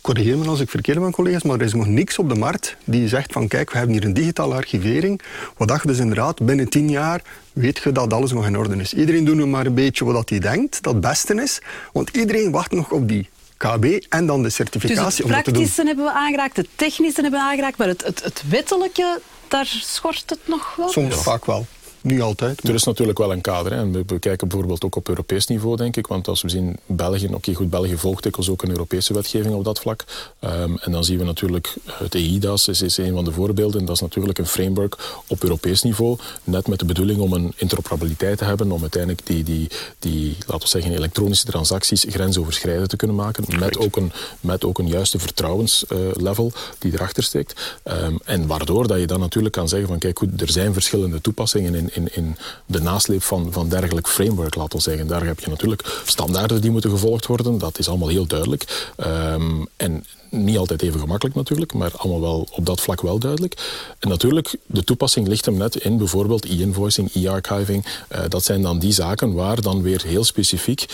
corrigeer 0.00 0.38
me 0.38 0.48
als 0.48 0.60
ik 0.60 0.70
verkeerd 0.70 0.98
ben 1.00 1.10
collega's, 1.10 1.42
maar 1.42 1.58
er 1.58 1.64
is 1.64 1.74
nog 1.74 1.86
niks 1.86 2.18
op 2.18 2.28
de 2.28 2.34
markt 2.34 2.76
die 2.84 3.08
zegt 3.08 3.32
van 3.32 3.48
kijk, 3.48 3.70
we 3.70 3.78
hebben 3.78 3.96
hier 3.96 4.04
een 4.04 4.14
digitale 4.14 4.54
archivering. 4.54 5.20
Wat 5.56 5.68
dacht 5.68 5.86
dus 5.86 5.98
inderdaad, 5.98 6.42
binnen 6.42 6.68
tien 6.68 6.90
jaar 6.90 7.22
weet 7.52 7.78
je 7.78 7.92
dat 7.92 8.12
alles 8.12 8.32
nog 8.32 8.46
in 8.46 8.58
orde 8.58 8.76
is. 8.76 8.94
Iedereen 8.94 9.24
doet 9.24 9.36
nu 9.36 9.46
maar 9.46 9.66
een 9.66 9.74
beetje 9.74 10.04
wat 10.04 10.28
hij 10.28 10.38
denkt 10.38 10.82
dat 10.82 10.92
het 10.92 11.02
beste 11.02 11.34
is. 11.34 11.60
Want 11.92 12.16
iedereen 12.16 12.50
wacht 12.50 12.72
nog 12.72 12.90
op 12.90 13.08
die 13.08 13.28
KB 13.56 13.84
en 14.08 14.26
dan 14.26 14.42
de 14.42 14.50
certificatie. 14.50 15.04
Dus 15.04 15.16
het 15.16 15.26
praktische 15.26 15.82
hebben 15.86 16.04
we 16.04 16.12
aangeraakt, 16.12 16.56
het 16.56 16.68
technische 16.74 17.20
hebben 17.20 17.40
we 17.40 17.46
aangeraakt, 17.46 17.76
maar 17.78 17.88
het, 17.88 18.04
het, 18.04 18.24
het 18.24 18.42
wettelijke, 18.48 19.20
daar 19.48 19.66
schort 19.66 20.24
het 20.26 20.38
nog 20.44 20.74
wel? 20.76 20.88
Soms 20.88 21.14
vaak 21.14 21.44
wel. 21.44 21.66
Niet 22.02 22.20
altijd. 22.20 22.68
Er 22.68 22.74
is 22.74 22.84
natuurlijk 22.84 23.18
wel 23.18 23.32
een 23.32 23.40
kader. 23.40 23.72
Hè. 23.72 23.78
En 23.78 23.92
we, 23.92 24.18
kijken 24.18 24.48
bijvoorbeeld 24.48 24.84
ook 24.84 24.96
op 24.96 25.08
Europees 25.08 25.46
niveau, 25.46 25.76
denk 25.76 25.96
ik. 25.96 26.06
Want 26.06 26.28
als 26.28 26.42
we 26.42 26.48
zien 26.48 26.76
België, 26.86 27.28
oké 27.34 27.54
goed, 27.54 27.70
België 27.70 27.96
volgt 27.96 28.22
dikwijls 28.22 28.50
ook 28.50 28.62
een 28.62 28.70
Europese 28.70 29.14
wetgeving 29.14 29.54
op 29.54 29.64
dat 29.64 29.80
vlak. 29.80 30.04
Um, 30.40 30.78
en 30.78 30.92
dan 30.92 31.04
zien 31.04 31.18
we 31.18 31.24
natuurlijk, 31.24 31.74
het 31.92 32.14
EIDAS 32.14 32.68
is, 32.68 32.82
is 32.82 32.96
een 32.96 33.14
van 33.14 33.24
de 33.24 33.32
voorbeelden. 33.32 33.84
Dat 33.84 33.94
is 33.94 34.00
natuurlijk 34.00 34.38
een 34.38 34.46
framework 34.46 34.96
op 35.26 35.42
Europees 35.42 35.82
niveau. 35.82 36.18
Net 36.44 36.68
met 36.68 36.78
de 36.78 36.84
bedoeling 36.84 37.20
om 37.20 37.32
een 37.32 37.52
interoperabiliteit 37.56 38.38
te 38.38 38.44
hebben. 38.44 38.72
Om 38.72 38.80
uiteindelijk 38.80 39.26
die, 39.26 39.44
die, 39.44 39.68
die 39.98 40.36
laten 40.46 40.62
we 40.62 40.68
zeggen, 40.68 40.92
elektronische 40.92 41.46
transacties 41.46 42.06
grensoverschrijdend 42.08 42.88
te 42.88 42.96
kunnen 42.96 43.16
maken. 43.16 43.44
Met 43.58 43.78
ook, 43.78 43.96
een, 43.96 44.12
met 44.40 44.64
ook 44.64 44.78
een 44.78 44.88
juiste 44.88 45.18
vertrouwenslevel 45.18 46.52
die 46.78 46.92
erachter 46.92 47.22
steekt. 47.22 47.78
Um, 47.84 48.18
en 48.24 48.46
waardoor 48.46 48.86
dat 48.86 48.98
je 48.98 49.06
dan 49.06 49.20
natuurlijk 49.20 49.54
kan 49.54 49.68
zeggen 49.68 49.88
van 49.88 49.98
kijk 49.98 50.18
goed, 50.18 50.40
er 50.40 50.50
zijn 50.50 50.72
verschillende 50.72 51.20
toepassingen 51.20 51.74
in 51.74 51.89
in, 51.92 52.14
in 52.14 52.36
de 52.66 52.80
nasleep 52.80 53.22
van, 53.22 53.52
van 53.52 53.68
dergelijk 53.68 54.08
framework, 54.08 54.54
laten 54.54 54.76
we 54.76 54.82
zeggen. 54.82 55.06
Daar 55.06 55.24
heb 55.24 55.40
je 55.40 55.48
natuurlijk 55.48 56.02
standaarden 56.06 56.60
die 56.60 56.70
moeten 56.70 56.90
gevolgd 56.90 57.26
worden. 57.26 57.58
Dat 57.58 57.78
is 57.78 57.88
allemaal 57.88 58.08
heel 58.08 58.26
duidelijk. 58.26 58.92
Um, 59.06 59.66
en 59.76 60.04
niet 60.30 60.58
altijd 60.58 60.82
even 60.82 61.00
gemakkelijk 61.00 61.36
natuurlijk, 61.36 61.74
maar 61.74 61.90
allemaal 61.96 62.20
wel 62.20 62.48
op 62.52 62.66
dat 62.66 62.80
vlak 62.80 63.00
wel 63.00 63.18
duidelijk. 63.18 63.84
En 63.98 64.08
natuurlijk, 64.08 64.56
de 64.66 64.84
toepassing 64.84 65.28
ligt 65.28 65.44
hem 65.44 65.56
net 65.56 65.76
in 65.76 65.98
bijvoorbeeld 65.98 66.44
e-invoicing, 66.44 67.14
e-archiving. 67.14 67.84
Uh, 68.12 68.20
dat 68.28 68.44
zijn 68.44 68.62
dan 68.62 68.78
die 68.78 68.92
zaken 68.92 69.34
waar 69.34 69.60
dan 69.60 69.82
weer 69.82 70.02
heel 70.02 70.24
specifiek 70.24 70.86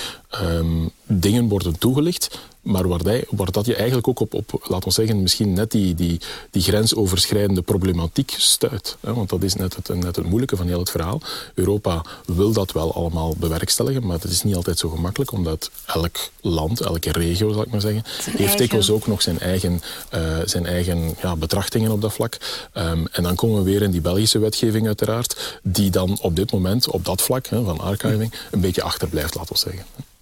um, 0.43 0.91
dingen 1.05 1.49
worden 1.49 1.79
toegelicht 1.79 2.39
maar 2.67 2.89
waar, 2.89 3.03
die, 3.03 3.25
waar 3.31 3.51
dat 3.51 3.67
je 3.67 3.75
eigenlijk 3.75 4.09
ook 4.09 4.21
op, 4.21 4.35
op 4.35 4.67
laten 4.69 4.89
we 4.89 4.95
zeggen, 4.95 5.23
misschien 5.23 5.53
net 5.53 5.71
die, 5.71 5.95
die, 5.95 6.21
die 6.51 6.63
grensoverschrijdende 6.63 7.63
problematiek 7.63 8.35
stuit. 8.37 8.97
Hè? 9.01 9.15
Want 9.15 9.29
dat 9.29 9.43
is 9.43 9.55
net 9.55 9.77
het, 9.77 9.89
net 9.89 10.17
het 10.17 10.27
moeilijke 10.27 10.57
van 10.57 10.67
heel 10.67 10.79
het 10.79 10.91
verhaal. 10.91 11.21
Europa 11.55 12.05
wil 12.27 12.53
dat 12.53 12.73
wel 12.73 12.95
allemaal 12.95 13.35
bewerkstelligen, 13.39 14.07
maar 14.07 14.19
het 14.21 14.31
is 14.31 14.43
niet 14.43 14.55
altijd 14.55 14.79
zo 14.79 14.89
gemakkelijk, 14.89 15.33
omdat 15.33 15.71
elk 15.87 16.17
land, 16.41 16.81
elke 16.81 17.13
regio, 17.13 17.53
zal 17.53 17.63
ik 17.63 17.71
maar 17.71 17.81
zeggen, 17.81 18.03
heeft 18.37 18.59
dikwijls 18.59 18.91
ook 18.91 19.07
nog 19.07 19.23
zijn 19.23 19.39
eigen, 19.39 19.81
uh, 20.15 20.39
zijn 20.45 20.67
eigen 20.67 21.15
ja, 21.23 21.37
betrachtingen 21.37 21.91
op 21.91 22.01
dat 22.01 22.13
vlak. 22.13 22.39
Um, 22.75 23.07
en 23.13 23.23
dan 23.23 23.35
komen 23.35 23.65
we 23.65 23.71
weer 23.71 23.83
in 23.83 23.91
die 23.91 24.01
Belgische 24.01 24.39
wetgeving 24.39 24.87
uiteraard, 24.87 25.59
die 25.63 25.91
dan 25.91 26.19
op 26.21 26.37
dit 26.37 26.53
moment, 26.53 26.91
op 26.91 27.05
dat 27.05 27.23
vlak 27.23 27.47
hè, 27.47 27.65
van 27.65 27.81
archiving, 27.81 28.33
een 28.51 28.61
beetje 28.61 28.83
achterblijft, 28.83 29.35
laten 29.35 29.55
we 29.55 29.59
zeggen. 29.59 30.15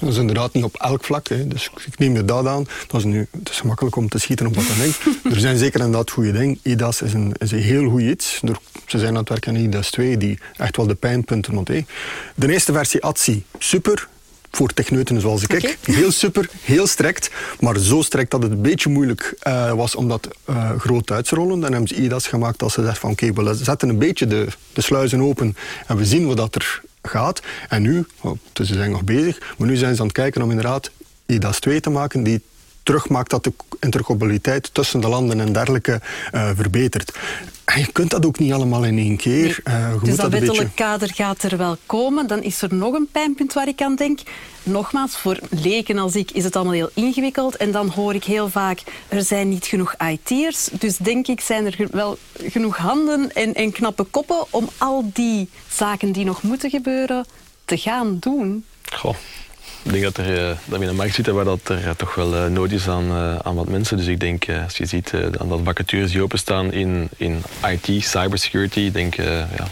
Dat 0.00 0.08
is 0.08 0.16
inderdaad 0.16 0.52
niet 0.52 0.64
op 0.64 0.76
elk 0.76 1.04
vlak. 1.04 1.28
Hè. 1.28 1.48
Dus 1.48 1.70
ik 1.86 1.98
neem 1.98 2.14
je 2.14 2.24
dat 2.24 2.46
aan. 2.46 2.66
Dat 2.86 3.00
is 3.00 3.04
nu, 3.04 3.26
het 3.38 3.48
is 3.48 3.60
gemakkelijk 3.60 3.96
om 3.96 4.08
te 4.08 4.18
schieten 4.18 4.46
op 4.46 4.54
wat 4.54 4.66
dan 4.66 4.76
denk. 4.78 4.94
er 5.34 5.40
zijn 5.40 5.58
zeker 5.58 5.80
inderdaad 5.80 6.10
goede 6.10 6.32
dingen. 6.32 6.58
IDAS 6.62 7.02
is 7.02 7.12
een, 7.12 7.34
is 7.38 7.50
een 7.50 7.58
heel 7.58 7.90
goed 7.90 8.00
iets. 8.00 8.40
ze 8.86 8.98
zijn 8.98 9.10
aan 9.10 9.16
het 9.18 9.28
werken 9.28 9.56
aan 9.56 9.60
IDAS 9.60 9.90
2, 9.90 10.16
die 10.16 10.38
echt 10.56 10.76
wel 10.76 10.86
de 10.86 10.94
pijnpunten 10.94 11.56
ontheen. 11.56 11.86
De 12.34 12.52
eerste 12.52 12.72
versie 12.72 13.02
ATSI, 13.02 13.44
super 13.58 14.08
voor 14.50 14.72
techneuten 14.72 15.20
zoals 15.20 15.42
ik. 15.42 15.52
Okay. 15.52 15.76
Heel 15.82 16.12
super, 16.12 16.48
heel 16.62 16.86
strikt, 16.86 17.30
maar 17.60 17.78
zo 17.78 18.02
strikt 18.02 18.30
dat 18.30 18.42
het 18.42 18.52
een 18.52 18.62
beetje 18.62 18.90
moeilijk 18.90 19.34
uh, 19.42 19.72
was 19.72 19.94
om 19.94 20.08
dat 20.08 20.28
uh, 20.50 20.70
groot 20.78 21.10
uit 21.10 21.28
te 21.28 21.34
rollen. 21.34 21.60
Dan 21.60 21.70
hebben 21.72 21.88
ze 21.88 21.94
IDAS 21.94 22.26
gemaakt 22.26 22.58
dat 22.58 22.72
ze 22.72 22.80
zeggen 22.80 23.00
van 23.00 23.10
oké, 23.10 23.26
okay, 23.26 23.44
we 23.44 23.64
zetten 23.64 23.88
een 23.88 23.98
beetje 23.98 24.26
de, 24.26 24.46
de 24.72 24.80
sluizen 24.80 25.22
open 25.22 25.56
en 25.86 25.96
we 25.96 26.04
zien 26.04 26.34
wat 26.34 26.54
er 26.54 26.80
gaat. 27.08 27.42
En 27.68 27.82
nu, 27.82 28.06
oh, 28.20 28.38
ze 28.52 28.64
zijn 28.64 28.90
nog 28.90 29.04
bezig, 29.04 29.54
maar 29.58 29.68
nu 29.68 29.76
zijn 29.76 29.94
ze 29.94 30.00
aan 30.00 30.06
het 30.06 30.16
kijken 30.16 30.42
om 30.42 30.50
inderdaad 30.50 30.90
IDAS 31.26 31.60
2 31.60 31.80
te 31.80 31.90
maken 31.90 32.22
die 32.22 32.42
terugmaakt 32.88 33.30
dat 33.30 33.44
de 33.44 33.52
interoperabiliteit 33.80 34.74
tussen 34.74 35.00
de 35.00 35.08
landen 35.08 35.40
en 35.40 35.52
dergelijke 35.52 36.00
uh, 36.34 36.50
verbetert. 36.54 37.18
En 37.64 37.80
je 37.80 37.92
kunt 37.92 38.10
dat 38.10 38.26
ook 38.26 38.38
niet 38.38 38.52
allemaal 38.52 38.84
in 38.84 38.98
één 38.98 39.16
keer. 39.16 39.60
Nee. 39.64 39.76
Uh, 39.76 40.02
dus 40.02 40.16
dat, 40.16 40.30
wettelijk 40.30 40.58
beetje... 40.58 40.74
kader 40.74 41.14
gaat 41.14 41.42
er 41.42 41.56
wel 41.56 41.76
komen. 41.86 42.26
Dan 42.26 42.42
is 42.42 42.62
er 42.62 42.74
nog 42.74 42.94
een 42.94 43.08
pijnpunt 43.12 43.52
waar 43.52 43.68
ik 43.68 43.82
aan 43.82 43.96
denk. 43.96 44.20
Nogmaals, 44.62 45.16
voor 45.16 45.38
leken 45.50 45.98
als 45.98 46.14
ik 46.14 46.30
is 46.30 46.44
het 46.44 46.56
allemaal 46.56 46.74
heel 46.74 46.90
ingewikkeld. 46.94 47.56
En 47.56 47.70
dan 47.70 47.88
hoor 47.88 48.14
ik 48.14 48.24
heel 48.24 48.48
vaak, 48.48 48.82
er 49.08 49.22
zijn 49.22 49.48
niet 49.48 49.66
genoeg 49.66 49.94
IT'ers. 50.10 50.68
Dus 50.72 50.96
denk 50.96 51.26
ik, 51.26 51.40
zijn 51.40 51.66
er 51.66 51.88
wel 51.90 52.18
genoeg 52.42 52.76
handen 52.76 53.32
en, 53.32 53.54
en 53.54 53.72
knappe 53.72 54.04
koppen 54.04 54.44
om 54.50 54.68
al 54.78 55.10
die 55.12 55.48
zaken 55.68 56.12
die 56.12 56.24
nog 56.24 56.42
moeten 56.42 56.70
gebeuren 56.70 57.26
te 57.64 57.76
gaan 57.76 58.16
doen. 58.20 58.64
Goh. 58.92 59.14
Ik 59.82 59.90
denk 59.90 60.02
dat, 60.04 60.16
er, 60.16 60.48
eh, 60.48 60.56
dat 60.64 60.78
we 60.78 60.84
in 60.84 60.90
een 60.90 60.96
markt 60.96 61.14
zitten 61.14 61.34
waar 61.34 61.44
dat 61.44 61.68
er 61.68 61.86
eh, 61.86 61.90
toch 61.96 62.14
wel 62.14 62.34
eh, 62.34 62.46
nood 62.46 62.70
is 62.70 62.88
aan, 62.88 63.12
aan 63.42 63.54
wat 63.54 63.68
mensen. 63.68 63.96
Dus 63.96 64.06
ik 64.06 64.20
denk, 64.20 64.46
als 64.64 64.76
je 64.76 64.86
ziet 64.86 65.12
aan 65.38 65.48
dat 65.48 65.60
vacatures 65.64 66.12
die 66.12 66.22
openstaan 66.22 66.72
in, 66.72 67.08
in 67.16 67.42
IT, 67.66 68.04
cybersecurity, 68.04 68.90
denk, 68.90 69.14
ja, 69.14 69.68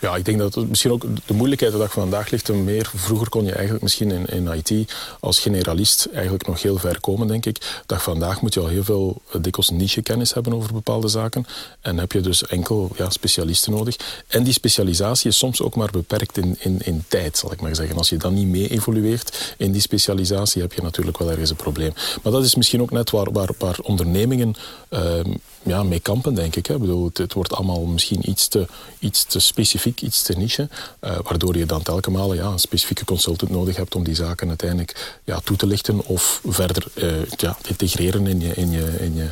ja, 0.00 0.16
ik 0.16 0.24
denk 0.24 0.38
dat 0.38 0.56
misschien 0.56 0.92
ook 0.92 1.04
de 1.26 1.34
moeilijkheid 1.34 1.72
de 1.72 1.78
dag 1.78 1.92
van 1.92 2.02
vandaag 2.02 2.30
ligt. 2.30 2.52
meer, 2.52 2.90
vroeger 2.94 3.28
kon 3.28 3.44
je 3.44 3.52
eigenlijk 3.52 3.82
misschien 3.82 4.10
in, 4.10 4.26
in 4.26 4.62
IT 4.64 4.92
als 5.20 5.38
generalist 5.38 6.08
eigenlijk 6.12 6.46
nog 6.46 6.62
heel 6.62 6.78
ver 6.78 7.00
komen, 7.00 7.26
denk 7.26 7.46
ik. 7.46 7.82
Dag 7.86 8.02
vandaag 8.02 8.40
moet 8.40 8.54
je 8.54 8.60
al 8.60 8.66
heel 8.66 8.84
veel 8.84 9.22
eh, 9.32 9.42
dikwijls 9.42 9.70
niche-kennis 9.70 10.34
hebben 10.34 10.54
over 10.54 10.72
bepaalde 10.72 11.08
zaken. 11.08 11.46
En 11.80 11.98
heb 11.98 12.12
je 12.12 12.20
dus 12.20 12.46
enkel 12.46 12.90
ja, 12.96 13.10
specialisten 13.10 13.72
nodig. 13.72 13.96
En 14.26 14.42
die 14.42 14.52
specialisatie 14.52 15.30
is 15.30 15.38
soms 15.38 15.62
ook 15.62 15.76
maar 15.76 15.90
beperkt 15.90 16.36
in, 16.36 16.56
in, 16.58 16.78
in 16.84 17.04
tijd, 17.08 17.36
zal 17.36 17.52
ik 17.52 17.60
maar 17.60 17.74
zeggen. 17.74 17.96
Als 17.96 18.08
je 18.08 18.16
dan 18.16 18.34
niet 18.34 18.46
mee 18.46 18.68
evolueert 18.68 19.54
in 19.56 19.72
die 19.72 19.80
specialisatie, 19.80 20.62
heb 20.62 20.72
je 20.72 20.82
natuurlijk 20.82 21.18
wel 21.18 21.30
ergens 21.30 21.50
een 21.50 21.56
probleem. 21.56 21.92
Maar 22.22 22.32
dat 22.32 22.44
is 22.44 22.54
misschien 22.54 22.82
ook 22.82 22.90
net 22.90 23.10
waar, 23.10 23.32
waar, 23.32 23.50
waar 23.58 23.78
ondernemingen 23.82 24.54
uh, 24.90 25.20
ja, 25.62 25.82
mee 25.82 26.00
kampen, 26.00 26.34
denk 26.34 26.56
ik. 26.56 26.66
Hè. 26.66 26.78
Bedoel, 26.78 27.10
het, 27.12 27.32
wordt 27.32 27.52
allemaal 27.52 27.84
misschien 27.84 28.30
iets 28.30 28.48
te, 28.48 28.66
iets 28.98 29.24
te 29.24 29.38
specifiek, 29.40 30.00
iets 30.00 30.22
te 30.22 30.32
niche, 30.32 30.68
uh, 31.00 31.18
waardoor 31.22 31.56
je 31.56 31.66
dan 31.66 31.82
telkens 31.82 32.34
ja, 32.34 32.44
een 32.44 32.58
specifieke 32.58 33.04
consultant 33.04 33.50
nodig 33.50 33.76
hebt 33.76 33.94
om 33.94 34.04
die 34.04 34.14
zaken 34.14 34.48
uiteindelijk 34.48 35.18
ja, 35.24 35.40
toe 35.40 35.56
te 35.56 35.66
lichten 35.66 36.06
of 36.06 36.40
verder 36.44 36.84
uh, 36.94 37.24
ja, 37.36 37.56
te 37.62 37.68
integreren 37.68 38.26
in 38.26 38.40
je, 38.40 38.54
in 38.54 38.70
je, 38.70 38.96
in 39.00 39.14
je 39.14 39.28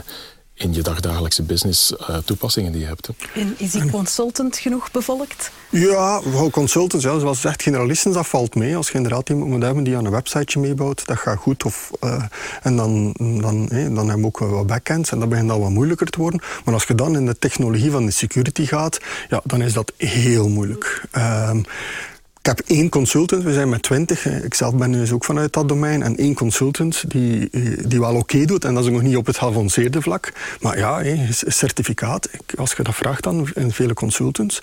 in 0.56 0.74
je 0.74 0.82
dagdagelijkse 0.82 1.42
business 1.42 1.92
uh, 1.92 2.16
toepassingen 2.16 2.72
die 2.72 2.80
je 2.80 2.86
hebt. 2.86 3.08
En 3.34 3.54
is 3.58 3.70
die 3.70 3.90
consultant 3.90 4.56
genoeg 4.56 4.90
bevolkt? 4.90 5.50
Ja, 5.70 6.20
consultants, 6.50 7.04
ja, 7.04 7.18
zoals 7.18 7.40
zegt 7.40 7.62
generalisten, 7.62 8.12
dat 8.12 8.26
valt 8.26 8.54
mee. 8.54 8.76
Als 8.76 8.88
je 8.88 8.94
inderdaad 8.94 9.28
iemand 9.28 9.50
moet 9.50 9.62
hebben 9.62 9.84
die 9.84 9.96
aan 9.96 10.04
een 10.04 10.10
websiteje 10.10 10.60
meebouwt, 10.66 11.06
dat 11.06 11.18
gaat 11.18 11.38
goed. 11.38 11.64
Of, 11.64 11.90
uh, 12.04 12.24
en 12.62 12.76
dan, 12.76 13.14
dan, 13.18 13.66
hey, 13.70 13.84
dan 13.84 13.96
hebben 13.96 14.20
we 14.20 14.26
ook 14.26 14.38
wat 14.38 14.66
backends 14.66 15.10
en 15.10 15.18
dat 15.18 15.28
begint 15.28 15.50
al 15.50 15.60
wat 15.60 15.70
moeilijker 15.70 16.06
te 16.06 16.18
worden. 16.18 16.40
Maar 16.64 16.74
als 16.74 16.84
je 16.84 16.94
dan 16.94 17.16
in 17.16 17.26
de 17.26 17.38
technologie 17.38 17.90
van 17.90 18.06
de 18.06 18.12
security 18.12 18.66
gaat, 18.66 18.98
ja, 19.28 19.40
dan 19.44 19.62
is 19.62 19.72
dat 19.72 19.92
heel 19.96 20.48
moeilijk. 20.48 21.04
Uh, 21.16 21.50
ik 21.54 22.15
heb 22.46 22.60
één 22.66 22.88
consultant, 22.88 23.42
we 23.42 23.52
zijn 23.52 23.68
met 23.68 23.82
twintig. 23.82 24.26
Ik 24.26 24.54
zelf 24.54 24.74
ben 24.74 24.92
dus 24.92 25.12
ook 25.12 25.24
vanuit 25.24 25.52
dat 25.52 25.68
domein. 25.68 26.02
En 26.02 26.16
één 26.16 26.34
consultant 26.34 27.10
die, 27.10 27.48
die 27.88 28.00
wel 28.00 28.14
oké 28.14 28.44
doet. 28.44 28.64
En 28.64 28.74
dat 28.74 28.84
is 28.84 28.90
nog 28.90 29.02
niet 29.02 29.16
op 29.16 29.26
het 29.26 29.38
geavanceerde 29.38 30.02
vlak. 30.02 30.32
Maar 30.60 30.78
ja, 30.78 31.02
certificaat. 31.46 32.28
Als 32.56 32.72
je 32.72 32.82
dat 32.82 32.94
vraagt 32.94 33.26
in 33.54 33.72
vele 33.72 33.94
consultants. 33.94 34.62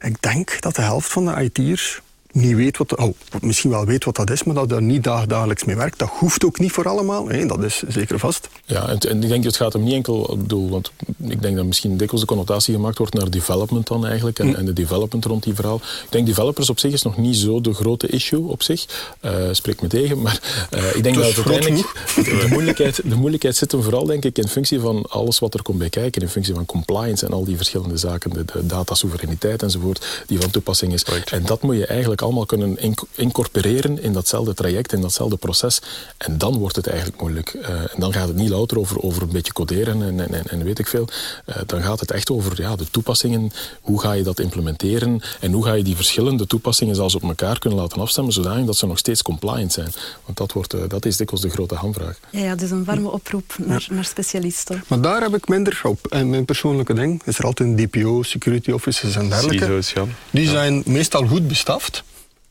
Ik 0.00 0.22
denk 0.22 0.60
dat 0.60 0.74
de 0.76 0.82
helft 0.82 1.12
van 1.12 1.24
de 1.24 1.42
IT'ers 1.42 2.00
niet 2.32 2.54
weet 2.54 2.76
wat, 2.76 2.96
oh, 2.96 3.14
misschien 3.40 3.70
wel 3.70 3.84
weet 3.84 4.04
wat 4.04 4.16
dat 4.16 4.30
is, 4.30 4.44
maar 4.44 4.54
dat 4.54 4.72
er 4.72 4.82
niet 4.82 5.04
dagelijks 5.04 5.64
mee 5.64 5.76
werkt. 5.76 5.98
Dat 5.98 6.08
hoeft 6.08 6.44
ook 6.44 6.58
niet 6.58 6.72
voor 6.72 6.88
allemaal, 6.88 7.28
hè. 7.28 7.46
dat 7.46 7.62
is 7.62 7.82
zeker 7.88 8.18
vast. 8.18 8.48
Ja, 8.64 8.88
en, 8.88 8.98
en 8.98 9.22
ik 9.22 9.28
denk 9.28 9.42
dat 9.42 9.52
het 9.52 9.56
gaat 9.56 9.72
hem 9.72 9.82
niet 9.82 9.94
enkel, 9.94 10.36
bedoel, 10.38 10.70
want 10.70 10.92
ik 11.28 11.42
denk 11.42 11.56
dat 11.56 11.64
misschien 11.64 11.96
dikwijls 11.96 12.20
de 12.20 12.26
connotatie 12.26 12.74
gemaakt 12.74 12.98
wordt 12.98 13.14
naar 13.14 13.30
development 13.30 13.86
dan 13.86 14.06
eigenlijk, 14.06 14.38
en, 14.38 14.48
hm. 14.48 14.54
en 14.54 14.64
de 14.64 14.72
development 14.72 15.24
rond 15.24 15.42
die 15.42 15.54
verhaal. 15.54 15.76
Ik 15.76 16.10
denk 16.10 16.26
developers 16.26 16.70
op 16.70 16.78
zich 16.78 16.92
is 16.92 17.02
nog 17.02 17.16
niet 17.16 17.36
zo 17.36 17.60
de 17.60 17.74
grote 17.74 18.06
issue 18.06 18.48
op 18.48 18.62
zich, 18.62 18.86
uh, 19.22 19.32
spreekt 19.52 19.82
me 19.82 19.88
tegen, 19.88 20.22
maar 20.22 20.68
uh, 20.74 20.96
ik 20.96 21.02
denk 21.02 21.16
dat, 21.16 21.34
dat 21.34 21.46
uiteindelijk 21.46 22.08
de 22.14 22.46
moeilijkheid, 22.48 23.00
de 23.04 23.16
moeilijkheid 23.16 23.56
zit 23.56 23.72
hem 23.72 23.82
vooral 23.82 24.04
denk 24.04 24.24
ik 24.24 24.38
in 24.38 24.48
functie 24.48 24.80
van 24.80 25.06
alles 25.08 25.38
wat 25.38 25.54
er 25.54 25.62
komt 25.62 25.78
bij 25.78 25.88
kijken, 25.88 26.22
in 26.22 26.28
functie 26.28 26.54
van 26.54 26.66
compliance 26.66 27.26
en 27.26 27.32
al 27.32 27.44
die 27.44 27.56
verschillende 27.56 27.96
zaken, 27.96 28.30
de, 28.30 28.44
de 28.44 28.66
datasoevereiniteit 28.66 29.62
enzovoort, 29.62 30.24
die 30.26 30.40
van 30.40 30.50
toepassing 30.50 30.92
is. 30.92 31.04
En 31.30 31.42
dat 31.44 31.62
moet 31.62 31.76
je 31.76 31.86
eigenlijk 31.86 32.19
eigenlijk 32.20 32.58
allemaal 32.58 32.76
kunnen 32.76 32.96
incorporeren 33.14 34.02
in 34.02 34.12
datzelfde 34.12 34.54
traject, 34.54 34.92
in 34.92 35.00
datzelfde 35.00 35.36
proces. 35.36 35.80
En 36.16 36.38
dan 36.38 36.58
wordt 36.58 36.76
het 36.76 36.86
eigenlijk 36.86 37.20
moeilijk. 37.20 37.54
Uh, 37.54 37.68
en 37.68 37.98
dan 38.00 38.12
gaat 38.12 38.28
het 38.28 38.36
niet 38.36 38.48
louter 38.48 38.78
over, 38.78 39.02
over 39.02 39.22
een 39.22 39.32
beetje 39.32 39.52
coderen 39.52 40.02
en, 40.02 40.34
en, 40.34 40.46
en 40.48 40.64
weet 40.64 40.78
ik 40.78 40.86
veel. 40.86 41.08
Uh, 41.46 41.56
dan 41.66 41.82
gaat 41.82 42.00
het 42.00 42.10
echt 42.10 42.30
over 42.30 42.60
ja, 42.60 42.76
de 42.76 42.90
toepassingen. 42.90 43.50
Hoe 43.80 44.00
ga 44.00 44.12
je 44.12 44.22
dat 44.22 44.40
implementeren? 44.40 45.20
En 45.40 45.52
hoe 45.52 45.64
ga 45.64 45.72
je 45.72 45.82
die 45.84 45.96
verschillende 45.96 46.46
toepassingen 46.46 46.94
zelfs 46.94 47.14
op 47.14 47.22
elkaar 47.22 47.58
kunnen 47.58 47.78
laten 47.78 48.00
afstemmen, 48.00 48.32
zodanig 48.32 48.66
dat 48.66 48.76
ze 48.76 48.86
nog 48.86 48.98
steeds 48.98 49.22
compliant 49.22 49.72
zijn. 49.72 49.92
Want 50.24 50.38
dat, 50.38 50.52
wordt, 50.52 50.74
uh, 50.74 50.80
dat 50.88 51.04
is 51.04 51.16
dikwijls 51.16 51.44
de 51.44 51.50
grote 51.50 51.74
hamvraag. 51.74 52.18
Ja, 52.30 52.40
ja 52.40 52.54
dus 52.54 52.70
een 52.70 52.84
warme 52.84 53.10
oproep 53.10 53.54
naar, 53.58 53.86
naar 53.90 54.04
specialisten. 54.04 54.84
Maar 54.86 55.00
daar 55.00 55.22
heb 55.22 55.34
ik 55.34 55.48
minder 55.48 55.80
op. 55.84 56.06
En 56.06 56.30
mijn 56.30 56.44
persoonlijke 56.44 56.94
ding 56.94 57.22
is 57.24 57.38
er 57.38 57.44
altijd 57.44 57.68
een 57.68 57.88
DPO, 57.88 58.22
security 58.22 58.70
officers 58.70 59.16
en 59.16 59.28
dergelijke. 59.28 59.82
ja. 59.94 60.04
Die 60.30 60.48
zijn 60.48 60.82
meestal 60.86 61.26
goed 61.26 61.48
bestaft. 61.48 62.02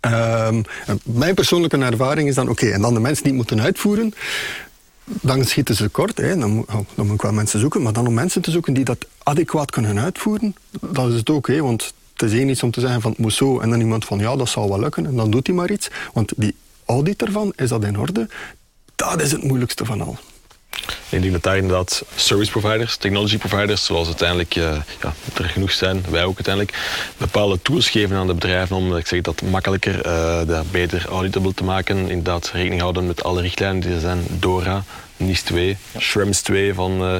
Um, 0.01 0.63
mijn 1.03 1.35
persoonlijke 1.35 1.77
ervaring 1.77 2.27
is 2.27 2.35
dan, 2.35 2.49
oké, 2.49 2.69
en 2.69 2.81
dan 2.81 2.93
de 2.93 2.99
mensen 2.99 3.23
die 3.23 3.33
het 3.33 3.41
moeten 3.41 3.65
uitvoeren, 3.65 4.13
dan 5.04 5.45
schieten 5.45 5.75
ze 5.75 5.89
kort. 5.89 6.17
Hè. 6.17 6.37
Dan, 6.37 6.65
oh, 6.67 6.79
dan, 6.95 7.06
moet 7.06 7.15
ik 7.15 7.21
wel 7.21 7.31
mensen 7.31 7.60
zoeken. 7.60 7.81
Maar 7.81 7.93
dan 7.93 8.08
om 8.08 8.13
mensen 8.13 8.41
te 8.41 8.52
zoeken 8.52 8.73
die 8.73 8.83
dat 8.83 9.06
adequaat 9.23 9.71
kunnen 9.71 10.00
uitvoeren, 10.00 10.56
dat 10.81 11.10
is 11.10 11.15
het 11.15 11.29
ook. 11.29 11.47
Hè. 11.47 11.62
Want 11.62 11.93
het 12.13 12.31
is 12.31 12.39
één 12.39 12.50
iets 12.50 12.63
om 12.63 12.71
te 12.71 12.79
zeggen 12.79 13.02
van 13.02 13.12
het 13.12 13.19
moet 13.19 13.33
zo. 13.33 13.60
En 13.60 13.69
dan 13.69 13.79
iemand 13.79 14.06
van 14.06 14.19
ja, 14.19 14.35
dat 14.35 14.50
zal 14.50 14.69
wel 14.69 14.79
lukken. 14.79 15.06
En 15.06 15.15
dan 15.15 15.31
doet 15.31 15.47
hij 15.47 15.56
maar 15.56 15.71
iets. 15.71 15.89
Want 16.13 16.33
die 16.35 16.56
audit 16.85 17.21
ervan, 17.21 17.54
is 17.56 17.69
dat 17.69 17.83
in 17.83 18.00
orde? 18.00 18.27
Dat 18.95 19.21
is 19.21 19.31
het 19.31 19.43
moeilijkste 19.43 19.85
van 19.85 20.02
al. 20.02 20.17
Ik 21.10 21.21
denk 21.21 21.32
dat 21.32 21.44
daar 21.44 21.58
service 22.15 22.52
providers, 22.52 22.96
technology 22.96 23.38
providers, 23.38 23.86
zoals 23.86 24.08
uiteindelijk 24.08 24.56
uh, 24.56 24.63
ja, 25.02 25.13
er 25.38 25.50
genoeg 25.50 25.71
zijn, 25.71 26.06
wij 26.10 26.23
ook 26.23 26.36
uiteindelijk, 26.36 26.77
bepaalde 27.17 27.62
tools 27.62 27.90
geven 27.90 28.17
aan 28.17 28.27
de 28.27 28.34
bedrijven 28.34 28.75
om 28.75 28.98
ik 28.98 29.08
zeg, 29.08 29.21
dat 29.21 29.42
makkelijker, 29.42 30.06
uh, 30.06 30.48
dat 30.48 30.71
beter 30.71 31.06
auditable 31.10 31.54
te 31.54 31.63
maken. 31.63 31.98
Inderdaad, 31.98 32.52
rekening 32.54 32.82
houden 32.82 33.08
met 33.08 33.23
alle 33.23 33.42
richtlijnen 33.42 33.80
die 33.80 33.94
er 33.94 34.00
zijn, 34.00 34.25
DORA, 34.30 34.84
NIS 35.19 35.41
2, 35.41 35.77
Shrems 35.99 36.41
2 36.41 36.73
van 36.73 37.03
uh, 37.03 37.15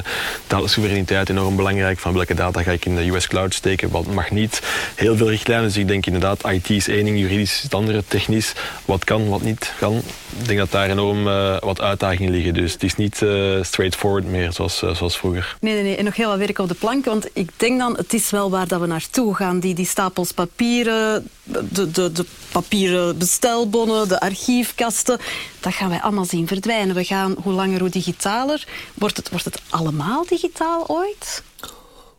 datasoevereiniteit 0.46 1.28
enorm 1.28 1.56
belangrijk. 1.56 1.98
Van 1.98 2.12
welke 2.12 2.34
data 2.34 2.62
ga 2.62 2.70
ik 2.70 2.84
in 2.84 2.96
de 2.96 3.10
US 3.10 3.26
cloud 3.26 3.54
steken, 3.54 3.90
wat 3.90 4.06
mag 4.06 4.30
niet. 4.30 4.62
Heel 4.94 5.16
veel 5.16 5.28
richtlijnen, 5.30 5.66
dus 5.66 5.76
ik 5.76 5.88
denk 5.88 6.06
inderdaad 6.06 6.50
IT 6.50 6.70
is 6.70 6.88
één 6.88 7.04
ding, 7.04 7.18
juridisch 7.18 7.56
is 7.56 7.62
het 7.62 7.74
andere, 7.74 8.02
technisch. 8.08 8.52
Wat 8.84 9.04
kan, 9.04 9.28
wat 9.28 9.42
niet 9.42 9.72
kan. 9.78 10.02
Ik 10.38 10.46
denk 10.46 10.58
dat 10.58 10.70
daar 10.70 10.90
enorm 10.90 11.26
uh, 11.26 11.56
wat 11.58 11.80
uitdagingen 11.80 12.32
liggen. 12.32 12.54
Dus 12.54 12.72
het 12.72 12.82
is 12.82 12.96
niet 12.96 13.20
uh, 13.20 13.62
straightforward 13.62 14.24
meer 14.24 14.52
zoals, 14.52 14.78
zoals 14.78 15.18
vroeger. 15.18 15.56
Nee, 15.60 15.74
nee, 15.74 15.82
nee. 15.82 15.96
En 15.96 16.04
nog 16.04 16.16
heel 16.16 16.28
wat 16.28 16.38
werk 16.38 16.58
op 16.58 16.68
de 16.68 16.74
plank. 16.74 17.04
Want 17.04 17.28
ik 17.32 17.50
denk 17.56 17.78
dan, 17.78 17.96
het 17.96 18.14
is 18.14 18.30
wel 18.30 18.50
waar 18.50 18.68
dat 18.68 18.80
we 18.80 18.86
naartoe 18.86 19.34
gaan. 19.34 19.60
Die, 19.60 19.74
die 19.74 19.86
stapels 19.86 20.32
papieren, 20.32 21.28
de, 21.42 21.90
de, 21.90 22.12
de 22.12 22.24
papieren 22.52 23.18
bestelbonnen, 23.18 24.08
de 24.08 24.20
archiefkasten. 24.20 25.18
Dat 25.60 25.74
gaan 25.74 25.88
wij 25.88 26.00
allemaal 26.00 26.24
zien 26.24 26.46
verdwijnen. 26.46 26.94
We 26.94 27.04
gaan, 27.04 27.36
hoe 27.42 27.52
langer, 27.52 27.80
hoe 27.80 27.89
digitaler. 27.90 28.66
Wordt 28.94 29.16
het, 29.16 29.30
wordt 29.30 29.44
het 29.44 29.60
allemaal 29.68 30.26
digitaal 30.26 30.88
ooit? 30.88 31.42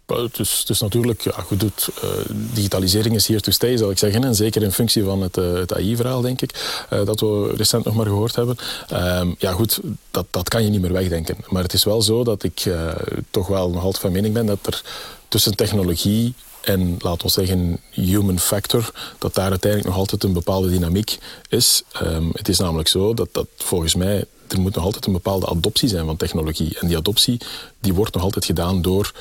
Het 0.06 0.40
is, 0.40 0.60
het 0.60 0.70
is, 0.70 0.80
natuurlijk, 0.80 1.22
ja, 1.22 1.32
goed, 1.32 1.64
uh, 1.64 2.10
digitalisering 2.30 3.16
is 3.16 3.28
hier 3.28 3.42
to 3.42 3.52
stay, 3.52 3.78
zal 3.78 3.92
ik 3.92 3.98
zeggen. 3.98 4.24
En 4.24 4.36
zeker 4.36 4.64
in 4.64 4.72
functie 4.72 5.04
van 5.04 5.22
het, 5.22 5.38
uh, 5.38 5.54
het 5.54 5.74
AI-verhaal, 5.74 6.22
denk 6.22 6.42
ik, 6.42 6.86
uh, 6.94 7.06
dat 7.06 7.20
we 7.20 7.54
recent 7.56 7.86
nog 7.86 7.96
maar 7.96 8.06
gehoord 8.06 8.36
hebben. 8.36 8.58
Ehm, 8.88 9.34
ja, 9.38 9.52
goed, 9.52 9.80
dat, 10.12 10.26
dat 10.30 10.50
kan 10.50 10.64
je 10.64 10.70
niet 10.70 10.82
meer 10.82 10.94
wegdenken. 10.94 11.38
Maar 11.48 11.64
het 11.64 11.74
is 11.74 11.84
wel 11.84 12.02
zo 12.02 12.24
dat 12.24 12.44
ik 12.44 12.70
toch 13.30 13.48
wel 13.48 13.70
nog 13.70 13.84
altijd 13.84 14.02
van 14.04 14.12
mening 14.12 14.34
ben 14.34 14.46
dat 14.46 14.66
er 14.66 14.82
tussen 15.28 15.56
technologie 15.56 16.34
en 16.62 16.96
laten 17.00 17.26
we 17.26 17.32
zeggen 17.32 17.80
human 17.92 18.40
factor, 18.40 18.92
dat 19.18 19.34
daar 19.34 19.50
uiteindelijk 19.50 19.90
nog 19.90 20.00
altijd 20.00 20.24
een 20.24 20.34
bepaalde 20.34 20.70
dynamiek 20.70 21.18
is. 21.50 21.84
Um, 22.02 22.30
het 22.34 22.50
is 22.50 22.60
namelijk 22.60 22.90
zo 22.90 23.14
dat, 23.14 23.30
dat 23.32 23.48
volgens 23.58 23.96
mij 23.96 24.26
er 24.52 24.62
moet 24.62 24.76
nog 24.76 24.84
altijd 24.84 25.06
een 25.06 25.12
bepaalde 25.12 25.48
adoptie 25.48 25.90
zijn 25.90 26.06
van 26.06 26.18
technologie. 26.18 26.80
En 26.80 26.88
die 26.88 26.98
adoptie 26.98 27.38
die 27.80 27.94
wordt 27.94 28.14
nog 28.14 28.24
altijd 28.24 28.46
gedaan 28.46 28.82
door 28.82 29.12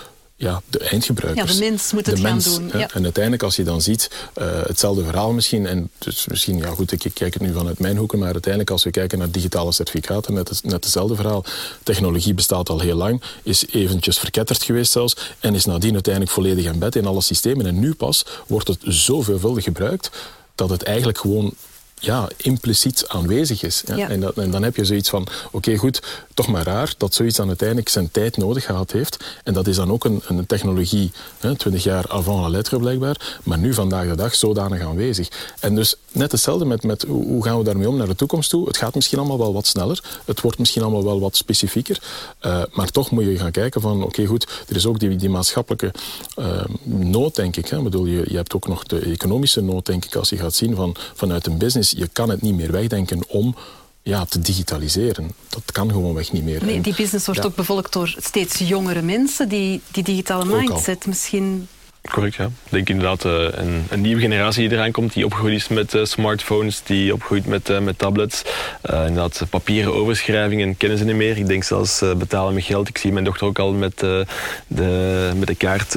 ja, 0.40 0.62
de 0.66 0.78
eindgebruikers. 0.78 1.52
Ja, 1.52 1.58
de 1.58 1.70
mens 1.70 1.92
moet 1.92 2.06
het 2.06 2.16
de 2.16 2.22
gaan 2.22 2.30
mens, 2.30 2.54
doen. 2.54 2.70
Ja. 2.72 2.90
En 2.92 3.04
uiteindelijk, 3.04 3.42
als 3.42 3.56
je 3.56 3.62
dan 3.62 3.82
ziet, 3.82 4.10
uh, 4.38 4.44
hetzelfde 4.62 5.04
verhaal 5.04 5.32
misschien, 5.32 5.66
en 5.66 5.90
dus 5.98 6.26
misschien, 6.26 6.56
ja 6.56 6.68
goed, 6.68 6.92
ik, 6.92 7.04
ik, 7.04 7.14
kijk 7.14 7.34
het 7.34 7.42
nu 7.42 7.52
vanuit 7.52 7.78
mijn 7.78 7.96
hoeken, 7.96 8.18
maar 8.18 8.32
uiteindelijk 8.32 8.70
als 8.70 8.84
we 8.84 8.90
kijken 8.90 9.18
naar 9.18 9.30
digitale 9.30 9.72
certificaten, 9.72 10.34
net, 10.34 10.60
net 10.62 10.84
hetzelfde 10.84 11.14
verhaal. 11.14 11.44
Technologie 11.82 12.34
bestaat 12.34 12.68
al 12.68 12.80
heel 12.80 12.96
lang, 12.96 13.22
is 13.42 13.66
eventjes 13.66 14.18
verketterd 14.18 14.62
geweest 14.62 14.92
zelfs, 14.92 15.16
en 15.40 15.54
is 15.54 15.64
nadien 15.64 15.92
uiteindelijk 15.92 16.34
volledig 16.34 16.64
in 16.64 16.78
bed 16.78 16.96
in 16.96 17.06
alle 17.06 17.20
systemen. 17.20 17.66
En 17.66 17.78
nu 17.78 17.94
pas 17.94 18.24
wordt 18.46 18.68
het 18.68 18.78
zo 18.88 19.22
veelvuldig 19.22 19.64
gebruikt, 19.64 20.10
dat 20.54 20.70
het 20.70 20.82
eigenlijk 20.82 21.18
gewoon 21.18 21.54
ja, 22.00 22.28
impliciet 22.36 23.04
aanwezig 23.08 23.62
is. 23.62 23.82
Ja? 23.86 24.08
En, 24.08 24.20
dat, 24.20 24.36
en, 24.36 24.50
dan 24.50 24.62
heb 24.62 24.76
je 24.76 24.84
zoiets 24.84 25.08
van, 25.08 25.26
oké 25.50 25.76
goed, 25.76 26.02
toch 26.34 26.48
maar 26.48 26.64
raar 26.64 26.94
dat 26.96 27.14
zoiets 27.14 27.36
dan 27.36 27.48
uiteindelijk 27.48 27.88
zijn 27.88 28.10
tijd 28.10 28.36
nodig 28.36 28.64
gehad 28.64 28.92
heeft. 28.92 29.24
En 29.44 29.52
dat 29.52 29.66
is 29.66 29.76
dan 29.76 29.90
ook 29.90 30.04
een, 30.04 30.22
een 30.26 30.46
technologie, 30.46 31.12
hè, 31.38 31.56
20 31.56 31.82
jaar 31.82 32.04
avant 32.08 32.40
la 32.40 32.48
lettre 32.48 32.78
blijkbaar, 32.78 33.38
maar 33.44 33.58
nu 33.58 33.74
vandaag 33.74 34.08
de 34.08 34.16
dag 34.16 34.34
zodanig 34.34 34.82
aanwezig. 34.82 35.28
En 35.60 35.74
dus 35.74 35.96
net 36.12 36.32
hetzelfde 36.32 36.64
met, 36.64 36.82
met 36.82 37.02
hoe 37.08 37.44
gaan 37.44 37.58
we 37.58 37.64
daarmee 37.64 37.88
om 37.88 37.96
naar 37.96 38.06
de 38.06 38.14
toekomst 38.14 38.50
toe. 38.50 38.66
Het 38.66 38.76
gaat 38.76 38.94
misschien 38.94 39.18
allemaal 39.18 39.38
wel 39.38 39.52
wat 39.52 39.66
sneller, 39.66 40.02
het 40.24 40.40
wordt 40.40 40.58
misschien 40.58 40.82
allemaal 40.82 41.04
wel 41.04 41.20
wat 41.20 41.36
specifieker, 41.36 42.02
uh, 42.42 42.62
maar 42.72 42.90
toch 42.90 43.10
moet 43.10 43.24
je 43.24 43.38
gaan 43.38 43.50
kijken 43.50 43.80
van, 43.80 44.02
oké 44.02 44.26
goed, 44.26 44.46
er 44.68 44.76
is 44.76 44.86
ook 44.86 44.98
die, 44.98 45.16
die 45.16 45.30
maatschappelijke 45.30 45.92
uh, 46.38 46.64
nood, 46.84 47.34
denk 47.34 47.56
ik. 47.56 47.68
Hè. 47.68 47.76
Ik 47.76 47.82
bedoel, 47.82 48.06
je, 48.06 48.24
je 48.28 48.36
hebt 48.36 48.54
ook 48.54 48.68
nog 48.68 48.84
de 48.84 48.98
economische 48.98 49.60
nood, 49.60 49.86
denk 49.86 50.04
ik, 50.04 50.14
als 50.14 50.28
je 50.28 50.36
gaat 50.36 50.54
zien 50.54 50.74
van, 50.74 50.96
vanuit 51.14 51.46
een 51.46 51.58
business 51.58 51.89
je 51.90 52.08
kan 52.12 52.28
het 52.28 52.42
niet 52.42 52.54
meer 52.54 52.72
wegdenken 52.72 53.28
om 53.28 53.54
ja, 54.02 54.24
te 54.24 54.38
digitaliseren. 54.38 55.32
Dat 55.48 55.72
kan 55.72 55.90
gewoonweg 55.90 56.32
niet 56.32 56.44
meer. 56.44 56.64
Nee, 56.64 56.80
die 56.80 56.94
business 56.94 57.26
wordt 57.26 57.46
ook 57.46 57.54
bevolkt 57.54 57.92
door 57.92 58.14
steeds 58.18 58.58
jongere 58.58 59.02
mensen 59.02 59.48
die 59.48 59.80
die 59.90 60.02
digitale 60.02 60.44
mindset 60.44 61.06
misschien 61.06 61.68
Correct, 62.08 62.34
ja. 62.34 62.44
Ik 62.44 62.70
denk 62.70 62.88
inderdaad 62.88 63.24
uh, 63.24 63.32
een, 63.32 63.86
een, 63.90 64.00
nieuwe 64.00 64.20
generatie 64.20 64.68
die 64.68 64.78
eraan 64.78 64.90
komt, 64.90 65.12
die 65.12 65.24
opgegroeid 65.24 65.54
is 65.54 65.68
met 65.68 65.94
uh, 65.94 66.04
smartphones, 66.04 66.82
die 66.84 67.12
opgegroeid 67.12 67.46
met, 67.46 67.68
uh, 67.68 67.78
met 67.78 67.98
tablets. 67.98 68.42
inderdaad, 68.82 69.42
papieren 69.50 69.94
overschrijvingen 69.94 70.76
kennen 70.76 70.98
ze 70.98 71.04
niet 71.04 71.16
meer. 71.16 71.36
Ik 71.36 71.46
denk 71.46 71.64
zelfs 71.64 72.02
betalen 72.18 72.54
met 72.54 72.64
geld. 72.64 72.88
Ik 72.88 72.98
zie 72.98 73.12
mijn 73.12 73.24
dochter 73.24 73.46
ook 73.46 73.58
al 73.58 73.72
met, 73.72 73.98
de, 73.98 75.32
met 75.36 75.46
de 75.46 75.54
kaart 75.54 75.90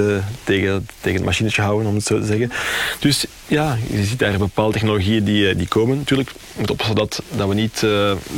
tegen, 0.43 0.87
tegen 1.01 1.17
het 1.17 1.25
machinetje 1.25 1.61
houden, 1.61 1.87
om 1.87 1.95
het 1.95 2.05
zo 2.05 2.19
te 2.19 2.25
zeggen. 2.25 2.51
Dus 2.99 3.25
ja, 3.47 3.77
je 3.89 4.03
ziet 4.03 4.19
daar 4.19 4.37
bepaalde 4.37 4.73
technologieën 4.73 5.23
die, 5.23 5.55
die 5.55 5.67
komen. 5.67 5.97
Natuurlijk 5.97 6.31
moet 6.57 6.71
oppassen 6.71 6.95
dat, 6.95 7.23
dat 7.29 7.47
we 7.47 7.53
niet 7.53 7.85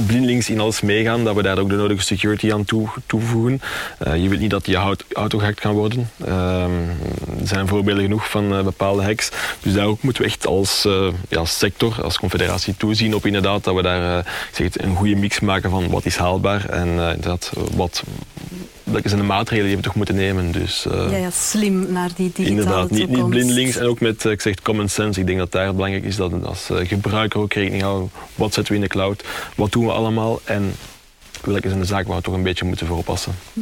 blindelings 0.05 0.49
in 0.49 0.59
alles 0.59 0.81
meegaan, 0.81 1.23
dat 1.23 1.35
we 1.35 1.41
daar 1.41 1.59
ook 1.59 1.69
de 1.69 1.75
nodige 1.75 2.03
security 2.03 2.53
aan 2.53 2.65
toe, 2.65 2.87
toevoegen. 3.05 3.61
je 3.99 4.29
wilt 4.29 4.41
niet 4.41 4.49
dat 4.49 4.65
je 4.65 4.95
auto 5.13 5.37
gehackt 5.37 5.59
kan 5.59 5.73
worden. 5.73 6.09
Zijn 7.55 7.67
voorbeelden 7.67 8.03
genoeg 8.03 8.29
van 8.29 8.53
uh, 8.53 8.63
bepaalde 8.63 9.03
hacks. 9.03 9.29
Dus 9.61 9.73
daar 9.73 9.85
ook 9.85 10.01
moeten 10.01 10.23
we 10.23 10.27
echt 10.27 10.47
als 10.47 10.85
uh, 10.85 11.07
ja, 11.29 11.45
sector, 11.45 12.03
als 12.03 12.19
confederatie 12.19 12.77
toezien 12.77 13.15
op 13.15 13.25
inderdaad 13.25 13.63
dat 13.63 13.75
we 13.75 13.81
daar 13.81 14.17
uh, 14.17 14.31
zeg 14.51 14.65
het, 14.65 14.83
een 14.83 14.95
goede 14.95 15.15
mix 15.15 15.39
maken 15.39 15.69
van 15.69 15.89
wat 15.89 16.05
is 16.05 16.15
haalbaar 16.15 16.69
en 16.69 16.87
inderdaad 16.87 17.51
wat 17.75 18.03
welke 18.83 19.07
zijn 19.07 19.19
de 19.19 19.27
maatregelen 19.27 19.67
die 19.67 19.77
we 19.77 19.83
toch 19.83 19.95
moeten 19.95 20.15
nemen. 20.15 20.51
Dus, 20.51 20.85
ja, 21.09 21.17
ja, 21.17 21.29
slim 21.29 21.91
naar 21.91 22.09
die 22.15 22.31
digitale 22.33 22.49
Inderdaad, 22.49 22.89
niet, 22.89 23.09
niet 23.09 23.29
blindelings 23.29 23.75
en 23.75 23.85
ook 23.85 23.99
met 23.99 24.25
ik 24.25 24.41
zeg, 24.41 24.61
common 24.61 24.89
sense. 24.89 25.19
Ik 25.19 25.25
denk 25.25 25.37
dat 25.37 25.51
daar 25.51 25.73
belangrijk 25.73 26.05
is 26.05 26.15
dat 26.15 26.31
we 26.31 26.39
als 26.39 26.69
gebruiker 26.71 27.39
ook 27.39 27.53
rekening 27.53 27.81
houden. 27.81 28.11
Wat 28.35 28.53
zetten 28.53 28.73
we 28.73 28.79
in 28.79 28.85
de 28.85 28.91
cloud? 28.91 29.23
Wat 29.55 29.71
doen 29.71 29.85
we 29.85 29.91
allemaal? 29.91 30.41
En 30.43 30.73
welke 31.41 31.67
zijn 31.67 31.79
de 31.79 31.85
zaken 31.85 32.07
waar 32.07 32.17
we 32.17 32.23
toch 32.23 32.33
een 32.33 32.43
beetje 32.43 32.65
moeten 32.65 32.87
voor 32.87 32.97
oppassen? 32.97 33.35
Hm. 33.53 33.59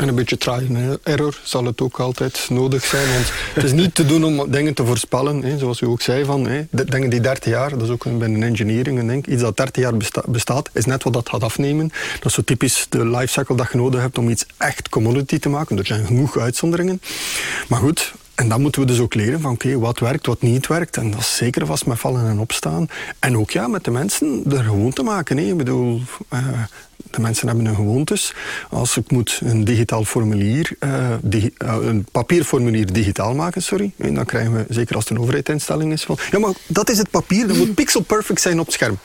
En 0.00 0.08
een 0.08 0.14
beetje 0.14 0.38
try 0.38 0.52
and 0.52 0.98
error 1.02 1.40
zal 1.42 1.64
het 1.64 1.80
ook 1.80 2.00
altijd 2.00 2.46
nodig 2.50 2.84
zijn. 2.84 3.12
Want 3.12 3.32
het 3.54 3.64
is 3.64 3.72
niet 3.72 3.94
te 3.94 4.06
doen 4.06 4.24
om 4.24 4.50
dingen 4.50 4.74
te 4.74 4.84
voorspellen. 4.84 5.42
Hè, 5.42 5.58
zoals 5.58 5.80
u 5.80 5.86
ook 5.86 6.00
zei, 6.00 6.24
van, 6.24 6.46
hè, 6.46 6.62
dingen 6.70 7.10
die 7.10 7.20
30 7.20 7.52
jaar, 7.52 7.70
dat 7.70 7.82
is 7.82 7.88
ook 7.88 8.04
binnen 8.04 8.42
engineering 8.42 9.06
denk, 9.06 9.26
iets 9.26 9.42
dat 9.42 9.56
30 9.56 9.82
jaar 9.82 9.96
besta 9.96 10.22
bestaat, 10.26 10.70
is 10.72 10.84
net 10.84 11.02
wat 11.02 11.12
dat 11.12 11.28
gaat 11.28 11.42
afnemen. 11.42 11.88
Dat 12.14 12.24
is 12.24 12.34
zo 12.34 12.42
typisch 12.42 12.86
de 12.88 13.06
lifecycle 13.06 13.56
dat 13.56 13.68
je 13.72 13.78
nodig 13.78 14.00
hebt 14.00 14.18
om 14.18 14.28
iets 14.28 14.46
echt 14.56 14.88
commodity 14.88 15.38
te 15.38 15.48
maken. 15.48 15.78
Er 15.78 15.86
zijn 15.86 16.06
genoeg 16.06 16.38
uitzonderingen. 16.38 17.00
Maar 17.68 17.80
goed, 17.80 18.12
en 18.40 18.48
dan 18.48 18.60
moeten 18.60 18.80
we 18.80 18.86
dus 18.86 19.00
ook 19.00 19.14
leren 19.14 19.40
van 19.40 19.52
oké, 19.52 19.78
wat 19.78 19.98
werkt, 19.98 20.26
wat 20.26 20.42
niet 20.42 20.66
werkt. 20.66 20.96
En 20.96 21.10
dat 21.10 21.20
is 21.20 21.36
zeker 21.36 21.66
vast 21.66 21.86
met 21.86 21.98
vallen 21.98 22.26
en 22.26 22.38
opstaan. 22.38 22.88
En 23.18 23.36
ook 23.36 23.50
ja, 23.50 23.66
met 23.66 23.84
de 23.84 23.90
mensen 23.90 24.42
er 24.50 24.64
gewoon 24.64 24.92
te 24.92 25.02
maken. 25.02 25.36
Hè. 25.36 25.42
Ik 25.42 25.56
bedoel, 25.56 26.00
uh, 26.32 26.48
de 27.10 27.20
mensen 27.20 27.46
hebben 27.46 27.66
hun 27.66 27.74
gewoontes. 27.74 28.34
Als 28.70 28.96
ik 28.96 29.10
moet 29.10 29.40
een 29.44 29.64
digitaal 29.64 30.04
formulier, 30.04 30.76
uh, 30.80 31.12
digi 31.22 31.50
uh, 31.58 31.76
een 31.80 32.06
papierformulier 32.12 32.92
digitaal 32.92 33.34
maken, 33.34 33.62
sorry, 33.62 33.92
en 33.96 34.14
dan 34.14 34.24
krijgen 34.24 34.54
we, 34.54 34.64
zeker 34.68 34.94
als 34.94 35.04
het 35.04 35.12
een 35.12 35.20
overheidsinstelling 35.22 35.92
is, 35.92 36.04
van 36.04 36.18
ja, 36.30 36.38
maar 36.38 36.52
dat 36.66 36.90
is 36.90 36.98
het 36.98 37.10
papier, 37.10 37.46
dat 37.46 37.56
moet 37.56 37.74
pixel 37.84 38.00
perfect 38.00 38.40
zijn 38.40 38.60
op 38.60 38.66
het 38.66 38.74
scherm. 38.74 38.98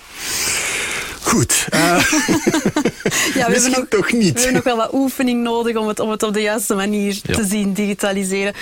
Goed. 1.25 1.67
Uh, 1.73 1.79
ja, 1.79 3.47
we 3.47 3.53
hebben 3.53 3.71
nog, 3.77 3.85
toch 3.89 4.11
niet. 4.11 4.33
We 4.33 4.39
hebben 4.39 4.53
nog 4.53 4.63
wel 4.63 4.77
wat 4.77 4.93
oefening 4.93 5.43
nodig 5.43 5.75
om 5.75 5.87
het, 5.87 5.99
om 5.99 6.09
het 6.09 6.23
op 6.23 6.33
de 6.33 6.41
juiste 6.41 6.75
manier 6.75 7.19
ja. 7.23 7.35
te 7.35 7.45
zien 7.45 7.73
digitaliseren. 7.73 8.53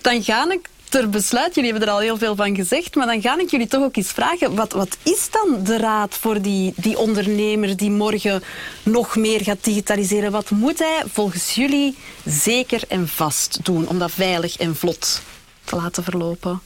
Dan 0.00 0.22
ga 0.22 0.50
ik 0.50 0.68
ter 0.88 1.08
besluit. 1.08 1.54
Jullie 1.54 1.70
hebben 1.70 1.88
er 1.88 1.94
al 1.94 2.00
heel 2.00 2.18
veel 2.18 2.36
van 2.36 2.56
gezegd, 2.56 2.94
maar 2.94 3.06
dan 3.06 3.20
ga 3.20 3.38
ik 3.38 3.50
jullie 3.50 3.66
toch 3.66 3.82
ook 3.82 3.96
eens 3.96 4.12
vragen. 4.12 4.54
Wat, 4.54 4.72
wat 4.72 4.96
is 5.02 5.28
dan 5.30 5.64
de 5.64 5.76
raad 5.76 6.14
voor 6.14 6.42
die, 6.42 6.72
die 6.76 6.98
ondernemer 6.98 7.76
die 7.76 7.90
morgen 7.90 8.42
nog 8.82 9.16
meer 9.16 9.40
gaat 9.40 9.64
digitaliseren? 9.64 10.30
Wat 10.30 10.50
moet 10.50 10.78
hij 10.78 11.02
volgens 11.12 11.54
jullie 11.54 11.96
zeker 12.24 12.82
en 12.88 13.08
vast 13.08 13.58
doen 13.62 13.88
om 13.88 13.98
dat 13.98 14.10
veilig 14.10 14.56
en 14.56 14.76
vlot 14.76 15.22
te 15.64 15.76
laten 15.76 16.04
verlopen? 16.04 16.60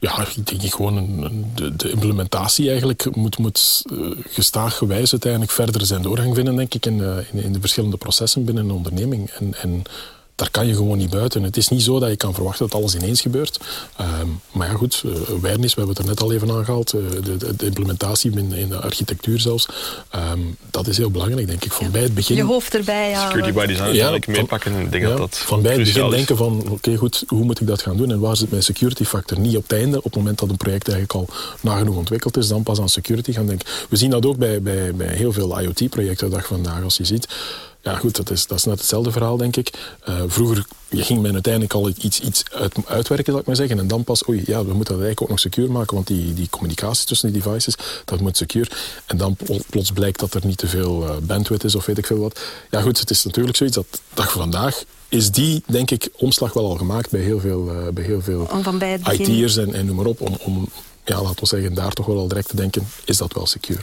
Ja, 0.00 0.26
ik 0.36 0.60
denk 0.60 0.74
gewoon 0.74 0.96
een, 0.96 1.46
de, 1.54 1.76
de, 1.76 1.90
implementatie 1.90 2.68
eigenlijk 2.68 3.16
moet, 3.16 3.38
moet 3.38 3.82
uh, 3.92 4.10
gestaag 4.28 4.76
gewijs 4.76 5.10
uiteindelijk 5.10 5.52
verder 5.52 5.86
zijn 5.86 6.02
doorgang 6.02 6.34
vinden, 6.34 6.56
denk 6.56 6.74
ik, 6.74 6.86
in, 6.86 6.98
uh, 6.98 7.16
in, 7.32 7.42
in, 7.42 7.52
de 7.52 7.60
verschillende 7.60 7.96
processen 7.96 8.44
binnen 8.44 8.64
een 8.64 8.74
onderneming. 8.74 9.30
En, 9.30 9.54
en 9.54 9.82
daar 10.38 10.50
kan 10.50 10.66
je 10.66 10.74
gewoon 10.74 10.98
niet 10.98 11.10
buiten. 11.10 11.42
Het 11.42 11.56
is 11.56 11.68
niet 11.68 11.82
zo 11.82 11.98
dat 11.98 12.08
je 12.10 12.16
kan 12.16 12.34
verwachten 12.34 12.68
dat 12.68 12.80
alles 12.80 12.94
ineens 12.94 13.20
gebeurt. 13.20 13.60
Um, 14.00 14.40
maar 14.52 14.68
ja, 14.68 14.74
goed, 14.74 15.02
uh, 15.06 15.12
awareness, 15.12 15.74
we 15.74 15.80
hebben 15.80 15.88
het 15.88 15.98
er 15.98 16.04
net 16.04 16.20
al 16.20 16.32
even 16.32 16.50
aangehaald. 16.50 16.94
Uh, 16.94 17.00
de, 17.10 17.36
de, 17.36 17.56
de, 17.56 17.66
implementatie 17.66 18.30
in, 18.30 18.52
in, 18.52 18.68
de 18.68 18.80
architectuur 18.80 19.40
zelfs. 19.40 19.68
Um, 20.32 20.56
dat 20.70 20.86
is 20.86 20.96
heel 20.96 21.10
belangrijk, 21.10 21.46
denk 21.46 21.64
ik. 21.64 21.72
Van 21.72 21.86
ja. 21.86 21.92
bij 21.92 22.02
het 22.02 22.14
begin... 22.14 22.36
Je 22.36 22.42
hoofd 22.42 22.74
erbij 22.74 23.12
halen. 23.12 23.30
Security 23.30 23.58
by 23.58 23.66
design 23.66 23.84
eigenlijk 23.84 24.26
ja, 24.26 24.32
meepakken. 24.32 24.80
Ik 24.80 24.90
denk 24.90 25.02
ja, 25.02 25.08
dat 25.08 25.18
dat 25.18 25.36
van 25.36 25.62
bij 25.62 25.72
het 25.72 25.82
begin 25.82 26.04
is. 26.04 26.10
denken 26.10 26.36
van, 26.36 26.60
oké 26.60 26.70
okay, 26.70 26.96
goed, 26.96 27.24
hoe 27.26 27.44
moet 27.44 27.60
ik 27.60 27.66
dat 27.66 27.82
gaan 27.82 27.96
doen? 27.96 28.10
En 28.10 28.20
waar 28.20 28.36
zit 28.36 28.50
mijn 28.50 28.62
security 28.62 29.04
factor? 29.04 29.38
Niet 29.38 29.56
op 29.56 29.62
het 29.62 29.72
einde, 29.72 29.96
op 29.96 30.04
het 30.04 30.16
moment 30.16 30.38
dat 30.38 30.48
een 30.48 30.56
project 30.56 30.88
eigenlijk 30.88 31.30
al 31.30 31.36
nagenoeg 31.60 31.96
ontwikkeld 31.96 32.36
is, 32.36 32.48
dan 32.48 32.62
pas 32.62 32.80
aan 32.80 32.88
security 32.88 33.32
gaan 33.32 33.46
denken. 33.46 33.68
We 33.88 33.96
zien 33.96 34.10
dat 34.10 34.26
ook 34.26 34.36
bij, 34.36 34.62
bij, 34.62 34.94
bij 34.94 35.14
heel 35.14 35.32
veel 35.32 35.60
IoT-projecten 35.60 36.30
dag 36.30 36.46
vandaag, 36.46 36.82
als 36.82 36.96
je 36.96 37.04
ziet. 37.04 37.28
Ja, 37.82 37.96
goed, 37.96 38.16
dat 38.16 38.30
is, 38.30 38.46
dat 38.46 38.58
is 38.58 38.64
net 38.64 38.78
hetzelfde 38.78 39.10
verhaal, 39.10 39.36
denk 39.36 39.56
ik. 39.56 39.70
Uh, 40.08 40.22
vroeger 40.26 40.66
ging 40.90 41.22
men 41.22 41.32
uiteindelijk 41.32 41.72
al 41.72 41.88
iets, 41.88 42.20
iets 42.20 42.42
uit, 42.52 42.74
uitwerken, 42.86 43.32
zal 43.32 43.40
ik 43.40 43.46
maar 43.46 43.56
zeggen. 43.56 43.78
En 43.78 43.86
dan 43.86 44.04
pas, 44.04 44.28
oei, 44.28 44.42
ja, 44.46 44.64
we 44.64 44.74
moeten 44.74 44.94
dat 44.94 45.02
eigenlijk 45.02 45.22
ook 45.22 45.28
nog 45.28 45.38
secure 45.38 45.68
maken, 45.68 45.94
want 45.94 46.06
die, 46.06 46.34
die 46.34 46.48
communicatie 46.50 47.06
tussen 47.06 47.32
die 47.32 47.42
devices, 47.42 47.74
dat 48.04 48.20
moet 48.20 48.36
secure. 48.36 48.70
En 49.06 49.16
dan 49.16 49.36
plots 49.70 49.92
blijkt 49.92 50.20
dat 50.20 50.34
er 50.34 50.46
niet 50.46 50.58
te 50.58 50.66
veel 50.66 51.02
uh, 51.02 51.16
bandwidth 51.22 51.64
is 51.64 51.74
of 51.74 51.86
weet 51.86 51.98
ik 51.98 52.06
veel 52.06 52.18
wat. 52.18 52.40
Ja, 52.70 52.80
goed, 52.80 53.00
het 53.00 53.10
is 53.10 53.24
natuurlijk 53.24 53.56
zoiets 53.56 53.76
dat 53.76 54.00
dag 54.14 54.32
van 54.32 54.40
vandaag 54.40 54.84
is 55.08 55.30
die, 55.30 55.62
denk 55.66 55.90
ik, 55.90 56.08
omslag 56.16 56.52
wel 56.52 56.64
al 56.70 56.76
gemaakt 56.76 57.10
bij 57.10 57.20
heel 57.20 57.40
veel, 57.40 57.74
uh, 57.74 57.88
bij 57.88 58.04
heel 58.04 58.22
veel 58.22 58.48
IT'ers 59.12 59.56
en, 59.56 59.74
en 59.74 59.86
noem 59.86 59.96
maar 59.96 60.06
op. 60.06 60.20
Om, 60.20 60.36
om, 60.40 60.68
ja, 61.04 61.22
laten 61.22 61.40
we 61.40 61.46
zeggen, 61.46 61.74
daar 61.74 61.92
toch 61.92 62.06
wel 62.06 62.18
al 62.18 62.28
direct 62.28 62.48
te 62.48 62.56
denken, 62.56 62.88
is 63.04 63.16
dat 63.16 63.32
wel 63.32 63.46
secure? 63.46 63.82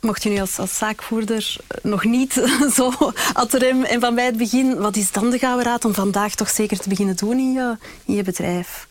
Mocht 0.00 0.22
je 0.22 0.28
nu 0.28 0.40
als, 0.40 0.58
zaakvoerder 0.76 1.56
nog 1.82 2.04
niet 2.04 2.32
zo 2.76 2.92
ad 3.32 3.52
rem 3.52 3.84
en 3.84 4.00
van 4.00 4.14
bij 4.14 4.24
het 4.24 4.36
begin, 4.36 4.76
wat 4.76 4.96
is 4.96 5.12
dan 5.12 5.30
de 5.30 5.38
gouden 5.38 5.64
raad 5.64 5.84
om 5.84 5.94
vandaag 5.94 6.34
toch 6.34 6.50
zeker 6.50 6.78
te 6.78 6.88
beginnen 6.88 7.16
doen 7.16 7.38
in 7.38 7.52
je, 7.52 7.76
in 8.04 8.14
je 8.14 8.22
bedrijf? 8.22 8.86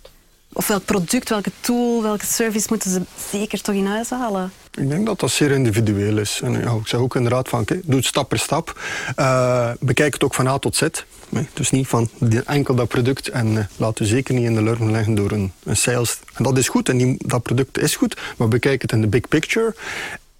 Of 0.53 0.67
welk 0.67 0.85
product, 0.85 1.29
welke 1.29 1.51
tool, 1.59 2.01
welke 2.01 2.25
service 2.25 2.67
moeten 2.69 2.91
ze 2.91 3.01
zeker 3.31 3.61
toch 3.61 3.75
in 3.75 3.85
huis 3.85 4.09
halen? 4.09 4.51
Ik 4.73 4.89
denk 4.89 5.05
dat 5.05 5.19
dat 5.19 5.31
zeer 5.31 5.51
individueel 5.51 6.17
is. 6.17 6.39
En 6.43 6.51
ja, 6.51 6.71
ik 6.71 6.87
zeg 6.87 6.99
ook 6.99 7.15
inderdaad 7.15 7.49
van, 7.49 7.65
doe 7.65 7.95
het 7.95 8.05
stap 8.05 8.29
per 8.29 8.39
stap. 8.39 8.79
Uh, 9.19 9.71
bekijk 9.79 10.13
het 10.13 10.23
ook 10.23 10.33
van 10.33 10.47
A 10.47 10.57
tot 10.57 10.75
Z. 10.75 10.87
Nee, 11.29 11.47
dus 11.53 11.71
niet 11.71 11.87
van 11.87 12.09
enkel 12.45 12.75
dat 12.75 12.87
product 12.87 13.27
en 13.27 13.47
uh, 13.47 13.63
laat 13.75 13.99
u 13.99 14.05
zeker 14.05 14.33
niet 14.33 14.43
in 14.43 14.55
de 14.55 14.61
lurven 14.61 14.91
leggen 14.91 15.15
door 15.15 15.31
een, 15.31 15.51
een 15.63 15.77
sales. 15.77 16.19
En 16.33 16.43
dat 16.43 16.57
is 16.57 16.67
goed 16.67 16.89
en 16.89 17.17
dat 17.17 17.41
product 17.41 17.77
is 17.77 17.95
goed, 17.95 18.17
maar 18.37 18.47
bekijk 18.47 18.81
het 18.81 18.91
in 18.91 19.01
de 19.01 19.07
big 19.07 19.27
picture. 19.27 19.75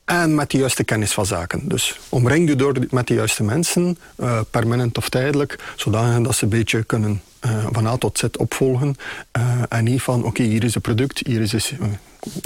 En 0.05 0.35
met 0.35 0.51
de 0.51 0.57
juiste 0.57 0.83
kennis 0.83 1.13
van 1.13 1.25
zaken. 1.25 1.67
Dus 1.67 1.99
omring 2.09 2.49
je 2.49 2.55
door 2.55 2.75
met 2.89 3.07
de 3.07 3.13
juiste 3.13 3.43
mensen, 3.43 3.97
uh, 4.19 4.39
permanent 4.49 4.97
of 4.97 5.09
tijdelijk, 5.09 5.59
zodat 5.75 6.35
ze 6.35 6.43
een 6.43 6.49
beetje 6.49 6.83
kunnen 6.83 7.21
uh, 7.45 7.65
van 7.71 7.87
A 7.87 7.97
tot 7.97 8.17
Z 8.17 8.23
opvolgen. 8.37 8.95
Uh, 9.37 9.61
en 9.69 9.83
niet 9.83 10.01
van, 10.01 10.23
oké, 10.23 10.43
hier 10.43 10.63
is 10.63 10.73
het 10.73 10.83
product, 10.83 11.27
hier 11.27 11.41
is 11.41 11.51
het 11.51 11.73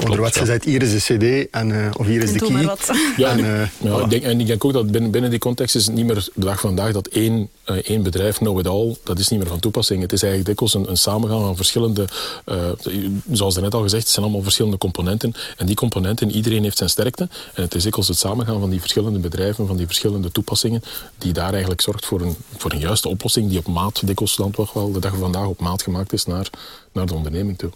onderwets 0.04 0.36
gezegd, 0.36 0.64
hier 0.64 0.82
is 0.82 1.04
de 1.04 1.16
cd 1.16 1.50
en, 1.50 1.68
uh, 1.68 1.90
of 1.96 2.06
hier 2.06 2.22
is 2.22 2.32
de 2.32 2.38
key. 2.38 2.76
Ja, 3.16 3.30
en, 3.30 3.38
uh, 3.38 3.62
ja, 3.80 3.98
ik 3.98 4.10
denk, 4.10 4.22
en 4.22 4.40
ik 4.40 4.46
denk 4.46 4.64
ook 4.64 4.72
dat 4.72 4.90
binnen, 4.90 5.10
binnen 5.10 5.30
die 5.30 5.38
context 5.38 5.74
is 5.74 5.86
het 5.86 5.94
niet 5.94 6.06
meer 6.06 6.14
de 6.34 6.44
dag 6.44 6.60
van 6.60 6.68
vandaag 6.68 6.92
dat 6.92 7.06
één, 7.06 7.48
uh, 7.70 7.76
één 7.76 8.02
bedrijf, 8.02 8.36
know 8.36 8.58
it 8.58 8.66
all, 8.66 8.96
dat 9.02 9.18
is 9.18 9.28
niet 9.28 9.38
meer 9.38 9.48
van 9.48 9.58
toepassing. 9.58 10.02
Het 10.02 10.12
is 10.12 10.22
eigenlijk 10.22 10.50
dikwijls 10.50 10.74
een, 10.74 10.90
een 10.90 10.96
samengaan 10.96 11.40
van 11.40 11.56
verschillende, 11.56 12.04
zoals 13.32 13.56
er 13.56 13.62
net 13.62 13.74
al 13.74 13.82
gezegd, 13.82 14.02
het 14.02 14.12
zijn 14.12 14.24
allemaal 14.24 14.42
verschillende 14.42 14.78
componenten. 14.78 15.34
En 15.56 15.66
die 15.66 15.76
componenten, 15.76 16.30
iedereen 16.30 16.62
heeft 16.62 16.76
zijn 16.76 16.90
sterkte. 16.90 17.28
En 17.54 17.62
het 17.62 17.74
is 17.74 17.82
dikwijls 17.82 18.08
het 18.08 18.18
samengaan 18.18 18.60
van 18.60 18.70
die 18.70 18.80
verschillende 18.80 19.18
bedrijven, 19.18 19.66
van 19.66 19.76
die 19.76 19.86
verschillende 19.86 20.32
toepassingen, 20.32 20.82
die 21.18 21.32
daar 21.32 21.50
eigenlijk 21.50 21.80
zorgt 21.80 22.06
voor 22.06 22.20
een, 22.20 22.36
voor 22.56 22.72
een 22.72 22.78
juiste 22.78 23.08
oplossing 23.08 23.48
die 23.48 23.58
op 23.58 23.66
maat 23.66 24.06
dikwijls 24.06 24.36
dan 24.36 24.50
toch 24.50 24.72
wel 24.72 24.92
de 24.92 25.00
dag 25.00 25.10
van 25.10 25.20
vandaag 25.20 25.46
op 25.46 25.60
maat 25.60 25.82
gemaakt 25.82 26.12
is 26.12 26.24
naar, 26.24 26.50
naar 26.92 27.06
de 27.06 27.14
onderneming 27.14 27.58
toe. 27.58 27.70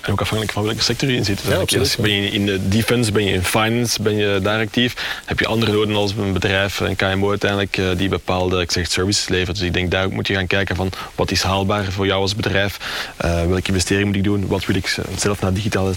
En 0.00 0.12
ook 0.12 0.20
afhankelijk 0.20 0.52
van 0.52 0.64
welke 0.64 0.82
sector 0.82 1.10
je 1.10 1.16
in 1.16 1.24
zit. 1.24 1.40
Ja, 1.48 1.56
absoluut, 1.56 1.96
ben 2.00 2.10
je 2.10 2.30
in 2.30 2.46
de 2.46 2.68
defense, 2.68 3.12
ben 3.12 3.24
je 3.24 3.32
in 3.32 3.44
finance, 3.44 4.02
ben 4.02 4.16
je 4.16 4.40
daar 4.42 4.60
actief. 4.60 5.22
Heb 5.24 5.38
je 5.38 5.46
andere 5.46 5.72
noden 5.72 5.96
als 5.96 6.12
een 6.12 6.32
bedrijf, 6.32 6.80
een 6.80 6.96
KMO 6.96 7.28
uiteindelijk, 7.30 7.80
die 7.96 8.08
bepaalde 8.08 8.60
ik 8.60 8.70
zeg, 8.70 8.90
services 8.90 9.28
levert. 9.28 9.56
Dus 9.56 9.66
ik 9.66 9.72
denk 9.72 9.90
daar 9.90 10.08
moet 10.10 10.26
je 10.26 10.34
gaan 10.34 10.46
kijken 10.46 10.76
van 10.76 10.90
wat 11.14 11.30
is 11.30 11.42
haalbaar 11.42 11.84
voor 11.84 12.06
jou 12.06 12.20
als 12.20 12.36
bedrijf. 12.36 12.78
Uh, 13.24 13.46
welke 13.46 13.68
investering 13.68 14.06
moet 14.06 14.16
ik 14.16 14.24
doen? 14.24 14.46
Wat 14.46 14.66
wil 14.66 14.76
ik 14.76 14.96
zelf 15.16 15.40
naar 15.40 15.52
digitale 15.52 15.94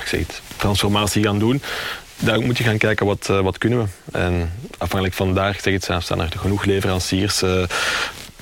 ik 0.00 0.06
zeg 0.06 0.20
het, 0.20 0.40
transformatie 0.56 1.22
gaan 1.22 1.38
doen? 1.38 1.62
daar 2.22 2.40
moet 2.40 2.58
je 2.58 2.64
gaan 2.64 2.78
kijken 2.78 3.06
wat, 3.06 3.28
uh, 3.30 3.40
wat 3.40 3.58
kunnen 3.58 3.78
we. 3.78 4.18
En 4.18 4.52
afhankelijk 4.78 5.14
van 5.14 5.34
daar 5.34 5.58
zeg 5.62 5.72
het, 5.72 6.02
staan 6.04 6.20
er 6.20 6.32
genoeg 6.36 6.64
leveranciers, 6.64 7.42
uh, 7.42 7.62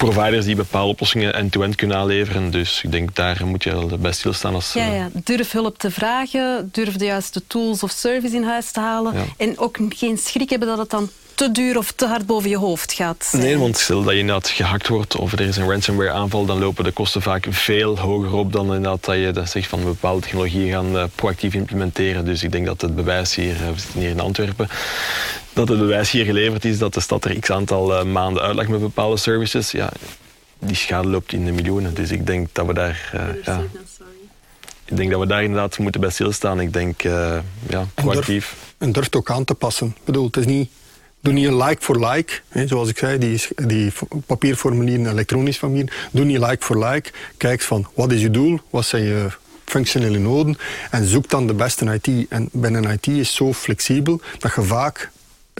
providers 0.05 0.45
die 0.45 0.57
bepaalde 0.57 0.91
oplossingen 0.91 1.35
end-to-end 1.35 1.75
kunnen 1.75 1.97
aanleveren. 1.97 2.51
Dus 2.51 2.83
ik 2.83 2.93
denk 2.93 3.15
daar 3.15 3.47
moet 3.47 3.65
je 3.65 3.71
wel 3.71 3.99
bij 3.99 4.13
stilstaan. 4.13 4.55
Als, 4.55 4.73
ja, 4.73 4.93
ja, 4.93 5.09
durf 5.25 5.53
hulp 5.53 5.79
te 5.79 5.91
vragen, 5.91 6.69
durf 6.73 6.97
de 6.97 7.05
juiste 7.05 7.43
tools 7.47 7.83
of 7.83 7.91
service 7.91 8.37
in 8.37 8.43
huis 8.43 8.71
te 8.71 8.81
halen. 8.81 9.15
Ja. 9.15 9.25
En 9.37 9.59
ook 9.59 9.79
geen 9.89 10.19
schrik 10.19 10.51
hebben 10.51 10.69
dat 10.69 10.79
het 10.79 10.91
dan 10.91 11.11
te 11.35 11.51
duur 11.51 11.79
of 11.79 11.93
te 11.93 12.07
hard 12.07 12.27
boven 12.27 12.51
je 12.51 12.57
hoofd 12.57 12.93
gaat. 12.93 13.25
Zijn. 13.31 13.43
Nee, 13.43 13.59
want 13.59 13.77
stel 13.77 14.03
dat 14.03 14.13
je 14.13 14.19
inderdaad 14.19 14.49
gehackt 14.49 14.89
wordt 14.89 15.17
of 15.17 15.33
er 15.33 15.41
is 15.41 15.57
een 15.57 15.71
ransomware 15.71 16.11
aanval, 16.11 16.45
dan 16.45 16.59
lopen 16.59 16.85
de 16.85 16.91
kosten 16.91 17.23
vaak 17.23 17.47
veel 17.51 17.99
hoger 17.99 18.33
op 18.33 18.53
dan 18.53 18.67
inderdaad 18.67 19.05
dat 19.05 19.17
je 19.17 19.31
dat 19.31 19.51
zegt 19.51 19.69
van 19.69 19.85
bepaalde 19.85 20.21
technologieën 20.21 20.73
gaan 20.73 20.97
uh, 20.97 21.05
proactief 21.15 21.55
implementeren. 21.55 22.25
Dus 22.25 22.43
ik 22.43 22.53
denk 22.53 22.67
dat 22.67 22.81
het 22.81 22.95
bewijs 22.95 23.35
hier, 23.35 23.55
we 23.55 23.81
zitten 23.81 24.01
hier 24.01 24.11
in 24.11 24.21
Antwerpen, 24.21 24.69
dat 25.67 25.69
het 25.69 25.79
bewijs 25.79 26.11
hier 26.11 26.25
geleverd 26.25 26.65
is 26.65 26.79
dat 26.79 26.95
de 26.95 27.01
stad 27.01 27.25
er 27.25 27.39
x 27.39 27.51
aantal 27.51 28.01
uh, 28.01 28.13
maanden 28.13 28.43
uitlegt 28.43 28.69
met 28.69 28.81
bepaalde 28.81 29.17
services. 29.17 29.71
Ja, 29.71 29.93
die 30.59 30.77
schade 30.77 31.09
loopt 31.09 31.33
in 31.33 31.45
de 31.45 31.53
miljoenen. 31.53 31.95
Dus 31.95 32.11
ik 32.11 32.27
denk 32.27 32.49
dat 32.53 32.67
we 32.67 32.75
daar... 32.75 33.11
ja, 33.45 33.63
ik 34.85 34.97
denk 34.97 35.11
dat 35.11 35.21
we 35.21 35.27
daar 35.27 35.43
inderdaad 35.43 35.79
moeten 35.79 36.01
bij 36.01 36.11
stilstaan. 36.11 36.61
Ik 36.61 36.73
denk, 36.73 37.03
ja, 37.03 37.43
proactief. 37.95 38.27
En 38.27 38.33
durf, 38.33 38.75
en 38.79 38.93
durft 38.93 39.17
ook 39.17 39.31
aan 39.31 39.45
te 39.45 39.55
passen. 39.55 39.87
Ik 39.87 40.05
bedoel, 40.05 40.27
het 40.27 40.37
is 40.37 40.47
niet 40.47 40.71
Doe 41.23 41.33
niet 41.33 41.47
een 41.47 41.57
like 41.57 41.83
voor 41.83 42.07
like. 42.07 42.33
Hè, 42.49 42.67
zoals 42.67 42.89
ik 42.89 42.99
zei, 42.99 43.19
die, 43.19 43.41
die 43.67 43.93
papierformulieren, 44.27 45.11
elektronisch 45.11 45.59
formulier. 45.59 46.09
Doe 46.11 46.25
niet 46.25 46.39
like 46.39 46.65
voor 46.65 46.85
like. 46.85 47.11
Kijk 47.37 47.61
van, 47.61 47.87
wat 47.95 48.13
is 48.13 48.21
je 48.21 48.31
doel? 48.31 48.61
Wat 48.71 48.85
zijn 48.85 49.03
je 49.03 49.29
functionele 49.65 50.19
noden? 50.19 50.59
En 50.91 51.07
zoek 51.07 51.29
dan 51.29 51.47
de 51.47 51.55
beste 51.55 52.01
IT. 52.01 52.29
En 52.29 52.49
binnen 52.53 52.85
IT 52.85 53.07
is 53.07 53.35
zo 53.35 53.53
flexibel 53.53 54.21
dat 54.39 54.55
je 54.55 54.63
vaak 54.63 55.11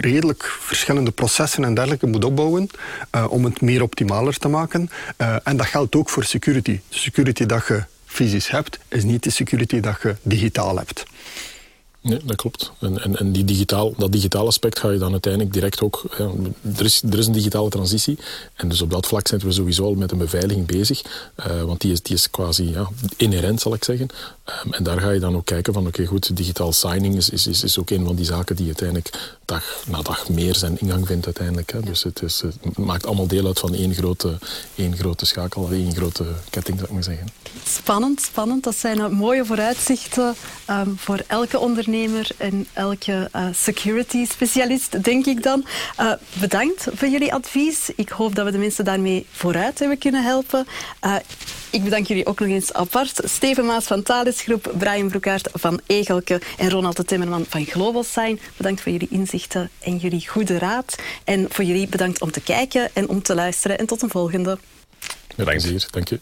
redelijk 0.01 0.45
verschillende 0.61 1.11
processen 1.11 1.65
en 1.65 1.75
dergelijke 1.75 2.07
moet 2.07 2.25
opbouwen 2.25 2.69
uh, 3.15 3.27
om 3.31 3.45
het 3.45 3.61
meer 3.61 3.83
optimaler 3.83 4.37
te 4.37 4.49
maken. 4.49 4.91
Uh, 5.19 5.37
en 5.43 5.57
dat 5.57 5.67
geldt 5.67 5.95
ook 5.95 6.09
voor 6.09 6.25
security. 6.25 6.81
De 6.89 6.99
security 6.99 7.47
dat 7.47 7.67
je 7.67 7.85
fysisch 8.07 8.51
hebt, 8.51 8.79
is 8.89 9.05
niet 9.05 9.23
de 9.23 9.31
security 9.31 9.81
dat 9.81 9.99
je 10.03 10.17
digitaal 10.23 10.77
hebt. 10.77 11.05
Nee, 12.03 12.21
dat 12.25 12.37
klopt. 12.37 12.73
En, 12.81 13.17
en, 13.17 13.33
die 13.33 13.45
digitaal, 13.45 13.95
dat 13.97 14.13
digitaal 14.13 14.47
aspect 14.47 14.79
ga 14.79 14.91
je 14.91 14.99
dan 14.99 15.13
uiteindelijk 15.13 15.53
direct 15.53 15.81
ook... 15.81 16.05
Er, 16.77 16.85
is, 16.85 17.03
er 17.03 17.19
is 17.19 17.27
een 17.27 17.33
digitale 17.33 17.69
transitie. 17.69 18.19
En 18.55 18.69
dus 18.69 18.83
op 18.83 18.91
dat 18.91 19.07
vlak 19.07 19.29
zijn 19.29 19.41
we 19.41 19.53
sowieso 19.53 19.85
al 19.85 19.95
met 19.95 20.13
een 20.13 20.19
beveiliging 20.19 20.67
bezig. 20.67 21.03
Uh, 21.37 21.63
want 21.63 21.81
die 21.81 21.93
is, 21.93 22.03
die 22.03 22.17
is 22.17 22.31
quasi 22.31 22.71
ja, 22.71 22.89
inherent, 23.17 23.61
zal 23.61 23.75
ik 23.75 23.85
zeggen. 23.85 24.09
Um, 24.65 24.73
en 24.73 24.83
daar 24.83 25.01
ga 25.01 25.11
je 25.11 25.21
dan 25.21 25.37
ook 25.37 25.45
kijken 25.45 25.73
van... 25.73 25.87
Oké, 25.87 26.07
goed, 26.07 26.37
digitaal 26.37 26.73
signing 26.73 27.17
is, 27.17 27.31
is, 27.31 27.47
is, 27.47 27.65
is 27.65 27.79
ook 27.79 27.91
een 27.91 28.05
van 28.05 28.17
die 28.17 28.25
zaken 28.25 28.57
die 28.57 28.67
uiteindelijk 28.67 29.39
dag 29.51 29.85
na 29.87 30.03
dag 30.03 30.29
meer 30.29 30.55
zijn 30.55 30.81
ingang 30.81 31.07
vindt 31.07 31.25
uiteindelijk. 31.25 31.73
Hè. 31.73 31.81
Dus 31.81 32.03
het, 32.03 32.23
is, 32.23 32.41
het 32.41 32.79
maakt 32.79 33.07
allemaal 33.07 33.27
deel 33.27 33.47
uit 33.47 33.59
van 33.59 33.75
één 33.75 33.95
grote, 33.95 34.39
één 34.75 34.97
grote 34.97 35.27
schakel, 35.27 35.69
één 35.71 35.95
grote 35.95 36.25
ketting, 36.51 36.77
zou 36.79 36.89
ik 36.89 36.95
maar 36.95 37.05
zeggen. 37.05 37.29
Spannend, 37.67 38.21
spannend. 38.21 38.65
Dat 38.65 38.77
zijn 38.77 39.13
mooie 39.13 39.45
vooruitzichten 39.45 40.35
um, 40.71 40.99
voor 40.99 41.23
elke 41.27 41.59
ondernemer 41.59 42.29
en 42.37 42.67
elke 42.73 43.29
uh, 43.37 43.47
security 43.53 44.27
specialist, 44.27 45.05
denk 45.05 45.27
ik 45.27 45.43
dan. 45.43 45.65
Uh, 46.01 46.13
bedankt 46.41 46.87
voor 46.95 47.09
jullie 47.09 47.35
advies. 47.35 47.91
Ik 47.97 48.09
hoop 48.09 48.35
dat 48.35 48.45
we 48.45 48.51
de 48.51 48.59
mensen 48.59 48.85
daarmee 48.85 49.27
vooruit 49.31 49.79
hebben 49.79 49.99
kunnen 49.99 50.23
helpen. 50.23 50.67
Uh, 51.05 51.17
ik 51.71 51.85
bedank 51.85 52.07
jullie 52.07 52.27
ook 52.27 52.41
nog 52.41 52.49
eens 52.49 52.73
apart. 52.73 53.21
Steven 53.25 53.67
Maas 53.67 53.85
van 53.85 54.03
Thales 54.03 54.41
Groep, 54.41 54.73
Brian 54.79 55.09
Broekaert 55.09 55.49
van 55.53 55.81
Egelke 55.87 56.41
en 56.59 56.71
Ronald 56.71 56.97
de 56.97 57.05
Timmerman 57.05 57.45
van 57.49 57.65
Global 57.65 58.05
Sign. 58.05 58.41
Bedankt 58.57 58.81
voor 58.81 58.93
jullie 58.93 59.09
en 59.79 59.97
jullie 59.97 60.29
goede 60.29 60.59
raad. 60.59 60.99
En 61.25 61.47
voor 61.49 61.65
jullie 61.65 61.89
bedankt 61.89 62.21
om 62.21 62.31
te 62.31 62.41
kijken 62.41 62.91
en 62.93 63.09
om 63.09 63.23
te 63.23 63.35
luisteren. 63.35 63.79
En 63.79 63.87
tot 63.87 64.03
een 64.03 64.11
volgende. 64.11 64.59
Bedankt. 65.37 65.93
Dank 65.93 66.09
je. 66.09 66.21